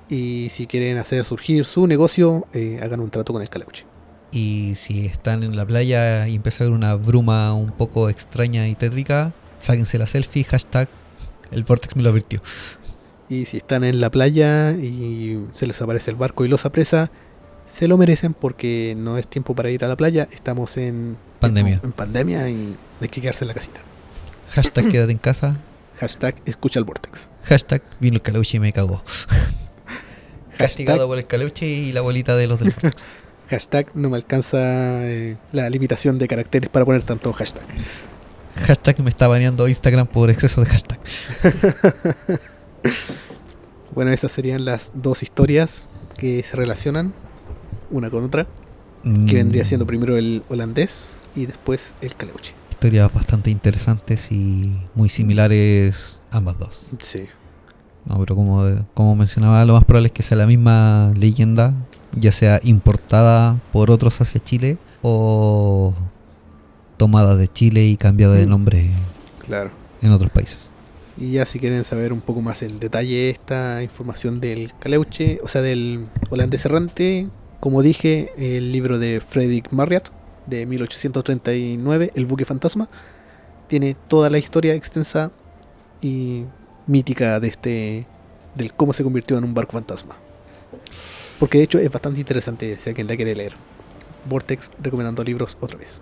Y 0.09 0.47
si 0.51 0.67
quieren 0.67 0.97
hacer 0.97 1.23
surgir 1.25 1.65
su 1.65 1.85
negocio, 1.85 2.47
eh, 2.53 2.79
hagan 2.81 3.01
un 3.01 3.09
trato 3.09 3.33
con 3.33 3.41
el 3.41 3.49
caleuche. 3.49 3.85
Y 4.31 4.73
si 4.75 5.05
están 5.05 5.43
en 5.43 5.55
la 5.55 5.65
playa 5.65 6.27
y 6.27 6.35
empieza 6.35 6.63
a 6.63 6.67
ver 6.67 6.75
una 6.75 6.95
bruma 6.95 7.53
un 7.53 7.71
poco 7.71 8.09
extraña 8.09 8.67
y 8.67 8.75
tétrica, 8.75 9.33
sáquense 9.59 9.97
la 9.97 10.07
selfie, 10.07 10.43
hashtag 10.43 10.89
el 11.51 11.63
Vortex 11.63 11.95
me 11.95 12.03
lo 12.03 12.09
advirtió. 12.09 12.41
Y 13.29 13.45
si 13.45 13.57
están 13.57 13.83
en 13.83 13.99
la 13.99 14.09
playa 14.09 14.71
y 14.71 15.45
se 15.53 15.67
les 15.67 15.81
aparece 15.81 16.11
el 16.11 16.17
barco 16.17 16.45
y 16.45 16.47
los 16.47 16.65
apresa, 16.65 17.11
se 17.65 17.87
lo 17.87 17.97
merecen 17.97 18.33
porque 18.33 18.95
no 18.97 19.17
es 19.17 19.27
tiempo 19.27 19.55
para 19.55 19.69
ir 19.69 19.83
a 19.83 19.87
la 19.87 19.95
playa. 19.95 20.27
Estamos 20.31 20.77
en 20.77 21.17
Pandemia. 21.39 21.81
En, 21.83 21.91
pandemia 21.91 22.49
y 22.49 22.75
hay 23.01 23.09
que 23.09 23.21
quedarse 23.21 23.43
en 23.43 23.49
la 23.49 23.53
casita. 23.53 23.81
Hashtag 24.49 24.87
quédate 24.91 25.11
en 25.11 25.17
casa, 25.17 25.57
Hashtag 25.99 26.35
escucha 26.45 26.79
el 26.79 26.85
Vortex. 26.85 27.29
hashtag 27.43 27.81
vino 27.99 28.15
el 28.15 28.21
caleuche 28.21 28.57
y 28.57 28.59
me 28.59 28.71
cagó. 28.71 29.03
Castigado 30.57 30.99
Hashtag, 30.99 31.07
por 31.07 31.17
el 31.17 31.27
caleuche 31.27 31.65
y 31.65 31.91
la 31.91 32.01
bolita 32.01 32.35
de 32.35 32.47
los 32.47 32.59
del 32.59 32.71
Vortex. 32.71 33.03
hashtag 33.49 33.87
no 33.95 34.09
me 34.09 34.17
alcanza 34.17 34.57
eh, 35.07 35.37
la 35.51 35.69
limitación 35.69 36.19
de 36.19 36.27
caracteres 36.27 36.69
para 36.69 36.85
poner 36.85 37.03
tanto 37.03 37.31
hashtag. 37.33 37.63
hashtag 38.55 38.99
me 38.99 39.09
está 39.09 39.27
baneando 39.27 39.67
Instagram 39.67 40.07
por 40.07 40.29
exceso 40.29 40.61
de 40.61 40.67
hashtag. 40.67 40.99
Bueno, 43.97 44.11
esas 44.11 44.31
serían 44.31 44.63
las 44.63 44.91
dos 44.93 45.23
historias 45.23 45.89
que 46.19 46.43
se 46.43 46.55
relacionan 46.55 47.15
una 47.89 48.11
con 48.11 48.23
otra. 48.23 48.45
Que 49.03 49.35
vendría 49.35 49.65
siendo 49.65 49.85
Mm, 49.85 49.87
primero 49.87 50.17
el 50.17 50.43
holandés 50.49 51.19
y 51.35 51.47
después 51.47 51.95
el 52.01 52.13
caleuche. 52.15 52.53
Historias 52.69 53.11
bastante 53.11 53.49
interesantes 53.49 54.31
y 54.31 54.75
muy 54.93 55.09
similares 55.09 56.19
ambas 56.29 56.59
dos. 56.59 56.87
Sí. 56.99 57.25
No, 58.05 58.19
pero 58.19 58.35
como, 58.35 58.85
como 58.93 59.15
mencionaba, 59.15 59.65
lo 59.65 59.73
más 59.73 59.85
probable 59.85 60.07
es 60.07 60.13
que 60.13 60.21
sea 60.21 60.37
la 60.37 60.45
misma 60.45 61.11
leyenda, 61.15 61.73
ya 62.13 62.31
sea 62.31 62.59
importada 62.63 63.59
por 63.73 63.91
otros 63.91 64.19
hacia 64.21 64.43
Chile 64.43 64.77
o 65.01 65.93
tomada 66.97 67.35
de 67.35 67.47
Chile 67.47 67.85
y 67.85 67.97
cambiada 67.97 68.33
de 68.35 68.45
Mm. 68.45 68.49
nombre 68.49 68.89
Claro. 69.39 69.71
en 70.01 70.11
otros 70.11 70.31
países. 70.31 70.69
Y 71.17 71.31
ya 71.31 71.45
si 71.45 71.59
quieren 71.59 71.83
saber 71.83 72.13
un 72.13 72.21
poco 72.21 72.41
más 72.41 72.61
en 72.61 72.79
detalle 72.79 73.29
esta 73.29 73.81
información 73.83 74.39
del 74.39 74.71
caleuche, 74.79 75.39
o 75.43 75.47
sea, 75.47 75.61
del 75.61 76.07
holandés 76.29 76.65
errante, 76.65 77.27
como 77.59 77.81
dije, 77.81 78.31
el 78.37 78.71
libro 78.71 78.99
de 78.99 79.19
Frederick 79.27 79.71
Marriott 79.71 80.11
de 80.45 80.65
1839, 80.65 82.11
El 82.15 82.25
buque 82.25 82.45
fantasma, 82.45 82.87
tiene 83.67 83.95
toda 84.07 84.29
la 84.29 84.37
historia 84.37 84.73
extensa 84.75 85.31
y 86.01 86.45
mítica 86.85 87.39
de 87.39 87.47
este 87.47 88.07
del 88.55 88.73
cómo 88.73 88.93
se 88.93 89.03
convirtió 89.03 89.37
en 89.37 89.43
un 89.43 89.53
barco 89.53 89.73
fantasma. 89.73 90.15
Porque 91.39 91.59
de 91.59 91.63
hecho 91.65 91.79
es 91.79 91.91
bastante 91.91 92.19
interesante 92.19 92.77
si 92.79 92.89
alguien 92.89 93.07
la 93.07 93.15
quiere 93.15 93.35
leer. 93.35 93.53
Vortex 94.27 94.71
recomendando 94.81 95.23
libros 95.23 95.57
otra 95.61 95.77
vez. 95.77 96.01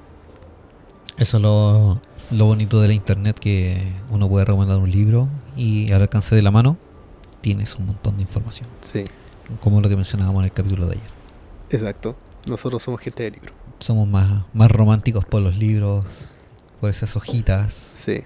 Eso 1.17 1.37
es 1.37 1.43
lo, 1.43 2.01
lo 2.31 2.45
bonito 2.45 2.81
de 2.81 2.87
la 2.87 2.93
internet, 2.93 3.37
que 3.39 3.93
uno 4.09 4.27
puede 4.29 4.45
recomendar 4.45 4.77
un 4.77 4.89
libro 4.91 5.29
y 5.55 5.91
al 5.91 6.01
alcance 6.01 6.35
de 6.35 6.41
la 6.41 6.51
mano 6.51 6.77
tienes 7.41 7.75
un 7.75 7.85
montón 7.87 8.15
de 8.15 8.23
información, 8.23 8.67
Sí, 8.81 9.05
como 9.61 9.79
lo 9.79 9.87
que 9.87 9.95
mencionábamos 9.95 10.39
en 10.41 10.45
el 10.45 10.51
capítulo 10.51 10.87
de 10.87 10.93
ayer. 10.97 11.07
exacto. 11.69 12.15
Nosotros 12.47 12.81
somos 12.83 12.99
gente 13.01 13.23
de 13.23 13.31
libro. 13.31 13.53
Somos 13.79 14.07
más, 14.07 14.43
más 14.53 14.71
románticos 14.71 15.25
por 15.25 15.41
los 15.41 15.55
libros, 15.57 16.05
por 16.81 16.89
esas 16.89 17.15
hojitas, 17.15 17.73
Sí. 17.73 18.21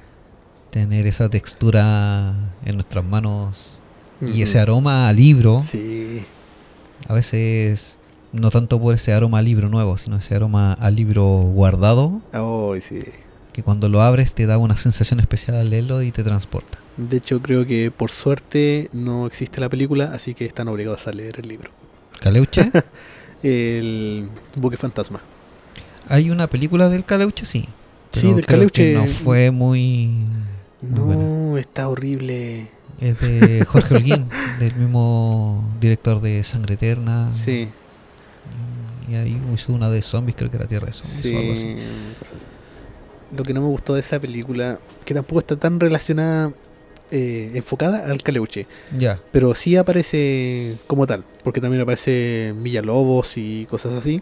tener 0.72 1.06
esa 1.08 1.30
textura 1.30 2.34
en 2.66 2.76
nuestras 2.76 3.04
manos 3.06 3.82
y 4.22 4.42
ese 4.42 4.60
aroma 4.60 5.08
a 5.10 5.14
libro, 5.14 5.60
Sí, 5.62 6.24
a 7.08 7.14
veces 7.14 7.98
no 8.32 8.52
tanto 8.52 8.80
por 8.80 8.94
ese 8.96 9.14
aroma 9.14 9.40
a 9.40 9.42
libro 9.42 9.70
nuevo, 9.70 9.98
sino 9.98 10.18
ese 10.18 10.36
aroma 10.36 10.74
a 10.74 10.92
libro 10.92 11.26
guardado, 11.26 12.22
Ay, 12.32 12.82
sí. 12.82 13.00
que 13.54 13.64
cuando 13.64 13.90
lo 13.90 14.02
abres 14.02 14.34
te 14.34 14.46
da 14.46 14.58
una 14.58 14.78
sensación 14.78 15.20
especial 15.20 15.58
al 15.58 15.70
leerlo 15.70 16.02
y 16.04 16.12
te 16.12 16.24
transporta. 16.24 16.78
De 16.98 17.18
hecho, 17.18 17.42
creo 17.42 17.66
que 17.66 17.92
por 17.92 18.12
suerte 18.12 18.90
no 18.94 19.26
existe 19.26 19.62
la 19.62 19.70
película, 19.70 20.12
así 20.14 20.34
que 20.34 20.46
están 20.46 20.68
obligados 20.68 21.08
a 21.08 21.12
leer 21.12 21.40
el 21.42 21.48
libro. 21.48 21.72
¿Caleuche? 22.20 22.72
El 23.44 24.28
buque 24.58 24.76
fantasma. 24.78 25.22
Hay 26.10 26.30
una 26.30 26.48
película 26.48 26.90
del 26.90 27.06
Caleuche, 27.06 27.46
sí. 27.46 27.66
Sí, 28.12 28.34
del 28.34 28.46
creo 28.46 28.68
que 28.70 28.94
Caleuche. 28.94 28.94
No 28.96 29.06
fue 29.06 29.52
muy. 29.52 30.08
muy 30.82 30.90
No, 30.92 31.06
buena. 31.06 31.60
está 31.62 31.88
horrible. 31.88 32.68
Es 33.02 33.20
de 33.22 33.66
Jorge 33.66 33.96
Holguín, 33.96 34.28
del 34.60 34.76
mismo 34.76 35.64
director 35.80 36.20
de 36.22 36.44
Sangre 36.44 36.74
Eterna. 36.74 37.32
Sí, 37.32 37.70
Y 39.10 39.16
ahí 39.16 39.42
hizo 39.54 39.74
una 39.74 39.90
de 39.90 40.02
zombies, 40.02 40.36
creo 40.36 40.50
que 40.52 40.58
era 40.58 40.68
Tierra 40.68 40.88
de 40.88 40.94
Zombies 40.94 41.26
o 41.36 41.40
algo 41.40 41.54
así. 41.54 41.62
sí. 41.62 42.46
Lo 43.38 43.44
que 43.44 43.54
no 43.54 43.62
me 43.62 43.68
gustó 43.68 43.94
de 43.94 44.00
esa 44.00 44.20
película, 44.20 44.80
que 45.06 45.14
tampoco 45.14 45.40
está 45.40 45.56
tan 45.56 45.80
relacionada, 45.80 46.52
eh, 47.12 47.52
enfocada 47.54 48.06
al 48.12 48.22
Caleuche. 48.24 48.66
Ya, 48.98 49.20
Pero 49.32 49.54
sí 49.56 49.76
aparece 49.78 50.78
como 50.88 51.06
tal, 51.08 51.24
porque 51.44 51.62
también 51.62 51.82
aparece 51.82 52.54
Villalobos 52.58 53.38
y 53.38 53.66
cosas 53.70 53.94
así. 53.94 54.22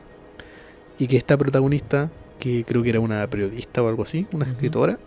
Y 1.00 1.08
que 1.08 1.18
esta 1.18 1.38
protagonista, 1.38 2.10
que 2.40 2.64
creo 2.66 2.84
que 2.84 2.90
era 2.90 3.00
una 3.00 3.26
periodista 3.28 3.82
o 3.82 3.88
algo 3.88 4.04
así, 4.04 4.28
una 4.34 4.46
escritora, 4.46 5.00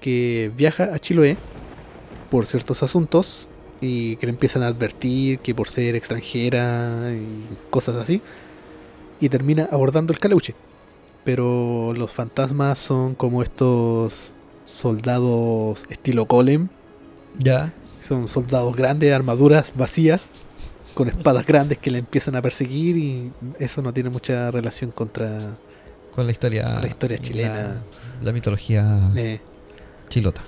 que 0.00 0.50
viaja 0.56 0.94
a 0.94 0.98
Chiloé 0.98 1.36
por 2.30 2.46
ciertos 2.46 2.82
asuntos 2.82 3.46
y 3.80 4.16
que 4.16 4.26
le 4.26 4.32
empiezan 4.32 4.62
a 4.62 4.66
advertir 4.68 5.38
que 5.38 5.54
por 5.54 5.68
ser 5.68 5.94
extranjera 5.96 7.12
y 7.12 7.46
cosas 7.70 7.96
así, 7.96 8.20
y 9.20 9.28
termina 9.28 9.68
abordando 9.70 10.12
el 10.12 10.18
caleuche. 10.18 10.54
Pero 11.24 11.92
los 11.94 12.12
fantasmas 12.12 12.78
son 12.78 13.14
como 13.14 13.42
estos 13.42 14.34
soldados 14.66 15.84
estilo 15.90 16.26
golem, 16.26 16.68
ya. 17.38 17.72
son 18.00 18.28
soldados 18.28 18.74
grandes, 18.76 19.12
armaduras 19.12 19.72
vacías, 19.76 20.30
con 20.94 21.08
espadas 21.08 21.46
grandes 21.46 21.78
que 21.78 21.90
le 21.90 21.98
empiezan 21.98 22.34
a 22.36 22.42
perseguir 22.42 22.96
y 22.96 23.30
eso 23.58 23.82
no 23.82 23.92
tiene 23.92 24.10
mucha 24.10 24.50
relación 24.50 24.90
contra 24.90 25.38
Con 26.10 26.26
la 26.26 26.32
historia. 26.32 26.80
la 26.80 26.88
historia 26.88 27.18
chilena. 27.18 27.54
La, 27.54 27.82
la 28.22 28.32
mitología 28.32 29.00
Eh, 29.14 29.40
chilota. 30.08 30.42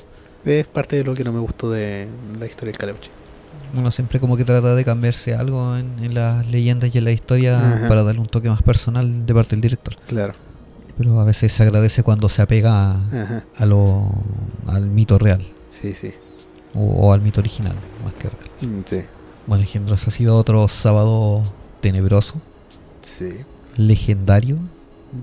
Es 0.45 0.67
parte 0.67 0.97
de 0.97 1.05
lo 1.05 1.15
que 1.15 1.25
no 1.25 1.33
me 1.33 1.41
gustó 1.41 1.71
de 1.71 2.09
la 2.39 2.47
historia 2.47 2.73
del 2.73 2.79
Caleuche. 2.79 3.11
Uno 3.77 3.91
siempre 3.91 4.19
como 4.19 4.37
que 4.37 4.45
trata 4.45 4.75
de 4.75 4.85
cambiarse 4.85 5.35
algo 5.35 5.77
en, 5.77 6.03
en 6.03 6.15
las 6.15 6.47
leyendas 6.49 6.93
y 6.95 6.99
en 6.99 7.05
la 7.05 7.13
historia 7.13 7.59
Ajá. 7.77 7.89
para 7.89 8.03
darle 8.03 8.21
un 8.21 8.27
toque 8.27 8.49
más 8.49 8.63
personal 8.63 9.27
de 9.27 9.35
parte 9.35 9.51
del 9.51 9.61
director. 9.61 9.95
Claro. 10.07 10.35
Pero 10.99 11.21
a 11.21 11.25
veces 11.25 11.53
se 11.53 11.63
agradece 11.63 12.03
cuando 12.03 12.29
se 12.29 12.43
apega 12.43 12.97
a, 13.57 13.67
lo, 13.67 14.11
al 14.67 14.89
mito 14.91 15.19
real 15.19 15.47
Sí, 15.69 15.95
sí. 15.95 16.13
o, 16.75 16.81
o 17.09 17.13
al 17.13 17.23
mito 17.23 17.41
original, 17.41 17.75
más 18.05 18.13
que 18.15 18.29
real. 18.29 18.51
Mm, 18.61 18.83
Sí. 18.85 19.03
Bueno, 19.47 19.63
Engendros 19.63 20.07
ha 20.07 20.11
sido 20.11 20.37
otro 20.37 20.67
sábado 20.69 21.43
tenebroso, 21.81 22.35
Sí. 23.03 23.31
legendario. 23.77 24.59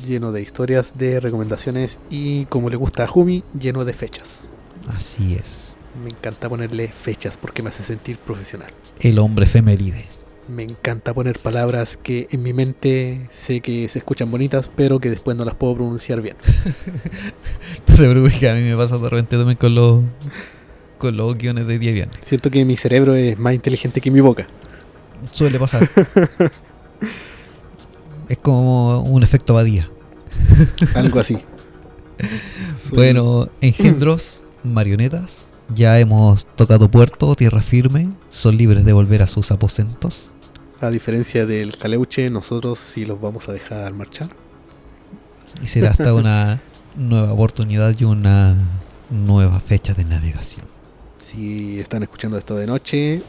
Lleno 0.05 0.31
de 0.31 0.41
historias, 0.41 0.97
de 0.97 1.19
recomendaciones 1.19 1.99
y 2.09 2.45
como 2.45 2.69
le 2.69 2.75
gusta 2.75 3.03
a 3.03 3.07
Jumi, 3.07 3.43
lleno 3.57 3.85
de 3.85 3.93
fechas. 3.93 4.47
Así 4.87 5.35
es. 5.35 5.77
Me 6.01 6.09
encanta 6.09 6.49
ponerle 6.49 6.89
fechas 6.89 7.37
porque 7.37 7.63
me 7.63 7.69
hace 7.69 7.83
sentir 7.83 8.17
profesional. 8.17 8.69
El 8.99 9.19
hombre 9.19 9.45
efeméride. 9.45 10.05
Me 10.47 10.63
encanta 10.63 11.13
poner 11.13 11.39
palabras 11.39 11.97
que 11.97 12.27
en 12.31 12.41
mi 12.41 12.53
mente 12.53 13.27
sé 13.29 13.59
que 13.59 13.89
se 13.89 13.99
escuchan 13.99 14.31
bonitas, 14.31 14.69
pero 14.73 14.99
que 14.99 15.09
después 15.09 15.35
no 15.35 15.43
las 15.43 15.55
puedo 15.55 15.75
pronunciar 15.75 16.21
bien. 16.21 16.37
No 17.87 17.95
te 17.95 18.09
preocupes 18.11 18.39
que 18.39 18.47
a 18.47 18.53
mí 18.53 18.61
me 18.61 18.77
pasa 18.77 18.95
de 18.97 19.09
repente 19.09 19.37
también 19.37 19.57
con 19.57 19.73
los, 19.73 20.03
con 20.99 21.17
los 21.17 21.35
guiones 21.35 21.65
de 21.65 21.79
día 21.79 21.91
viernes. 21.91 22.17
Siento 22.21 22.51
que 22.51 22.63
mi 22.63 22.77
cerebro 22.77 23.15
es 23.15 23.39
más 23.39 23.55
inteligente 23.55 24.01
que 24.01 24.11
mi 24.11 24.21
boca. 24.21 24.45
Suele 25.31 25.57
pasar. 25.57 25.89
es 28.29 28.37
como 28.37 29.01
un 29.01 29.23
efecto 29.23 29.55
badía. 29.55 29.89
Algo 30.95 31.19
así. 31.19 31.37
Bueno, 32.93 33.49
engendros, 33.59 34.41
marionetas, 34.73 35.47
ya 35.75 35.99
hemos 35.99 36.45
tocado 36.45 36.89
puerto, 36.89 37.35
tierra 37.35 37.61
firme, 37.61 38.09
son 38.29 38.57
libres 38.57 38.85
de 38.85 38.93
volver 38.93 39.21
a 39.21 39.27
sus 39.27 39.51
aposentos. 39.51 40.31
A 40.79 40.89
diferencia 40.89 41.45
del 41.45 41.75
Caleuche, 41.77 42.29
nosotros 42.29 42.79
sí 42.79 43.05
los 43.05 43.19
vamos 43.19 43.49
a 43.49 43.53
dejar 43.53 43.93
marchar. 43.93 44.29
Y 45.61 45.67
será 45.67 45.91
hasta 45.91 46.13
una 46.13 46.61
nueva 46.95 47.33
oportunidad 47.33 47.95
y 47.97 48.03
una 48.03 48.55
nueva 49.09 49.59
fecha 49.59 49.93
de 49.93 50.05
navegación. 50.05 50.65
Si 51.17 51.79
están 51.79 52.03
escuchando 52.03 52.37
esto 52.37 52.55
de 52.55 52.67
noche, 52.67 53.21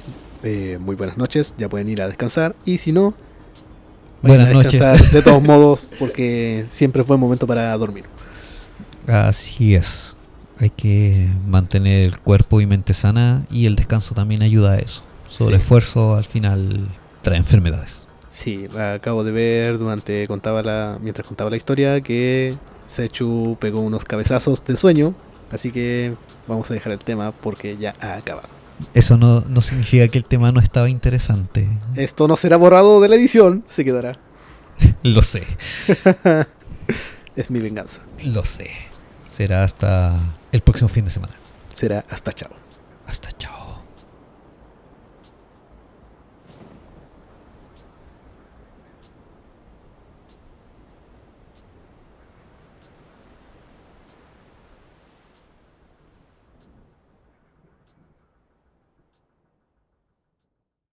eh, 0.42 0.78
muy 0.80 0.94
buenas 0.94 1.16
noches, 1.16 1.54
ya 1.58 1.68
pueden 1.68 1.88
ir 1.88 2.02
a 2.02 2.06
descansar. 2.06 2.54
Y 2.64 2.78
si 2.78 2.92
no, 2.92 3.14
Buenas 4.22 4.48
a 4.48 4.52
noches. 4.52 5.12
de 5.12 5.22
todos 5.22 5.42
modos, 5.44 5.88
porque 5.98 6.66
siempre 6.68 7.02
es 7.02 7.08
buen 7.08 7.20
momento 7.20 7.46
para 7.46 7.76
dormir. 7.76 8.04
Así 9.06 9.74
es. 9.74 10.16
Hay 10.60 10.70
que 10.70 11.28
mantener 11.46 12.02
el 12.06 12.18
cuerpo 12.18 12.60
y 12.60 12.66
mente 12.66 12.94
sana 12.94 13.44
y 13.50 13.66
el 13.66 13.76
descanso 13.76 14.14
también 14.14 14.42
ayuda 14.42 14.72
a 14.72 14.78
eso. 14.78 15.02
Sobre 15.28 15.56
Sí. 15.56 15.62
esfuerzo 15.62 16.16
al 16.16 16.24
final 16.24 16.88
trae 17.22 17.36
enfermedades. 17.38 18.08
Sí, 18.30 18.66
acabo 18.94 19.24
de 19.24 19.32
ver 19.32 19.78
durante 19.78 20.26
contaba 20.26 20.62
la 20.62 20.98
mientras 21.00 21.26
contaba 21.26 21.50
la 21.50 21.56
historia 21.56 22.00
que 22.00 22.54
Sechu 22.86 23.56
pegó 23.60 23.80
unos 23.80 24.04
cabezazos 24.04 24.64
de 24.64 24.76
sueño, 24.76 25.14
así 25.50 25.70
que 25.70 26.14
vamos 26.46 26.70
a 26.70 26.74
dejar 26.74 26.92
el 26.92 26.98
tema 27.00 27.32
porque 27.32 27.76
ya 27.78 27.94
ha 28.00 28.14
acabado. 28.14 28.48
Eso 28.94 29.16
no, 29.16 29.40
no 29.40 29.60
significa 29.60 30.06
que 30.08 30.18
el 30.18 30.24
tema 30.24 30.52
no 30.52 30.60
estaba 30.60 30.88
interesante. 30.88 31.68
Esto 31.96 32.28
no 32.28 32.36
será 32.36 32.56
borrado 32.56 33.00
de 33.00 33.08
la 33.08 33.16
edición, 33.16 33.64
se 33.66 33.84
quedará. 33.84 34.12
Lo 35.02 35.22
sé, 35.22 35.42
Es 37.36 37.50
mi 37.50 37.60
venganza. 37.60 38.02
lo 38.24 38.44
sé. 38.44 38.70
Será 39.30 39.62
hasta 39.64 40.16
el 40.52 40.60
próximo 40.60 40.88
fin 40.88 41.04
de 41.04 41.10
semana. 41.10 41.34
Será 41.72 42.04
hasta 42.10 42.32
chao. 42.32 42.50
Hasta 43.06 43.30
chao. 43.32 43.57